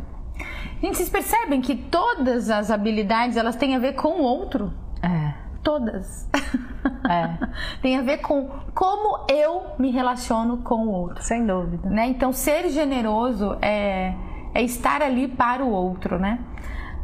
Gente, 0.82 0.98
vocês 0.98 1.10
percebem 1.10 1.62
que 1.62 1.76
todas 1.76 2.50
as 2.50 2.70
habilidades 2.70 3.38
elas 3.38 3.56
têm 3.56 3.76
a 3.76 3.80
ver 3.80 3.94
com 3.94 4.10
o 4.10 4.22
outro? 4.22 4.72
É, 5.02 5.34
Todas. 5.66 6.30
é, 7.10 7.48
Tem 7.82 7.98
a 7.98 8.04
ver 8.04 8.20
com 8.20 8.48
como 8.74 9.26
eu 9.28 9.64
me 9.80 9.90
relaciono 9.90 10.58
com 10.58 10.86
o 10.86 10.92
outro. 10.92 11.24
sem 11.24 11.44
dúvida. 11.46 11.90
né? 11.90 12.06
Então, 12.06 12.32
ser 12.32 12.70
generoso 12.70 13.58
é, 13.62 14.14
é 14.54 14.62
estar 14.62 15.02
ali 15.02 15.28
para 15.28 15.64
o 15.64 15.70
outro, 15.70 16.20
né? 16.20 16.40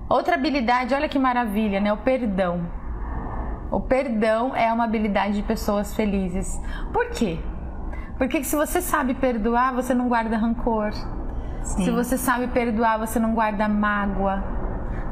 Outra 0.07 0.35
habilidade, 0.35 0.93
olha 0.93 1.09
que 1.09 1.17
maravilha, 1.17 1.81
né? 1.81 1.91
O 1.91 1.97
perdão. 1.97 2.61
O 3.71 3.79
perdão 3.79 4.55
é 4.55 4.71
uma 4.71 4.83
habilidade 4.83 5.33
de 5.33 5.43
pessoas 5.43 5.95
felizes. 5.95 6.61
Por 6.93 7.09
quê? 7.09 7.39
Porque 8.17 8.43
se 8.43 8.55
você 8.55 8.79
sabe 8.79 9.15
perdoar, 9.15 9.73
você 9.73 9.93
não 9.95 10.07
guarda 10.07 10.37
rancor. 10.37 10.91
Se 11.63 11.89
você 11.89 12.17
sabe 12.17 12.47
perdoar, 12.47 12.99
você 12.99 13.19
não 13.19 13.33
guarda 13.33 13.67
mágoa. 13.67 14.43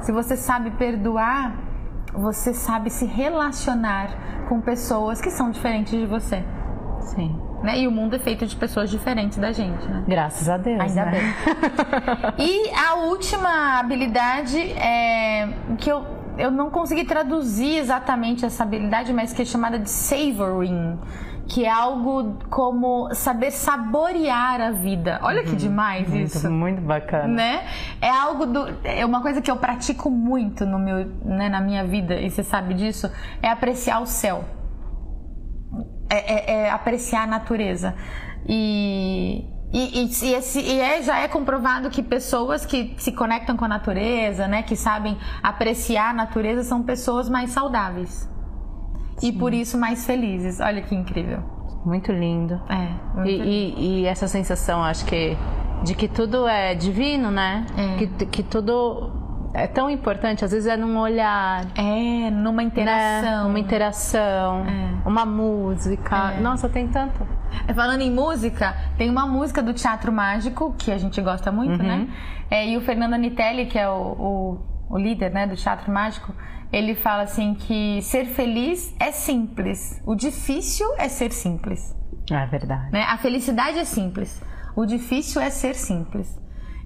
Se 0.01 0.11
você 0.11 0.35
sabe 0.35 0.71
perdoar, 0.71 1.68
você 2.13 2.53
sabe 2.53 2.89
se 2.89 3.05
relacionar 3.05 4.45
com 4.47 4.59
pessoas 4.61 5.21
que 5.21 5.29
são 5.29 5.51
diferentes 5.51 5.97
de 5.97 6.05
você. 6.05 6.43
Sim. 7.01 7.39
Né? 7.63 7.79
E 7.79 7.87
o 7.87 7.91
mundo 7.91 8.15
é 8.15 8.19
feito 8.19 8.45
de 8.45 8.55
pessoas 8.55 8.89
diferentes 8.89 9.37
da 9.37 9.51
gente, 9.51 9.85
né? 9.85 10.03
Graças 10.07 10.47
a 10.47 10.57
Deus. 10.57 10.79
Ainda 10.79 11.05
né? 11.05 11.11
bem. 11.11 11.33
E 12.47 12.73
a 12.73 12.95
última 12.95 13.79
habilidade 13.79 14.59
é 14.59 15.49
que 15.77 15.91
eu, 15.91 16.05
eu 16.37 16.49
não 16.49 16.69
consegui 16.69 17.03
traduzir 17.03 17.77
exatamente 17.77 18.45
essa 18.45 18.63
habilidade, 18.63 19.11
mas 19.11 19.33
que 19.33 19.41
é 19.41 19.45
chamada 19.45 19.77
de 19.77 19.89
savoring, 19.89 20.97
que 21.49 21.65
é 21.65 21.69
algo 21.71 22.37
como 22.49 23.13
saber 23.15 23.49
saborear 23.51 24.61
a 24.61 24.71
vida. 24.71 25.19
Olha 25.23 25.43
que 25.43 25.55
demais 25.55 26.07
isso. 26.13 26.47
Muito, 26.49 26.77
muito 26.77 26.81
bacana. 26.81 27.27
Né? 27.27 27.67
É 27.99 28.09
algo 28.09 28.45
do. 28.45 28.67
É 28.83 29.03
uma 29.05 29.21
coisa 29.21 29.41
que 29.41 29.49
eu 29.49 29.57
pratico 29.57 30.09
muito 30.11 30.65
no 30.65 30.77
meu, 30.77 31.05
né, 31.25 31.49
na 31.49 31.59
minha 31.59 31.83
vida, 31.83 32.15
e 32.21 32.29
você 32.29 32.43
sabe 32.43 32.73
disso, 32.75 33.11
é 33.41 33.49
apreciar 33.49 33.99
o 33.99 34.05
céu. 34.05 34.45
É, 36.09 36.17
é- 36.33 36.61
é 36.65 36.69
apreciar 36.71 37.23
a 37.23 37.27
natureza. 37.27 37.95
E. 38.47 39.45
E, 39.71 40.01
e, 40.01 40.05
e 40.25 40.33
esse- 40.33 40.61
e 40.61 40.79
é, 40.79 40.99
já 41.03 41.19
é 41.19 41.27
comprovado 41.27 41.91
que 41.91 42.01
pessoas 42.01 42.65
que 42.65 42.95
se 42.97 43.11
conectam 43.11 43.55
com 43.55 43.65
a 43.65 43.67
natureza, 43.67 44.47
né, 44.47 44.63
que 44.63 44.75
sabem 44.75 45.15
apreciar 45.43 46.09
a 46.09 46.13
natureza, 46.13 46.63
são 46.63 46.81
pessoas 46.81 47.29
mais 47.29 47.51
saudáveis. 47.51 48.27
E 49.21 49.31
por 49.31 49.53
isso 49.53 49.77
mais 49.77 50.05
felizes. 50.05 50.59
Olha 50.59 50.81
que 50.81 50.95
incrível. 50.95 51.39
Muito 51.85 52.11
lindo. 52.11 52.59
É. 52.69 52.87
muito 53.15 53.29
E, 53.29 53.41
e- 53.41 54.01
e 54.01 54.05
essa 54.05 54.27
sensação, 54.27 54.83
acho 54.83 55.05
que, 55.05 55.37
de 55.83 55.93
que 55.95 56.07
tudo 56.07 56.47
é 56.47 56.75
divino, 56.75 57.31
né? 57.31 57.65
É. 57.77 57.95
Que, 57.97 58.25
que 58.25 58.43
tudo 58.43 59.11
é 59.53 59.65
tão 59.65 59.89
importante, 59.89 60.43
às 60.45 60.51
vezes 60.51 60.67
é 60.67 60.75
num 60.77 60.97
olhar, 60.99 61.65
É, 61.75 62.29
numa 62.29 62.61
né? 62.61 62.63
interação. 62.63 63.49
Uma 63.49 63.59
interação, 63.59 64.65
É. 64.65 65.07
uma 65.07 65.25
música. 65.25 66.33
É. 66.37 66.39
Nossa, 66.41 66.67
tem 66.69 66.87
tanto. 66.87 67.25
Falando 67.73 68.01
em 68.01 68.11
música, 68.11 68.75
tem 68.97 69.09
uma 69.09 69.25
música 69.25 69.63
do 69.63 69.73
Teatro 69.73 70.11
Mágico, 70.11 70.73
que 70.77 70.91
a 70.91 70.97
gente 70.97 71.19
gosta 71.21 71.51
muito, 71.51 71.81
Uhum. 71.81 71.87
né? 71.87 72.07
É, 72.51 72.67
e 72.67 72.77
o 72.77 72.81
Fernando 72.81 73.13
Anitelli, 73.13 73.65
que 73.67 73.77
é 73.79 73.89
o, 73.89 73.93
o, 73.93 74.57
o 74.89 74.97
líder 74.97 75.31
né, 75.31 75.47
do 75.47 75.55
Teatro 75.55 75.91
Mágico, 75.91 76.33
ele 76.71 76.95
fala 76.95 77.23
assim 77.23 77.53
que 77.53 78.01
ser 78.01 78.25
feliz 78.25 78.93
é 78.99 79.11
simples, 79.11 80.01
o 80.05 80.15
difícil 80.15 80.87
é 80.97 81.07
ser 81.07 81.31
simples. 81.31 81.95
É 82.31 82.45
verdade. 82.45 82.91
Né? 82.91 83.03
A 83.03 83.17
felicidade 83.17 83.79
é 83.79 83.85
simples. 83.85 84.41
O 84.75 84.85
difícil 84.85 85.41
é 85.41 85.49
ser 85.49 85.73
simples. 85.75 86.39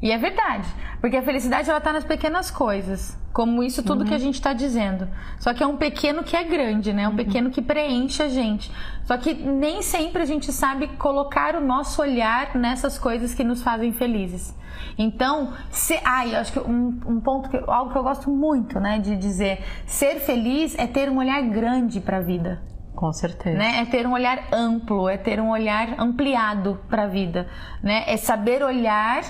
E 0.03 0.11
é 0.11 0.17
verdade, 0.17 0.67
porque 0.99 1.15
a 1.15 1.21
felicidade 1.21 1.69
ela 1.69 1.79
tá 1.79 1.93
nas 1.93 2.03
pequenas 2.03 2.51
coisas, 2.51 3.17
como 3.31 3.63
isso 3.63 3.81
tudo 3.81 4.01
uhum. 4.01 4.07
que 4.07 4.13
a 4.13 4.17
gente 4.17 4.35
está 4.35 4.51
dizendo. 4.51 5.07
Só 5.39 5.53
que 5.53 5.63
é 5.63 5.65
um 5.65 5.77
pequeno 5.77 6.23
que 6.23 6.35
é 6.35 6.43
grande, 6.43 6.91
né? 6.91 7.07
Um 7.07 7.11
uhum. 7.11 7.15
pequeno 7.15 7.49
que 7.49 7.61
preenche 7.61 8.21
a 8.21 8.27
gente. 8.27 8.69
Só 9.05 9.15
que 9.15 9.33
nem 9.33 9.81
sempre 9.81 10.21
a 10.21 10.25
gente 10.25 10.51
sabe 10.51 10.87
colocar 10.97 11.55
o 11.55 11.61
nosso 11.61 12.01
olhar 12.01 12.53
nessas 12.53 12.99
coisas 12.99 13.33
que 13.33 13.45
nos 13.45 13.63
fazem 13.63 13.93
felizes. 13.93 14.53
Então, 14.97 15.53
se, 15.71 15.97
ah, 16.03 16.27
eu 16.27 16.37
acho 16.37 16.51
que 16.51 16.59
um, 16.59 16.99
um 17.07 17.21
ponto 17.21 17.49
que 17.49 17.55
algo 17.65 17.93
que 17.93 17.97
eu 17.97 18.03
gosto 18.03 18.29
muito, 18.29 18.81
né, 18.81 18.99
de 18.99 19.15
dizer, 19.15 19.63
ser 19.85 20.19
feliz 20.19 20.77
é 20.77 20.85
ter 20.85 21.09
um 21.09 21.17
olhar 21.19 21.41
grande 21.43 22.01
para 22.01 22.17
a 22.17 22.21
vida. 22.21 22.61
Com 22.93 23.13
certeza. 23.13 23.57
Né? 23.57 23.79
É 23.79 23.85
ter 23.85 24.05
um 24.05 24.11
olhar 24.11 24.49
amplo, 24.51 25.07
é 25.07 25.15
ter 25.15 25.39
um 25.39 25.49
olhar 25.49 25.97
ampliado 25.97 26.77
para 26.89 27.03
a 27.03 27.07
vida, 27.07 27.47
né? 27.81 28.03
É 28.05 28.17
saber 28.17 28.61
olhar 28.61 29.23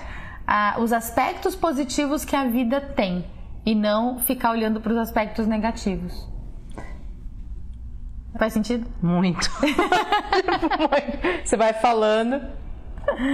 os 0.80 0.94
aspectos 0.94 1.56
positivos 1.56 2.26
que 2.26 2.36
a 2.36 2.46
vida 2.46 2.82
tem 2.82 3.26
e 3.66 3.74
não 3.74 4.20
ficar 4.20 4.52
olhando 4.52 4.82
para 4.82 4.92
os 4.92 4.98
aspectos 4.98 5.48
negativos. 5.48 6.28
Faz 8.38 8.54
sentido? 8.54 8.90
Muito. 9.02 9.50
Você 11.46 11.56
vai 11.56 11.74
falando. 11.74 12.42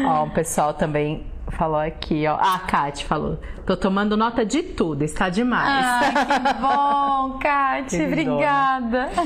Ó, 0.06 0.26
o 0.26 0.32
pessoal 0.32 0.74
também 0.74 1.26
falou 1.52 1.80
aqui, 1.80 2.26
ó. 2.28 2.36
Ah, 2.40 2.56
a 2.56 2.60
Kate 2.60 3.06
falou. 3.06 3.40
Tô 3.66 3.76
tomando 3.78 4.16
nota 4.18 4.46
de 4.46 4.64
tudo, 4.64 5.04
está 5.04 5.30
demais. 5.30 5.86
Ai, 5.86 6.26
que 6.26 6.54
bom, 6.62 7.38
Kate. 7.44 8.02
obrigada. 8.02 9.10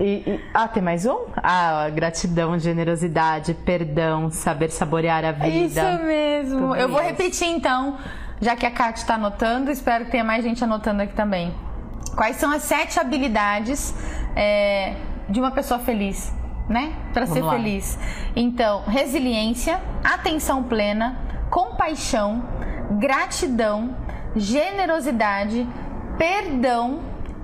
E, 0.00 0.22
e, 0.26 0.40
ah, 0.54 0.68
tem 0.68 0.82
mais 0.82 1.04
um? 1.04 1.26
Ah, 1.36 1.88
gratidão, 1.92 2.56
generosidade, 2.58 3.52
perdão, 3.54 4.30
saber 4.30 4.70
saborear 4.70 5.24
a 5.24 5.32
vida. 5.32 5.92
Isso 5.96 6.04
mesmo. 6.04 6.60
Tudo 6.60 6.76
Eu 6.76 6.88
vou 6.88 7.00
repetir 7.00 7.48
então, 7.48 7.96
já 8.40 8.54
que 8.54 8.64
a 8.64 8.70
Kate 8.70 9.00
está 9.00 9.14
anotando, 9.14 9.70
espero 9.70 10.04
que 10.04 10.12
tenha 10.12 10.22
mais 10.22 10.44
gente 10.44 10.62
anotando 10.62 11.02
aqui 11.02 11.14
também. 11.14 11.52
Quais 12.14 12.36
são 12.36 12.50
as 12.50 12.62
sete 12.62 12.98
habilidades 12.98 13.92
é, 14.36 14.94
de 15.28 15.40
uma 15.40 15.50
pessoa 15.50 15.80
feliz? 15.80 16.32
Né? 16.68 16.92
Para 17.12 17.26
ser 17.26 17.42
lá. 17.42 17.52
feliz. 17.52 17.98
Então, 18.36 18.82
resiliência, 18.86 19.80
atenção 20.04 20.62
plena, 20.62 21.18
compaixão, 21.50 22.42
gratidão, 22.98 23.96
generosidade, 24.36 25.66
perdão 26.16 27.00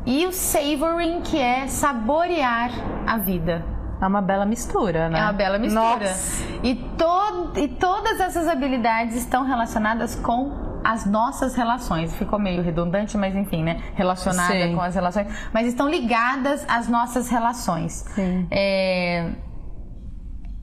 e 0.06 0.26
o 0.26 0.32
savoring, 0.32 1.22
que 1.22 1.38
é 1.38 1.66
saborear 1.66 2.70
a 3.06 3.16
vida. 3.16 3.64
É 4.00 4.06
uma 4.06 4.20
bela 4.20 4.44
mistura, 4.44 5.08
né? 5.08 5.18
É 5.18 5.22
uma 5.22 5.32
bela 5.32 5.58
mistura. 5.58 6.08
Nossa. 6.08 6.44
E, 6.62 6.74
to 6.74 7.52
e 7.56 7.68
todas 7.68 8.20
essas 8.20 8.46
habilidades 8.48 9.16
estão 9.16 9.44
relacionadas 9.44 10.14
com 10.16 10.63
as 10.84 11.06
nossas 11.06 11.54
relações. 11.54 12.14
Ficou 12.14 12.38
meio 12.38 12.62
redundante, 12.62 13.16
mas 13.16 13.34
enfim, 13.34 13.64
né? 13.64 13.82
Relacionada 13.94 14.52
Sim. 14.52 14.74
com 14.74 14.82
as 14.82 14.94
relações. 14.94 15.26
Mas 15.52 15.66
estão 15.66 15.88
ligadas 15.88 16.64
às 16.68 16.88
nossas 16.88 17.28
relações. 17.28 18.04
Sim. 18.14 18.46
É... 18.50 19.30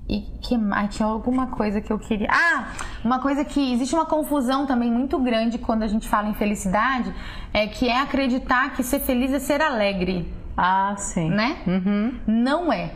E 0.08 0.22
que 0.42 0.58
mais? 0.58 0.96
Tinha 0.96 1.08
alguma 1.08 1.48
coisa 1.48 1.82
que 1.82 1.92
eu 1.92 1.98
queria. 1.98 2.28
Ah! 2.30 2.68
Uma 3.04 3.20
coisa 3.20 3.44
que 3.44 3.74
existe 3.74 3.96
uma 3.96 4.06
confusão 4.06 4.66
também 4.66 4.92
muito 4.92 5.18
grande 5.18 5.58
quando 5.58 5.84
a 5.84 5.88
gente 5.88 6.08
fala 6.08 6.28
em 6.28 6.34
felicidade, 6.34 7.14
é 7.54 7.66
que 7.66 7.88
é 7.88 8.00
acreditar 8.00 8.74
que 8.74 8.84
ser 8.84 9.00
feliz 9.00 9.32
é 9.32 9.40
ser 9.40 9.62
alegre. 9.62 10.32
Ah, 10.56 10.94
sim. 10.98 11.30
Né? 11.30 11.58
Uhum. 11.66 12.20
Não 12.28 12.72
é. 12.72 12.92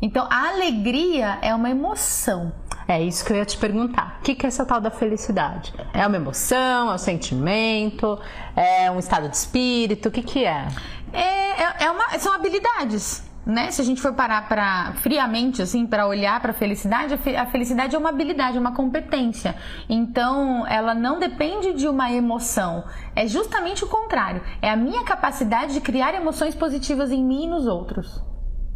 Então, 0.00 0.26
a 0.30 0.48
alegria 0.48 1.38
é 1.42 1.54
uma 1.54 1.70
emoção. 1.70 2.52
É 2.88 3.02
isso 3.02 3.24
que 3.24 3.32
eu 3.32 3.36
ia 3.36 3.44
te 3.44 3.58
perguntar. 3.58 4.18
O 4.20 4.22
que, 4.22 4.46
é 4.46 4.48
essa 4.48 4.64
tal 4.64 4.80
da 4.80 4.90
felicidade? 4.90 5.74
É 5.92 6.06
uma 6.06 6.16
emoção? 6.16 6.90
É 6.90 6.94
um 6.94 6.98
sentimento? 6.98 8.18
É 8.54 8.90
um 8.90 8.98
estado 8.98 9.28
de 9.28 9.36
espírito? 9.36 10.08
O 10.08 10.12
que, 10.12 10.22
que 10.22 10.44
é? 10.44 10.68
É, 11.12 11.62
é, 11.62 11.84
é 11.84 11.90
uma, 11.90 12.16
são 12.18 12.32
habilidades. 12.32 13.24
Né? 13.44 13.70
Se 13.70 13.80
a 13.80 13.84
gente 13.84 14.00
for 14.00 14.12
parar 14.12 14.48
para 14.48 14.92
friamente 15.02 15.62
assim 15.62 15.86
para 15.86 16.06
olhar 16.06 16.40
para 16.40 16.50
a 16.50 16.54
felicidade, 16.54 17.14
a 17.14 17.46
felicidade 17.46 17.94
é 17.94 17.98
uma 17.98 18.08
habilidade, 18.08 18.56
é 18.56 18.60
uma 18.60 18.74
competência. 18.74 19.54
Então, 19.88 20.66
ela 20.66 20.94
não 20.94 21.20
depende 21.20 21.72
de 21.72 21.88
uma 21.88 22.10
emoção. 22.10 22.84
É 23.14 23.26
justamente 23.26 23.84
o 23.84 23.88
contrário. 23.88 24.42
É 24.60 24.70
a 24.70 24.76
minha 24.76 25.04
capacidade 25.04 25.74
de 25.74 25.80
criar 25.80 26.14
emoções 26.14 26.54
positivas 26.54 27.12
em 27.12 27.24
mim 27.24 27.44
e 27.44 27.48
nos 27.48 27.66
outros. 27.66 28.20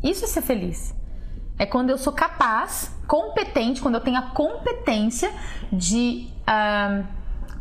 Isso 0.02 0.24
é 0.24 0.28
ser 0.28 0.42
feliz. 0.42 0.94
É 1.60 1.66
quando 1.66 1.90
eu 1.90 1.98
sou 1.98 2.14
capaz, 2.14 2.90
competente, 3.06 3.82
quando 3.82 3.96
eu 3.96 4.00
tenho 4.00 4.16
a 4.16 4.22
competência 4.22 5.30
de 5.70 6.26
uh, 6.48 7.04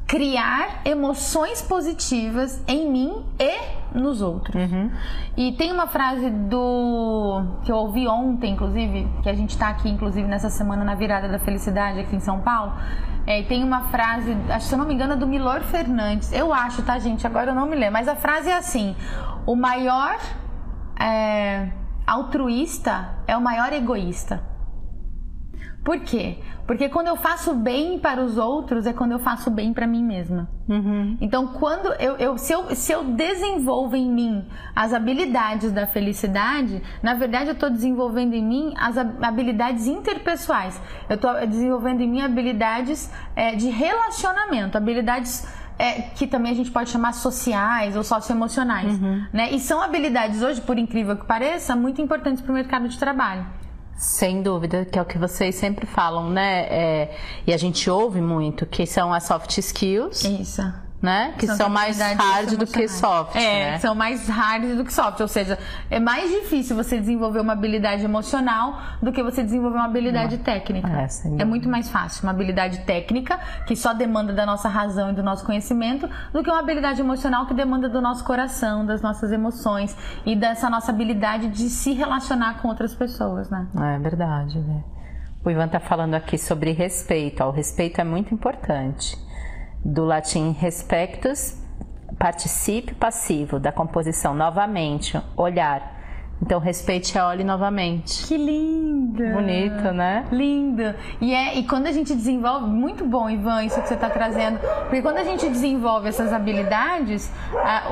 criar 0.07 0.79
emoções 0.85 1.61
positivas 1.61 2.63
em 2.65 2.89
mim 2.89 3.25
e 3.37 3.99
nos 3.99 4.21
outros. 4.21 4.55
Uhum. 4.55 4.89
E 5.35 5.51
tem 5.51 5.73
uma 5.73 5.85
frase 5.85 6.29
do 6.29 7.43
que 7.65 7.69
eu 7.73 7.75
ouvi 7.75 8.07
ontem, 8.07 8.53
inclusive, 8.53 9.05
que 9.21 9.27
a 9.27 9.33
gente 9.33 9.49
está 9.49 9.67
aqui, 9.67 9.89
inclusive, 9.89 10.25
nessa 10.29 10.49
semana 10.49 10.85
na 10.85 10.95
virada 10.95 11.27
da 11.27 11.37
felicidade 11.37 11.99
aqui 11.99 12.15
em 12.15 12.21
São 12.21 12.39
Paulo. 12.39 12.71
É, 13.27 13.43
tem 13.43 13.61
uma 13.65 13.89
frase, 13.89 14.33
acho, 14.49 14.67
se 14.67 14.73
eu 14.73 14.79
não 14.79 14.87
me 14.87 14.93
engano, 14.93 15.11
é 15.11 15.17
do 15.17 15.27
Milor 15.27 15.59
Fernandes. 15.63 16.31
Eu 16.31 16.53
acho, 16.53 16.83
tá, 16.83 16.97
gente? 16.99 17.27
Agora 17.27 17.51
eu 17.51 17.55
não 17.55 17.65
me 17.65 17.75
lembro. 17.75 17.91
Mas 17.91 18.07
a 18.07 18.15
frase 18.15 18.49
é 18.49 18.55
assim: 18.55 18.95
o 19.45 19.57
maior. 19.57 20.17
É, 20.97 21.67
altruísta 22.09 23.09
é 23.27 23.37
o 23.37 23.41
maior 23.41 23.71
egoísta. 23.71 24.41
Por 25.83 25.99
quê? 26.01 26.37
Porque 26.67 26.87
quando 26.89 27.07
eu 27.07 27.15
faço 27.15 27.55
bem 27.55 27.97
para 27.97 28.21
os 28.23 28.37
outros 28.37 28.85
é 28.85 28.93
quando 28.93 29.13
eu 29.13 29.19
faço 29.19 29.49
bem 29.49 29.73
para 29.73 29.87
mim 29.87 30.03
mesma. 30.03 30.47
Uhum. 30.67 31.17
Então, 31.19 31.47
quando 31.47 31.87
eu, 31.93 32.15
eu, 32.17 32.37
se 32.37 32.53
eu, 32.53 32.75
se 32.75 32.91
eu 32.91 33.03
desenvolvo 33.05 33.95
em 33.95 34.07
mim 34.07 34.45
as 34.75 34.93
habilidades 34.93 35.71
da 35.71 35.87
felicidade, 35.87 36.81
na 37.01 37.15
verdade 37.15 37.47
eu 37.47 37.53
estou 37.53 37.71
desenvolvendo 37.71 38.33
em 38.33 38.45
mim 38.45 38.73
as 38.77 38.97
habilidades 38.97 39.87
interpessoais. 39.87 40.79
Eu 41.09 41.15
estou 41.15 41.33
desenvolvendo 41.47 42.01
em 42.01 42.09
mim 42.09 42.21
habilidades 42.21 43.11
é, 43.35 43.55
de 43.55 43.69
relacionamento, 43.69 44.77
habilidades 44.77 45.47
é, 45.79 46.01
que 46.01 46.27
também 46.27 46.51
a 46.51 46.55
gente 46.55 46.69
pode 46.69 46.89
chamar 46.89 47.13
sociais 47.13 47.95
ou 47.95 48.03
socioemocionais. 48.03 48.99
Uhum. 48.99 49.25
Né? 49.31 49.51
E 49.51 49.59
são 49.59 49.81
habilidades 49.81 50.41
hoje, 50.41 50.59
por 50.59 50.77
incrível 50.77 51.15
que 51.15 51.25
pareça, 51.25 51.75
muito 51.75 52.01
importantes 52.01 52.41
para 52.41 52.51
o 52.51 52.53
mercado 52.53 52.89
de 52.89 52.99
trabalho. 52.99 53.45
Sem 53.95 54.43
dúvida, 54.43 54.85
que 54.85 54.99
é 54.99 55.01
o 55.01 55.05
que 55.05 55.17
vocês 55.17 55.55
sempre 55.55 55.85
falam, 55.85 56.29
né? 56.29 56.61
É, 56.69 57.17
e 57.47 57.53
a 57.53 57.57
gente 57.57 57.89
ouve 57.89 58.21
muito, 58.21 58.65
que 58.65 58.85
são 58.85 59.13
as 59.13 59.23
soft 59.23 59.57
skills. 59.57 60.23
Isso 60.23 60.88
né? 61.01 61.33
Que 61.37 61.47
são, 61.47 61.55
são 61.55 61.69
mais 61.69 61.99
hard 61.99 62.57
do 62.57 62.67
que 62.67 62.87
soft. 62.87 63.35
É, 63.35 63.71
né? 63.71 63.79
são 63.79 63.95
mais 63.95 64.27
hard 64.27 64.75
do 64.75 64.83
que 64.83 64.93
soft. 64.93 65.19
Ou 65.21 65.27
seja, 65.27 65.57
é 65.89 65.99
mais 65.99 66.29
difícil 66.29 66.75
você 66.75 66.99
desenvolver 66.99 67.39
uma 67.39 67.53
habilidade 67.53 68.03
emocional 68.03 68.79
do 69.01 69.11
que 69.11 69.23
você 69.23 69.43
desenvolver 69.43 69.77
uma 69.77 69.85
habilidade 69.85 70.37
Não. 70.37 70.43
técnica. 70.43 70.89
É, 70.89 71.41
é, 71.41 71.45
muito 71.45 71.69
mais 71.69 71.89
fácil 71.89 72.23
uma 72.23 72.31
habilidade 72.31 72.79
técnica 72.79 73.39
que 73.65 73.75
só 73.75 73.93
demanda 73.93 74.33
da 74.33 74.45
nossa 74.45 74.67
razão 74.67 75.11
e 75.11 75.13
do 75.13 75.23
nosso 75.23 75.45
conhecimento 75.45 76.09
do 76.33 76.43
que 76.43 76.49
uma 76.49 76.59
habilidade 76.59 76.99
emocional 76.99 77.45
que 77.45 77.53
demanda 77.53 77.87
do 77.87 78.01
nosso 78.01 78.23
coração, 78.23 78.85
das 78.85 79.01
nossas 79.01 79.31
emoções 79.31 79.95
e 80.25 80.35
dessa 80.35 80.69
nossa 80.69 80.91
habilidade 80.91 81.47
de 81.47 81.69
se 81.69 81.93
relacionar 81.93 82.61
com 82.61 82.67
outras 82.67 82.93
pessoas, 82.93 83.49
né? 83.49 83.67
É 83.95 83.99
verdade, 83.99 84.59
né? 84.59 84.83
O 85.43 85.49
Ivan 85.49 85.69
tá 85.69 85.79
falando 85.79 86.15
aqui 86.15 86.37
sobre 86.37 86.73
respeito. 86.73 87.41
o 87.43 87.51
respeito 87.51 88.01
é 88.01 88.03
muito 88.03 88.33
importante 88.33 89.17
do 89.83 90.05
latim 90.05 90.51
respectus, 90.51 91.57
participe 92.17 92.93
passivo 92.93 93.59
da 93.59 93.71
composição 93.71 94.33
novamente, 94.33 95.19
olhar. 95.37 95.99
Então, 96.41 96.57
respeite 96.57 97.17
a 97.17 97.27
olhe 97.27 97.43
novamente. 97.43 98.25
Que 98.25 98.37
linda! 98.37 99.33
Bonito, 99.33 99.91
né? 99.91 100.25
Lindo! 100.31 100.95
E, 101.19 101.33
é, 101.33 101.57
e 101.57 101.67
quando 101.67 101.87
a 101.87 101.91
gente 101.91 102.15
desenvolve, 102.15 102.65
muito 102.65 103.05
bom, 103.05 103.29
Ivan, 103.29 103.63
isso 103.65 103.81
que 103.81 103.87
você 103.87 103.95
está 103.95 104.09
trazendo, 104.09 104.57
porque 104.83 105.01
quando 105.01 105.17
a 105.17 105.23
gente 105.23 105.49
desenvolve 105.49 106.07
essas 106.07 106.31
habilidades, 106.31 107.29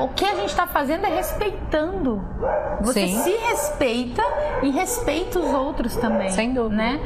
o 0.00 0.08
que 0.08 0.24
a 0.24 0.34
gente 0.34 0.48
está 0.48 0.66
fazendo 0.66 1.04
é 1.04 1.14
respeitando. 1.14 2.24
Você 2.80 3.06
Sim. 3.06 3.18
se 3.18 3.30
respeita 3.36 4.22
e 4.62 4.70
respeita 4.70 5.38
os 5.38 5.52
outros 5.52 5.94
também. 5.96 6.30
Sem 6.30 6.54
dúvida. 6.54 6.76
Né? 6.76 7.00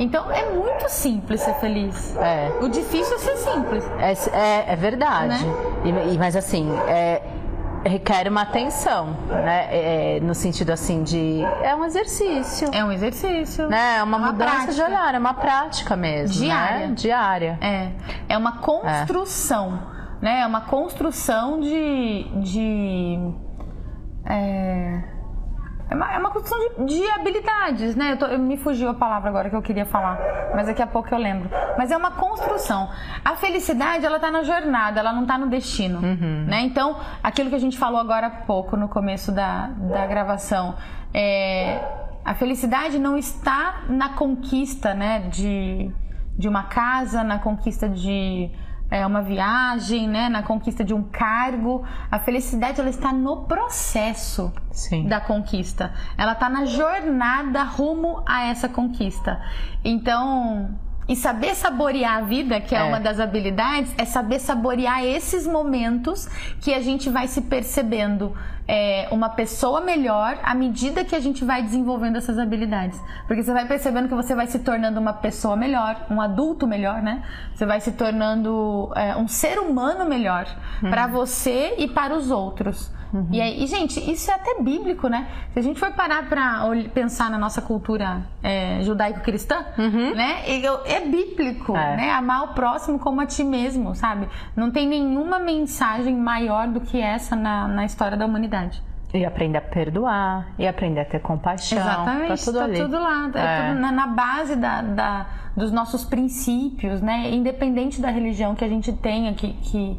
Então 0.00 0.32
é 0.32 0.50
muito 0.50 0.88
simples 0.88 1.42
ser 1.42 1.52
feliz. 1.56 2.16
É. 2.16 2.50
O 2.62 2.68
difícil 2.68 3.16
é 3.16 3.18
ser 3.18 3.36
simples. 3.36 3.84
É, 3.98 4.12
é, 4.36 4.72
é 4.72 4.76
verdade. 4.76 5.44
Né? 5.44 6.12
E, 6.14 6.18
mas 6.18 6.34
assim, 6.34 6.72
é, 6.88 7.22
requer 7.84 8.26
uma 8.26 8.40
atenção, 8.40 9.14
né? 9.28 9.68
É, 9.70 10.20
no 10.20 10.34
sentido 10.34 10.70
assim 10.70 11.02
de 11.02 11.42
é 11.62 11.76
um 11.76 11.84
exercício. 11.84 12.70
É 12.72 12.82
um 12.82 12.90
exercício. 12.90 13.68
Né? 13.68 13.98
É 13.98 14.02
uma, 14.02 14.16
é 14.16 14.20
uma 14.20 14.32
mudança 14.32 14.50
prática. 14.52 14.72
de 14.72 14.82
olhar, 14.82 15.14
é 15.14 15.18
uma 15.18 15.34
prática 15.34 15.94
mesmo. 15.94 16.42
Diária. 16.44 16.86
Né? 16.86 16.94
Diária. 16.94 17.58
É. 17.60 17.90
É 18.26 18.38
uma 18.38 18.56
construção. 18.58 19.82
É. 20.22 20.24
Né? 20.24 20.40
É 20.40 20.46
uma 20.46 20.62
construção 20.62 21.60
de. 21.60 22.24
de 22.40 23.18
é 24.24 25.19
é 25.90 25.94
uma, 25.94 26.14
é 26.14 26.18
uma 26.18 26.30
construção 26.30 26.86
de, 26.86 26.94
de 26.94 27.10
habilidades, 27.10 27.96
né? 27.96 28.12
Eu, 28.12 28.16
tô, 28.16 28.26
eu, 28.26 28.38
me 28.38 28.56
fugiu 28.56 28.88
a 28.88 28.94
palavra 28.94 29.28
agora 29.28 29.50
que 29.50 29.56
eu 29.56 29.62
queria 29.62 29.84
falar, 29.84 30.18
mas 30.54 30.68
daqui 30.68 30.80
a 30.80 30.86
pouco 30.86 31.12
eu 31.12 31.18
lembro. 31.18 31.50
Mas 31.76 31.90
é 31.90 31.96
uma 31.96 32.12
construção. 32.12 32.88
A 33.24 33.34
felicidade, 33.34 34.06
ela 34.06 34.20
tá 34.20 34.30
na 34.30 34.44
jornada, 34.44 35.00
ela 35.00 35.12
não 35.12 35.26
tá 35.26 35.36
no 35.36 35.48
destino, 35.48 35.98
uhum. 35.98 36.44
né? 36.46 36.60
Então, 36.60 36.96
aquilo 37.20 37.50
que 37.50 37.56
a 37.56 37.60
gente 37.60 37.76
falou 37.76 38.00
agora 38.00 38.28
há 38.28 38.30
pouco, 38.30 38.76
no 38.76 38.88
começo 38.88 39.32
da, 39.32 39.66
da 39.66 40.06
gravação, 40.06 40.76
é, 41.12 41.82
a 42.24 42.34
felicidade 42.34 42.96
não 42.96 43.16
está 43.18 43.82
na 43.88 44.10
conquista, 44.10 44.94
né? 44.94 45.28
De, 45.28 45.90
de 46.38 46.48
uma 46.48 46.62
casa, 46.62 47.24
na 47.24 47.40
conquista 47.40 47.88
de 47.88 48.48
é, 48.90 49.06
uma 49.06 49.22
viagem, 49.22 50.08
né, 50.08 50.28
na 50.28 50.42
conquista 50.42 50.82
de 50.82 50.92
um 50.92 51.02
cargo. 51.02 51.84
A 52.10 52.18
felicidade 52.18 52.80
ela 52.80 52.90
está 52.90 53.12
no 53.12 53.44
processo 53.44 54.52
Sim. 54.72 55.06
da 55.06 55.20
conquista. 55.20 55.92
Ela 56.18 56.32
está 56.32 56.48
na 56.48 56.64
jornada 56.64 57.62
rumo 57.62 58.22
a 58.26 58.46
essa 58.46 58.68
conquista. 58.68 59.40
Então, 59.84 60.70
e 61.10 61.16
saber 61.16 61.56
saborear 61.56 62.18
a 62.18 62.20
vida, 62.20 62.60
que 62.60 62.72
é, 62.72 62.78
é, 62.78 62.84
uma 62.84 63.00
das 63.00 63.18
habilidades, 63.18 63.92
é 63.98 64.04
saber 64.04 64.38
saborear 64.38 65.04
esses 65.04 65.44
momentos 65.44 66.28
que 66.60 66.72
a 66.72 66.80
gente 66.80 67.10
vai 67.10 67.26
se 67.26 67.42
percebendo 67.42 68.32
é, 68.68 69.08
uma 69.10 69.28
pessoa 69.28 69.80
melhor 69.80 70.38
à 70.44 70.54
medida 70.54 71.04
que 71.04 71.16
a 71.16 71.18
gente 71.18 71.44
vai 71.44 71.64
desenvolvendo 71.64 72.14
essas 72.14 72.38
habilidades. 72.38 72.96
Porque 73.26 73.42
você 73.42 73.52
vai 73.52 73.66
percebendo 73.66 74.08
que 74.08 74.14
você 74.14 74.36
vai 74.36 74.46
se 74.46 74.60
tornando 74.60 75.00
uma 75.00 75.12
pessoa 75.12 75.56
melhor, 75.56 76.06
um 76.08 76.20
adulto 76.20 76.64
melhor, 76.64 77.02
né? 77.02 77.24
Você 77.56 77.66
vai 77.66 77.80
se 77.80 77.90
tornando 77.90 78.92
é, 78.94 79.16
um 79.16 79.26
ser 79.26 79.58
humano 79.58 80.08
melhor 80.08 80.46
uhum. 80.80 80.90
para 80.90 81.08
você 81.08 81.74
e 81.76 81.88
para 81.88 82.14
os 82.14 82.30
outros. 82.30 82.88
Uhum. 83.12 83.28
E, 83.32 83.40
aí, 83.40 83.62
e, 83.62 83.66
gente, 83.66 83.98
isso 84.10 84.30
é 84.30 84.34
até 84.34 84.62
bíblico, 84.62 85.08
né? 85.08 85.26
Se 85.52 85.58
a 85.58 85.62
gente 85.62 85.80
for 85.80 85.90
parar 85.92 86.28
para 86.28 86.62
pensar 86.94 87.30
na 87.30 87.38
nossa 87.38 87.60
cultura 87.60 88.22
é, 88.42 88.82
judaico-cristã, 88.82 89.64
uhum. 89.76 90.14
né? 90.14 90.42
É 90.86 91.00
bíblico, 91.00 91.76
é. 91.76 91.96
né? 91.96 92.12
Amar 92.12 92.44
o 92.44 92.48
próximo 92.48 92.98
como 92.98 93.20
a 93.20 93.26
ti 93.26 93.42
mesmo, 93.42 93.94
sabe? 93.94 94.28
Não 94.54 94.70
tem 94.70 94.86
nenhuma 94.86 95.38
mensagem 95.38 96.16
maior 96.16 96.68
do 96.68 96.80
que 96.80 97.00
essa 97.00 97.34
na, 97.34 97.66
na 97.66 97.84
história 97.84 98.16
da 98.16 98.24
humanidade. 98.24 98.82
E 99.12 99.24
aprender 99.24 99.58
a 99.58 99.62
perdoar, 99.62 100.46
e 100.56 100.68
aprender 100.68 101.00
a 101.00 101.04
ter 101.04 101.20
compaixão. 101.20 101.78
Exatamente, 101.78 102.28
tá 102.28 102.44
tudo, 102.44 102.58
tá 102.58 102.64
ali. 102.64 102.78
tudo 102.78 102.96
lá. 102.96 103.30
É. 103.34 103.38
É 103.38 103.68
tudo 103.68 103.80
na, 103.80 103.90
na 103.92 104.06
base 104.06 104.54
da, 104.54 104.82
da, 104.82 105.26
dos 105.56 105.72
nossos 105.72 106.04
princípios, 106.04 107.02
né? 107.02 107.28
Independente 107.30 108.00
da 108.00 108.08
religião 108.08 108.54
que 108.54 108.64
a 108.64 108.68
gente 108.68 108.92
tenha, 108.92 109.34
que, 109.34 109.52
que 109.54 109.98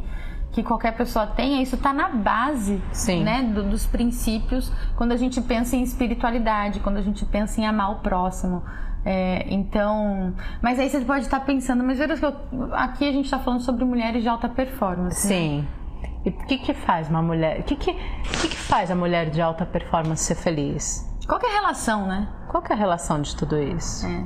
que 0.51 0.61
qualquer 0.61 0.95
pessoa 0.95 1.25
tenha, 1.25 1.61
isso 1.61 1.75
está 1.75 1.93
na 1.93 2.09
base 2.09 2.81
né, 3.23 3.41
do, 3.43 3.63
dos 3.63 3.85
princípios 3.85 4.71
quando 4.97 5.13
a 5.13 5.15
gente 5.15 5.39
pensa 5.41 5.75
em 5.75 5.81
espiritualidade, 5.81 6.79
quando 6.81 6.97
a 6.97 7.01
gente 7.01 7.25
pensa 7.25 7.61
em 7.61 7.65
amar 7.65 7.91
o 7.91 7.95
próximo. 7.99 8.61
É, 9.03 9.45
então, 9.51 10.33
mas 10.61 10.77
aí 10.77 10.89
você 10.89 10.99
pode 11.01 11.25
estar 11.25 11.39
pensando, 11.39 11.83
mas 11.83 11.97
veja 11.97 12.17
que 12.17 12.25
eu, 12.25 12.35
aqui 12.73 13.07
a 13.07 13.11
gente 13.11 13.25
está 13.25 13.39
falando 13.39 13.61
sobre 13.61 13.83
mulheres 13.85 14.21
de 14.21 14.29
alta 14.29 14.49
performance. 14.49 15.27
Né? 15.27 15.33
Sim. 15.33 15.61
Né? 15.61 16.09
E 16.25 16.29
o 16.29 16.33
que, 16.45 16.57
que 16.57 16.73
faz 16.73 17.09
uma 17.09 17.21
mulher? 17.21 17.61
O 17.61 17.63
que, 17.63 17.75
que, 17.75 17.93
que, 17.93 18.47
que 18.49 18.57
faz 18.57 18.91
a 18.91 18.95
mulher 18.95 19.29
de 19.31 19.41
alta 19.41 19.65
performance 19.65 20.23
ser 20.23 20.35
feliz? 20.35 21.09
Qual 21.27 21.39
é 21.41 21.47
a 21.47 21.61
relação, 21.61 22.05
né? 22.05 22.27
Qual 22.49 22.61
é 22.69 22.73
a 22.73 22.75
relação 22.75 23.21
de 23.21 23.35
tudo 23.35 23.57
isso? 23.57 24.05
É. 24.05 24.23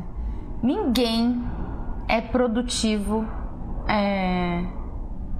Ninguém 0.61 1.41
é 2.07 2.19
produtivo. 2.19 3.25
É 3.88 4.65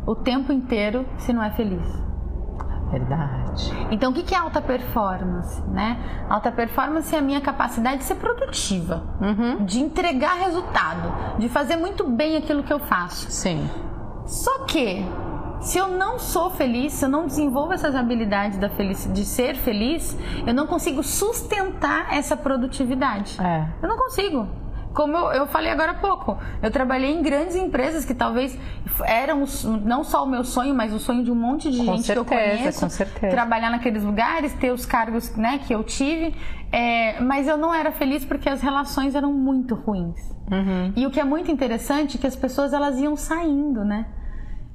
o 0.06 0.16
tempo 0.16 0.52
inteiro 0.52 1.06
se 1.18 1.34
não 1.34 1.44
é 1.44 1.52
feliz. 1.52 2.06
Verdade. 2.92 3.74
Então, 3.92 4.12
o 4.12 4.14
que 4.14 4.34
é 4.34 4.38
alta 4.38 4.62
performance? 4.62 5.62
Né? 5.68 5.98
Alta 6.30 6.52
performance 6.52 7.14
é 7.14 7.20
a 7.20 7.22
minha 7.22 7.42
capacidade 7.42 7.98
de 7.98 8.04
ser 8.04 8.16
produtiva, 8.16 9.04
uhum. 9.20 9.66
de 9.66 9.80
entregar 9.80 10.36
resultado, 10.36 11.38
de 11.40 11.50
fazer 11.50 11.76
muito 11.76 12.08
bem 12.08 12.38
aquilo 12.38 12.64
que 12.64 12.72
eu 12.72 12.80
faço. 12.80 13.30
Sim. 13.32 13.68
Só 14.26 14.66
que, 14.66 15.04
se 15.62 15.78
eu 15.78 15.88
não 15.90 16.20
sou 16.20 16.52
feliz, 16.52 16.94
se 16.94 17.06
eu 17.06 17.10
não 17.10 17.26
desenvolvo 17.26 17.74
essas 17.74 17.96
habilidades 17.96 18.58
da 18.60 18.68
de 18.68 19.26
ser 19.26 19.56
feliz, 19.56 20.18
eu 20.46 20.54
não 20.54 20.68
consigo 20.68 21.04
sustentar 21.04 22.14
essa 22.14 22.38
produtividade. 22.38 23.42
É. 23.42 23.68
Eu 23.82 23.90
não 23.90 23.98
consigo 23.98 24.48
como 24.96 25.18
eu, 25.18 25.32
eu, 25.34 25.48
falei 25.48 25.70
agora 25.72 25.92
há 25.92 25.96
pouco, 25.96 26.38
eu 26.64 26.72
trabalhei 26.72 27.12
em 27.12 27.22
grandes 27.22 27.54
empresas 27.56 28.06
que 28.06 28.14
talvez 28.14 28.58
eram 29.06 29.44
não 29.84 30.06
só 30.06 30.24
o 30.24 30.26
meu 30.26 30.46
sonho, 30.46 30.74
mas 30.74 30.94
o 30.94 31.00
sonho 31.00 31.22
de 31.22 31.30
um 31.30 31.36
monte 31.36 31.70
de 31.70 31.80
com 31.80 31.98
gente 31.98 32.04
certeza, 32.04 32.26
que 32.26 32.34
eu 32.34 32.58
conheço. 32.58 32.80
Com 32.80 32.90
certeza. 32.90 33.36
Trabalhar 33.36 33.70
naqueles 33.70 34.04
lugares, 34.04 34.54
ter 34.54 34.72
os 34.72 34.86
cargos 34.86 35.36
né, 35.36 35.60
que 35.60 35.76
eu 35.76 35.84
tive. 35.84 36.34
É, 36.72 37.20
mas 37.20 37.46
eu 37.46 37.58
não 37.58 37.74
era 37.74 37.92
feliz 37.92 38.24
porque 38.24 38.48
as 38.48 38.62
relações 38.62 39.16
eram 39.16 39.34
muito 39.34 39.76
ruins. 39.76 40.34
Uhum. 40.50 40.94
E 40.96 41.06
o 41.06 41.12
que 41.12 41.20
é 41.20 41.26
muito 41.26 41.52
interessante 41.52 42.18
é 42.18 42.20
que 42.20 42.28
as 42.28 42.36
pessoas 42.36 42.72
elas 42.72 42.98
iam 42.98 43.18
saindo, 43.18 43.84
né? 43.84 44.06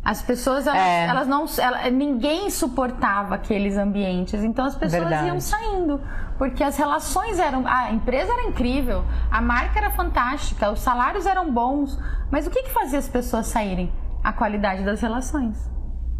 As 0.03 0.23
pessoas, 0.23 0.67
elas, 0.67 0.81
é. 0.81 1.07
elas 1.07 1.29
não. 1.29 1.45
Ela, 1.59 1.91
ninguém 1.91 2.49
suportava 2.51 3.35
aqueles 3.35 3.77
ambientes. 3.77 4.43
Então 4.43 4.65
as 4.65 4.75
pessoas 4.75 5.03
Verdade. 5.03 5.27
iam 5.27 5.41
saindo. 5.41 6.01
Porque 6.39 6.65
as 6.65 6.77
relações 6.79 7.39
eram. 7.39 7.67
A 7.67 7.93
empresa 7.93 8.33
era 8.33 8.45
incrível, 8.45 9.05
a 9.31 9.43
marca 9.43 9.79
era 9.79 9.91
fantástica, 9.91 10.71
os 10.71 10.81
salários 10.81 11.27
eram 11.27 11.53
bons. 11.53 11.99
Mas 12.31 12.47
o 12.47 12.51
que, 12.51 12.63
que 12.63 12.71
fazia 12.71 12.99
as 12.99 13.09
pessoas 13.09 13.47
saírem? 13.47 13.93
A 14.25 14.33
qualidade 14.33 14.83
das 14.83 15.01
relações. 15.03 15.71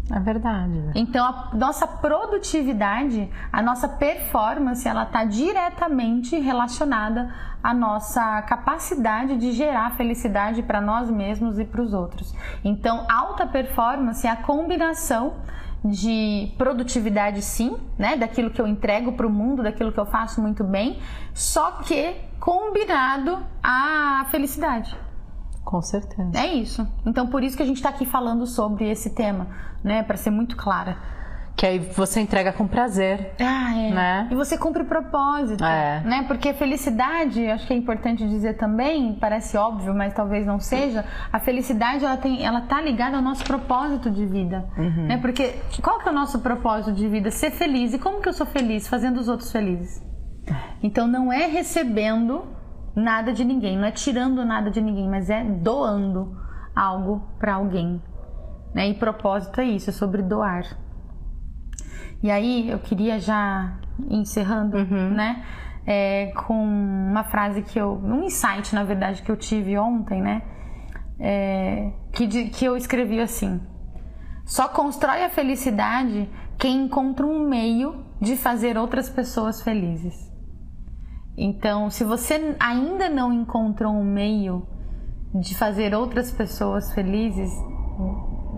É 0.09 0.19
verdade. 0.19 0.91
Então 0.95 1.25
a 1.25 1.55
nossa 1.55 1.87
produtividade, 1.87 3.29
a 3.51 3.61
nossa 3.61 3.87
performance, 3.87 4.87
ela 4.87 5.03
está 5.03 5.23
diretamente 5.23 6.37
relacionada 6.37 7.33
à 7.63 7.73
nossa 7.73 8.41
capacidade 8.43 9.37
de 9.37 9.51
gerar 9.51 9.91
felicidade 9.91 10.63
para 10.63 10.81
nós 10.81 11.09
mesmos 11.09 11.59
e 11.59 11.65
para 11.65 11.81
os 11.81 11.93
outros. 11.93 12.33
Então 12.63 13.05
alta 13.09 13.45
performance 13.45 14.25
é 14.25 14.29
a 14.29 14.35
combinação 14.35 15.35
de 15.83 16.51
produtividade 16.57 17.41
sim, 17.41 17.75
né, 17.97 18.15
daquilo 18.15 18.51
que 18.51 18.61
eu 18.61 18.67
entrego 18.67 19.13
para 19.13 19.25
o 19.25 19.29
mundo, 19.29 19.63
daquilo 19.63 19.91
que 19.91 19.99
eu 19.99 20.05
faço 20.05 20.39
muito 20.39 20.63
bem, 20.63 20.99
só 21.33 21.71
que 21.83 22.15
combinado 22.39 23.39
à 23.63 24.25
felicidade. 24.29 24.95
Com 25.63 25.81
certeza. 25.81 26.31
É 26.35 26.47
isso. 26.47 26.87
Então, 27.05 27.27
por 27.27 27.43
isso 27.43 27.55
que 27.55 27.63
a 27.63 27.65
gente 27.65 27.77
está 27.77 27.89
aqui 27.89 28.05
falando 28.05 28.45
sobre 28.45 28.89
esse 28.89 29.11
tema, 29.11 29.47
né? 29.83 30.03
Para 30.03 30.17
ser 30.17 30.31
muito 30.31 30.55
clara. 30.55 30.97
Que 31.55 31.65
aí 31.65 31.79
você 31.79 32.19
entrega 32.19 32.51
com 32.51 32.65
prazer. 32.65 33.35
Ah, 33.39 33.77
é. 33.77 33.91
Né? 33.91 34.27
E 34.31 34.35
você 34.35 34.57
cumpre 34.57 34.83
propósito. 34.83 35.63
É. 35.63 36.01
Né? 36.03 36.23
Porque 36.27 36.53
felicidade, 36.53 37.45
acho 37.47 37.67
que 37.67 37.73
é 37.73 37.75
importante 37.75 38.27
dizer 38.27 38.57
também, 38.57 39.13
parece 39.19 39.57
óbvio, 39.57 39.93
mas 39.93 40.13
talvez 40.13 40.45
não 40.45 40.59
seja, 40.59 41.05
a 41.31 41.39
felicidade 41.39 42.03
ela, 42.03 42.17
tem, 42.17 42.43
ela 42.43 42.61
tá 42.61 42.81
ligada 42.81 43.17
ao 43.17 43.21
nosso 43.21 43.43
propósito 43.43 44.09
de 44.09 44.25
vida. 44.25 44.65
Uhum. 44.77 45.07
Né? 45.07 45.17
Porque 45.17 45.55
qual 45.83 45.99
que 45.99 46.07
é 46.07 46.11
o 46.11 46.15
nosso 46.15 46.39
propósito 46.39 46.93
de 46.93 47.07
vida? 47.07 47.29
Ser 47.29 47.51
feliz. 47.51 47.93
E 47.93 47.99
como 47.99 48.21
que 48.21 48.29
eu 48.29 48.33
sou 48.33 48.47
feliz? 48.47 48.87
Fazendo 48.87 49.19
os 49.19 49.27
outros 49.27 49.51
felizes. 49.51 50.01
Então 50.81 51.05
não 51.05 51.31
é 51.31 51.45
recebendo 51.45 52.43
nada 52.95 53.31
de 53.31 53.43
ninguém, 53.43 53.77
não 53.77 53.85
é 53.85 53.91
tirando 53.91 54.43
nada 54.45 54.69
de 54.69 54.81
ninguém, 54.81 55.09
mas 55.09 55.29
é 55.29 55.43
doando 55.43 56.37
algo 56.75 57.21
para 57.39 57.55
alguém. 57.55 58.01
Né? 58.73 58.89
E 58.89 58.93
propósito 58.93 59.61
é 59.61 59.65
isso, 59.65 59.89
é 59.89 59.93
sobre 59.93 60.21
doar. 60.21 60.65
E 62.23 62.29
aí 62.29 62.69
eu 62.69 62.79
queria 62.79 63.19
já 63.19 63.77
encerrando, 64.09 64.77
uhum. 64.77 65.09
né? 65.09 65.43
É, 65.85 66.31
com 66.45 66.53
uma 66.63 67.23
frase 67.23 67.63
que 67.63 67.79
eu. 67.79 67.99
um 68.03 68.23
insight, 68.23 68.75
na 68.75 68.83
verdade, 68.83 69.23
que 69.23 69.31
eu 69.31 69.35
tive 69.35 69.77
ontem, 69.77 70.21
né? 70.21 70.43
É, 71.19 71.91
que, 72.13 72.27
que 72.49 72.63
eu 72.63 72.77
escrevi 72.77 73.19
assim: 73.19 73.59
só 74.45 74.67
constrói 74.67 75.23
a 75.23 75.29
felicidade 75.29 76.29
quem 76.59 76.83
encontra 76.83 77.25
um 77.25 77.47
meio 77.49 78.05
de 78.21 78.35
fazer 78.35 78.77
outras 78.77 79.09
pessoas 79.09 79.63
felizes. 79.63 80.30
Então, 81.37 81.89
se 81.89 82.03
você 82.03 82.55
ainda 82.59 83.09
não 83.09 83.31
encontrou 83.31 83.93
um 83.93 84.03
meio 84.03 84.67
de 85.33 85.55
fazer 85.55 85.93
outras 85.95 86.31
pessoas 86.31 86.93
felizes, 86.93 87.49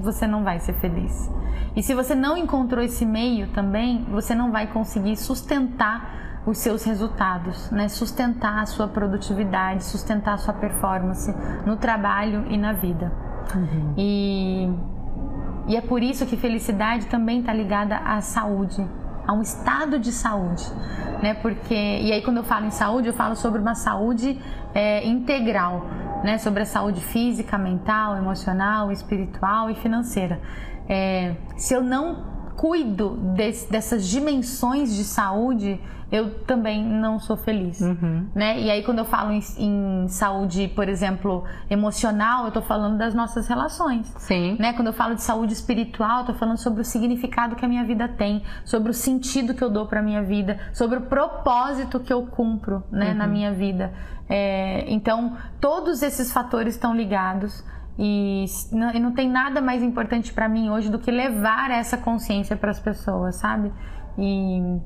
você 0.02 0.26
não 0.28 0.44
vai 0.44 0.60
ser 0.60 0.74
feliz. 0.74 1.32
E 1.76 1.82
se 1.82 1.94
você 1.94 2.14
não 2.14 2.36
encontrou 2.36 2.84
esse 2.84 3.06
meio 3.06 3.48
também, 3.50 4.04
você 4.06 4.36
não 4.36 4.52
vai 4.52 4.68
conseguir 4.68 5.16
sustentar 5.16 6.42
os 6.46 6.58
seus 6.58 6.84
resultados, 6.84 7.71
né? 7.71 7.88
Sustentar 7.88 8.62
a 8.62 8.65
sua 8.65 8.88
produtividade, 8.88 9.84
sustentar 9.84 10.34
a 10.34 10.38
sua 10.38 10.54
performance 10.54 11.34
no 11.65 11.78
trabalho 11.78 12.46
e 12.52 12.58
na 12.58 12.74
vida. 12.74 13.12
Uhum. 13.56 13.94
E, 13.98 14.69
e 15.67 15.76
é 15.76 15.82
por 15.82 16.04
isso 16.04 16.26
que 16.26 16.36
felicidade 16.36 17.08
também 17.08 17.40
está 17.40 17.54
ligada 17.54 17.98
à 17.98 18.19
saúde, 18.19 18.86
a 19.26 19.34
um 19.34 19.42
estado 19.42 20.00
de 20.00 20.12
saúde, 20.12 20.65
né? 21.21 21.34
Porque 21.34 21.74
e 21.74 22.12
aí 22.12 22.21
quando 22.21 22.38
eu 22.38 22.44
falo 22.44 22.65
em 22.65 22.71
saúde, 22.71 23.08
eu 23.08 23.13
falo 23.13 23.36
sobre 23.36 23.62
uma 23.62 23.76
saúde 23.76 24.40
é, 24.74 25.06
integral, 25.06 25.86
né? 26.24 26.38
Sobre 26.38 26.63
a 26.63 26.65
saúde 26.65 27.02
física, 27.02 27.58
mental, 27.58 28.17
emocional, 28.17 28.92
espiritual 28.92 29.69
e 29.69 29.76
financeira. 29.76 30.40
É, 30.88 31.36
se 31.56 31.74
eu 31.74 31.82
não 31.82 32.33
cuido 32.64 33.18
desse, 33.36 33.70
dessas 33.70 34.08
dimensões 34.08 34.96
de 34.96 35.04
saúde, 35.04 35.78
eu 36.10 36.30
também 36.46 36.82
não 36.82 37.20
sou 37.20 37.36
feliz, 37.36 37.82
Uhum. 37.82 38.26
né? 38.34 38.58
E 38.58 38.72
aí 38.72 38.82
quando 38.84 39.00
eu 39.00 39.06
falo 39.06 39.34
em, 39.34 39.42
em 39.58 40.08
saúde, 40.08 40.70
por 40.74 40.88
exemplo, 40.88 41.44
emocional, 41.70 42.46
eu 42.46 42.52
tô 42.54 42.62
falando 42.62 42.98
das 42.98 43.14
nossas 43.14 43.50
relações. 43.50 44.14
Sim. 44.18 44.56
Né? 44.58 44.72
Quando 44.72 44.88
eu 44.88 44.94
falo 44.94 45.14
de 45.14 45.22
saúde 45.22 45.52
espiritual, 45.52 46.22
eu 46.22 46.28
tô 46.28 46.34
falando 46.36 46.58
sobre 46.58 46.80
o 46.80 46.86
significado 46.86 47.58
que 47.58 47.66
a 47.66 47.68
minha 47.68 47.84
vida 47.84 48.08
tem, 48.08 48.44
sobre 48.64 48.92
o 48.92 48.94
sentido 48.94 49.54
que 49.54 49.62
eu 49.62 49.70
dou 49.70 49.86
para 49.86 50.02
minha 50.02 50.24
vida, 50.24 50.58
sobre 50.72 51.00
o 51.00 51.02
propósito 51.02 52.00
que 52.00 52.14
eu 52.14 52.26
cumpro, 52.28 52.82
né, 52.90 53.14
na 53.14 53.28
minha 53.28 53.52
vida. 53.52 53.92
É, 54.30 54.86
então, 54.88 55.36
todos 55.60 56.02
esses 56.02 56.32
fatores 56.32 56.76
estão 56.76 56.96
ligados 56.96 57.62
e 57.98 58.46
não, 58.71 58.91
e 58.91 59.00
não 59.00 59.12
tem 59.12 59.29
nada 59.29 59.62
mais 59.62 59.83
importante 59.83 60.33
para 60.33 60.50
mim 60.50 60.69
hoje 60.69 60.89
do 60.89 61.00
que 61.00 61.12
levar 61.12 61.69
essa 61.71 61.98
consciência 61.98 62.56
para 62.56 62.71
as 62.71 62.79
pessoas, 62.79 63.35
sabe? 63.35 63.71
E 64.17 64.79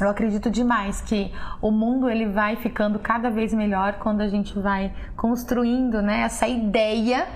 eu 0.00 0.08
acredito 0.08 0.50
demais 0.50 1.00
que 1.00 1.32
o 1.60 1.70
mundo 1.70 2.08
ele 2.08 2.26
vai 2.26 2.56
ficando 2.56 2.98
cada 2.98 3.30
vez 3.30 3.52
melhor 3.52 3.94
quando 3.94 4.20
a 4.20 4.28
gente 4.28 4.58
vai 4.58 4.92
construindo, 5.16 6.00
né, 6.00 6.20
essa 6.20 6.46
ideia 6.46 7.26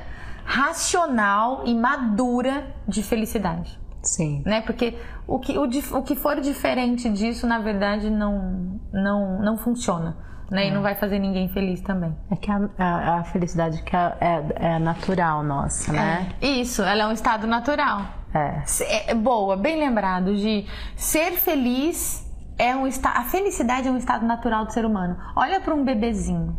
racional 0.44 1.62
e 1.66 1.74
madura 1.74 2.74
de 2.86 3.02
felicidade, 3.02 3.78
Sim. 4.02 4.42
né? 4.44 4.60
Porque 4.60 4.98
o 5.26 5.38
que, 5.38 5.56
o, 5.56 5.64
o 5.64 6.02
que 6.02 6.16
for 6.16 6.40
diferente 6.40 7.08
disso, 7.10 7.46
na 7.46 7.58
verdade, 7.58 8.10
não, 8.10 8.80
não, 8.92 9.40
não 9.40 9.56
funciona, 9.56 10.16
né? 10.52 10.68
E 10.68 10.70
não 10.70 10.82
vai 10.82 10.94
fazer 10.94 11.18
ninguém 11.18 11.48
feliz 11.48 11.80
também. 11.80 12.16
É 12.30 12.36
que 12.36 12.50
a, 12.50 12.60
a- 12.78 13.18
a 13.20 13.24
felicidade 13.24 13.82
que 13.82 13.96
é, 13.96 14.16
é- 14.20 14.74
é 14.74 14.78
natural 14.78 15.42
nossa, 15.42 15.92
né? 15.92 16.28
É. 16.40 16.46
Isso, 16.46 16.82
ela 16.82 17.02
é 17.04 17.06
um 17.06 17.12
estado 17.12 17.46
natural. 17.46 18.02
É. 18.34 18.62
Se- 18.64 18.84
é- 18.84 19.14
boa, 19.14 19.56
bem 19.56 19.78
lembrado 19.78 20.34
de 20.36 20.66
ser 20.96 21.32
feliz 21.32 22.22
é 22.58 22.74
um 22.76 22.86
estado. 22.86 23.18
A 23.18 23.24
felicidade 23.24 23.88
é 23.88 23.90
um 23.90 23.96
estado 23.96 24.24
natural 24.26 24.64
do 24.66 24.72
ser 24.72 24.84
humano. 24.84 25.16
Olha 25.36 25.60
para 25.60 25.74
um 25.74 25.84
bebezinho. 25.84 26.56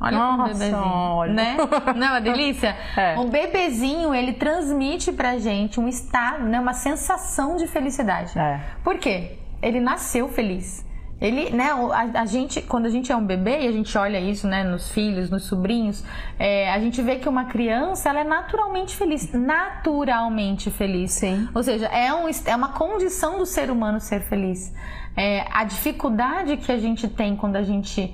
Olha 0.00 0.16
para 0.18 0.28
um 0.32 0.36
Nossa, 0.36 0.52
bebezinho, 0.54 0.82
olha. 0.84 1.32
né? 1.32 1.56
Não 1.94 2.06
é 2.08 2.10
uma 2.10 2.20
delícia? 2.20 2.74
É. 2.96 3.16
Um 3.18 3.30
bebezinho, 3.30 4.12
ele 4.12 4.32
transmite 4.32 5.12
pra 5.12 5.38
gente 5.38 5.78
um 5.78 5.86
estado, 5.86 6.42
né, 6.44 6.58
uma 6.58 6.72
sensação 6.72 7.56
de 7.56 7.68
felicidade. 7.68 8.36
É. 8.36 8.60
Por 8.82 8.98
quê? 8.98 9.38
Ele 9.62 9.78
nasceu 9.78 10.28
feliz. 10.28 10.84
Ele, 11.22 11.50
né, 11.50 11.70
a, 11.70 12.22
a 12.22 12.26
gente, 12.26 12.60
quando 12.60 12.86
a 12.86 12.88
gente 12.88 13.12
é 13.12 13.16
um 13.16 13.24
bebê 13.24 13.60
e 13.60 13.68
a 13.68 13.72
gente 13.72 13.96
olha 13.96 14.18
isso, 14.18 14.48
né, 14.48 14.64
nos 14.64 14.90
filhos, 14.90 15.30
nos 15.30 15.44
sobrinhos, 15.44 16.04
é, 16.36 16.68
a 16.72 16.80
gente 16.80 17.00
vê 17.00 17.14
que 17.14 17.28
uma 17.28 17.44
criança, 17.44 18.08
ela 18.08 18.18
é 18.18 18.24
naturalmente 18.24 18.96
feliz, 18.96 19.32
naturalmente 19.32 20.68
feliz. 20.68 21.12
Sim. 21.12 21.48
Ou 21.54 21.62
seja, 21.62 21.86
é, 21.86 22.12
um, 22.12 22.28
é 22.44 22.56
uma 22.56 22.72
condição 22.72 23.38
do 23.38 23.46
ser 23.46 23.70
humano 23.70 24.00
ser 24.00 24.22
feliz. 24.22 24.74
É, 25.16 25.46
a 25.52 25.62
dificuldade 25.62 26.56
que 26.56 26.72
a 26.72 26.78
gente 26.78 27.06
tem 27.06 27.36
quando 27.36 27.54
a 27.54 27.62
gente 27.62 28.12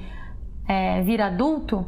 é, 0.68 1.00
vira 1.00 1.28
adulto 1.28 1.86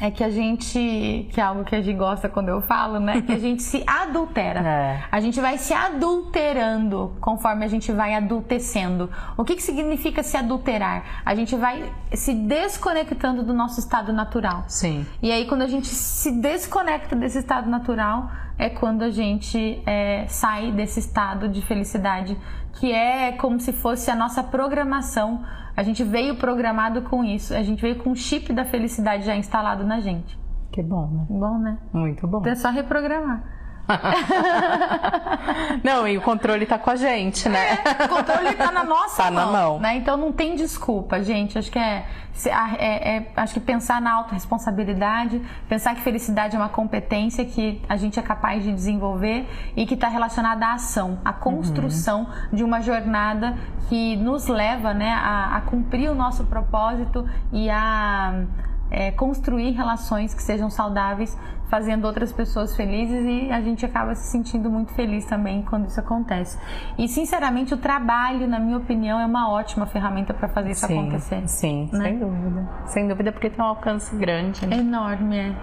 é 0.00 0.10
que 0.10 0.24
a 0.24 0.30
gente, 0.30 1.28
que 1.32 1.40
é 1.40 1.42
algo 1.42 1.64
que 1.64 1.74
a 1.74 1.80
gente 1.80 1.96
gosta 1.96 2.28
quando 2.28 2.48
eu 2.48 2.60
falo, 2.62 2.98
né? 2.98 3.22
Que 3.22 3.32
a 3.32 3.38
gente 3.40 3.62
se 3.62 3.84
adultera. 3.86 4.60
É. 4.60 5.02
A 5.10 5.20
gente 5.20 5.40
vai 5.40 5.58
se 5.58 5.72
adulterando 5.72 7.16
conforme 7.20 7.64
a 7.64 7.68
gente 7.68 7.92
vai 7.92 8.14
adultecendo. 8.14 9.10
O 9.36 9.44
que, 9.44 9.54
que 9.54 9.62
significa 9.62 10.22
se 10.22 10.36
adulterar? 10.36 11.22
A 11.24 11.34
gente 11.34 11.54
vai 11.54 11.92
se 12.12 12.34
desconectando 12.34 13.42
do 13.42 13.52
nosso 13.52 13.78
estado 13.80 14.12
natural. 14.12 14.64
Sim. 14.66 15.06
E 15.22 15.30
aí, 15.30 15.46
quando 15.46 15.62
a 15.62 15.68
gente 15.68 15.86
se 15.86 16.32
desconecta 16.32 17.14
desse 17.14 17.38
estado 17.38 17.68
natural, 17.70 18.30
é 18.58 18.68
quando 18.68 19.02
a 19.02 19.10
gente 19.10 19.82
é, 19.86 20.26
sai 20.28 20.72
desse 20.72 21.00
estado 21.00 21.48
de 21.48 21.62
felicidade, 21.62 22.36
que 22.74 22.92
é 22.92 23.32
como 23.32 23.60
se 23.60 23.72
fosse 23.72 24.10
a 24.10 24.16
nossa 24.16 24.42
programação. 24.42 25.44
A 25.76 25.82
gente 25.82 26.04
veio 26.04 26.36
programado 26.36 27.02
com 27.02 27.24
isso, 27.24 27.54
a 27.54 27.62
gente 27.62 27.80
veio 27.80 27.96
com 27.96 28.10
o 28.10 28.16
chip 28.16 28.52
da 28.52 28.64
felicidade 28.64 29.24
já 29.24 29.34
instalado 29.34 29.84
na 29.84 30.00
gente. 30.00 30.38
Que 30.70 30.82
bom, 30.82 31.06
né? 31.06 31.26
Bom, 31.28 31.58
né? 31.58 31.78
Muito 31.92 32.26
bom. 32.26 32.40
Então 32.40 32.52
é 32.52 32.56
só 32.56 32.70
reprogramar. 32.70 33.42
Não, 35.82 36.06
e 36.06 36.16
o 36.16 36.20
controle 36.20 36.66
tá 36.66 36.78
com 36.78 36.90
a 36.90 36.96
gente, 36.96 37.48
né? 37.48 37.78
O 38.04 38.08
controle 38.08 38.54
tá 38.54 38.70
na 38.70 38.84
nossa 38.84 39.24
Tá 39.24 39.30
na 39.30 39.46
mão. 39.46 39.78
Né? 39.78 39.96
Então 39.96 40.16
não 40.16 40.32
tem 40.32 40.54
desculpa, 40.54 41.22
gente. 41.22 41.58
Acho 41.58 41.70
que 41.70 41.78
é, 41.78 42.04
é- 42.46 43.16
é- 43.16 43.32
acho 43.36 43.54
que 43.54 43.60
pensar 43.60 44.00
na 44.00 44.12
autorresponsabilidade, 44.14 45.40
pensar 45.68 45.94
que 45.94 46.00
felicidade 46.00 46.56
é 46.56 46.58
uma 46.58 46.68
competência 46.68 47.44
que 47.44 47.82
a 47.88 47.96
gente 47.96 48.18
é 48.18 48.22
capaz 48.22 48.62
de 48.62 48.72
desenvolver 48.72 49.46
e 49.76 49.84
que 49.86 49.94
está 49.94 50.08
relacionada 50.08 50.66
à 50.66 50.74
ação, 50.74 51.18
à 51.24 51.32
construção 51.32 52.28
de 52.52 52.62
uma 52.64 52.80
jornada 52.80 53.56
que 53.88 54.16
nos 54.16 54.46
leva 54.46 54.94
né, 54.94 55.12
a, 55.12 55.56
a 55.56 55.60
cumprir 55.62 56.10
o 56.10 56.14
nosso 56.14 56.44
propósito 56.44 57.28
e 57.52 57.68
a 57.68 58.44
é, 58.90 59.10
construir 59.10 59.70
relações 59.72 60.34
que 60.34 60.42
sejam 60.42 60.68
saudáveis, 60.68 61.36
fazendo 61.72 62.04
outras 62.04 62.30
pessoas 62.30 62.76
felizes 62.76 63.24
e 63.24 63.50
a 63.50 63.62
gente 63.62 63.86
acaba 63.86 64.14
se 64.14 64.30
sentindo 64.30 64.70
muito 64.70 64.92
feliz 64.92 65.24
também 65.24 65.62
quando 65.62 65.86
isso 65.86 65.98
acontece. 65.98 66.58
E 66.98 67.08
sinceramente, 67.08 67.72
o 67.72 67.78
trabalho, 67.78 68.46
na 68.46 68.58
minha 68.58 68.76
opinião, 68.76 69.18
é 69.18 69.24
uma 69.24 69.50
ótima 69.50 69.86
ferramenta 69.86 70.34
para 70.34 70.50
fazer 70.50 70.72
isso 70.72 70.86
sim, 70.86 70.98
acontecer. 70.98 71.48
sim, 71.48 71.88
né? 71.90 72.10
sem 72.10 72.18
dúvida. 72.18 72.68
Sem 72.84 73.08
dúvida, 73.08 73.32
porque 73.32 73.48
tem 73.48 73.64
um 73.64 73.68
alcance 73.68 74.14
grande, 74.14 74.66
né? 74.66 74.76
Enorme, 74.76 75.38
é. 75.38 75.56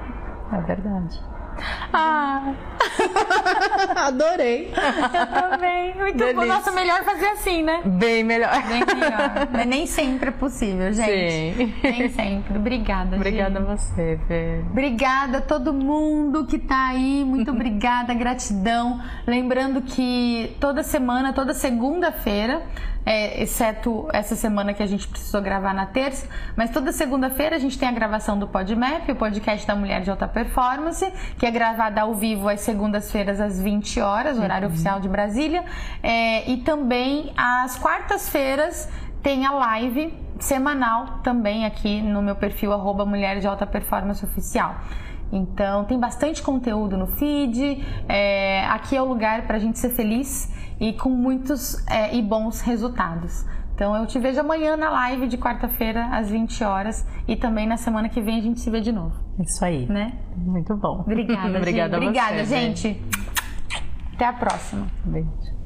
É 0.52 0.62
verdade. 0.62 1.22
Ah! 1.94 2.54
Adorei! 4.08 4.72
Eu 4.74 5.50
também. 5.50 5.96
Muito 5.96 6.18
bom. 6.18 6.26
Delícia. 6.26 6.46
Nossa, 6.46 6.72
melhor 6.72 7.04
fazer 7.04 7.28
assim, 7.28 7.64
né? 7.64 7.82
Bem 7.86 8.24
melhor. 8.24 8.52
Bem 8.68 8.84
melhor. 8.86 9.48
Mas 9.52 9.66
nem 9.66 9.86
sempre 9.86 10.30
é 10.30 10.32
possível, 10.32 10.92
gente. 10.94 11.56
Sim. 11.56 11.74
Nem 11.84 12.10
sempre. 12.10 12.58
Obrigada, 12.58 13.16
Obrigada 13.16 13.60
gente. 13.60 13.70
a 13.70 13.76
você, 13.76 14.20
Fê. 14.28 14.64
Obrigada 14.70 15.40
a 15.40 15.42
todo 15.42 15.74
mundo 15.74 16.46
que 16.46 16.58
tá 16.58 16.88
aí, 16.90 17.24
muito 17.26 17.52
obrigada, 17.52 18.14
gratidão. 18.14 19.02
Lembrando 19.26 19.82
que 19.82 20.56
toda 20.60 20.84
semana, 20.84 21.34
toda 21.34 21.54
segunda-feira, 21.54 22.62
é, 23.06 23.42
exceto 23.42 24.08
essa 24.14 24.36
semana 24.36 24.74
que 24.74 24.84
a 24.84 24.86
gente 24.86 25.08
precisou 25.08 25.42
gravar 25.42 25.74
na 25.74 25.86
terça, 25.86 26.28
mas 26.56 26.70
toda 26.70 26.92
segunda-feira 26.92 27.56
a 27.56 27.60
gente 27.60 27.78
tem 27.78 27.88
a 27.88 27.92
gravação 27.92 28.38
do 28.38 28.48
PodMap, 28.48 29.10
o 29.10 29.16
podcast 29.16 29.66
da 29.66 29.76
Mulher 29.76 30.02
de 30.02 30.12
Alta 30.12 30.28
Performance, 30.28 31.12
que 31.38 31.46
é 31.46 31.49
gravada 31.50 32.02
ao 32.02 32.14
vivo 32.14 32.48
às 32.48 32.62
segundas-feiras 32.62 33.40
às 33.40 33.60
20 33.60 34.00
horas, 34.00 34.38
horário 34.40 34.68
oficial 34.68 35.00
de 35.00 35.08
Brasília, 35.08 35.64
É, 36.02 36.50
e 36.50 36.58
também 36.58 37.32
às 37.36 37.78
quartas-feiras 37.78 38.90
tem 39.22 39.46
a 39.46 39.52
live 39.52 40.14
semanal 40.40 41.20
também 41.24 41.66
aqui 41.66 42.02
no 42.02 42.22
meu 42.22 42.36
perfil 42.36 42.72
arroba 42.72 43.06
Mulher 43.06 43.40
de 43.40 43.48
Alta 43.48 43.68
Performance 43.68 44.24
Oficial. 44.24 44.76
Então 45.32 45.86
tem 45.86 46.00
bastante 46.00 46.42
conteúdo 46.42 46.98
no 46.98 47.08
feed. 47.08 47.86
é, 48.08 48.66
aqui 48.66 48.96
é 48.96 49.02
o 49.02 49.06
lugar 49.06 49.44
para 49.44 49.58
a 49.58 49.60
gente 49.60 49.78
ser 49.78 49.90
feliz 49.90 50.52
e 50.80 50.94
com 50.94 51.10
muitos 51.10 51.86
é, 51.88 52.16
e 52.16 52.22
bons 52.22 52.62
resultados. 52.62 53.46
Então 53.80 53.96
eu 53.96 54.06
te 54.06 54.20
vejo 54.20 54.42
amanhã 54.42 54.76
na 54.76 54.90
live 54.90 55.26
de 55.26 55.38
quarta-feira 55.38 56.08
às 56.08 56.30
20 56.30 56.66
horas 56.66 57.08
e 57.26 57.38
também 57.38 57.66
na 57.66 57.78
semana 57.78 58.10
que 58.10 58.20
vem 58.20 58.38
a 58.38 58.42
gente 58.42 58.60
se 58.60 58.70
vê 58.70 58.82
de 58.82 58.92
novo, 58.92 59.16
Isso 59.40 59.64
aí. 59.64 59.88
né? 59.88 60.20
Muito 60.36 60.76
bom. 60.76 61.00
Obrigada, 61.00 61.48
Obrigada 61.58 61.98
gente. 61.98 62.04
você, 62.04 62.10
Obrigada, 62.10 62.44
gente. 62.44 63.02
Até 64.16 64.26
a 64.26 64.34
próxima. 64.34 64.86
Beijo. 65.06 65.59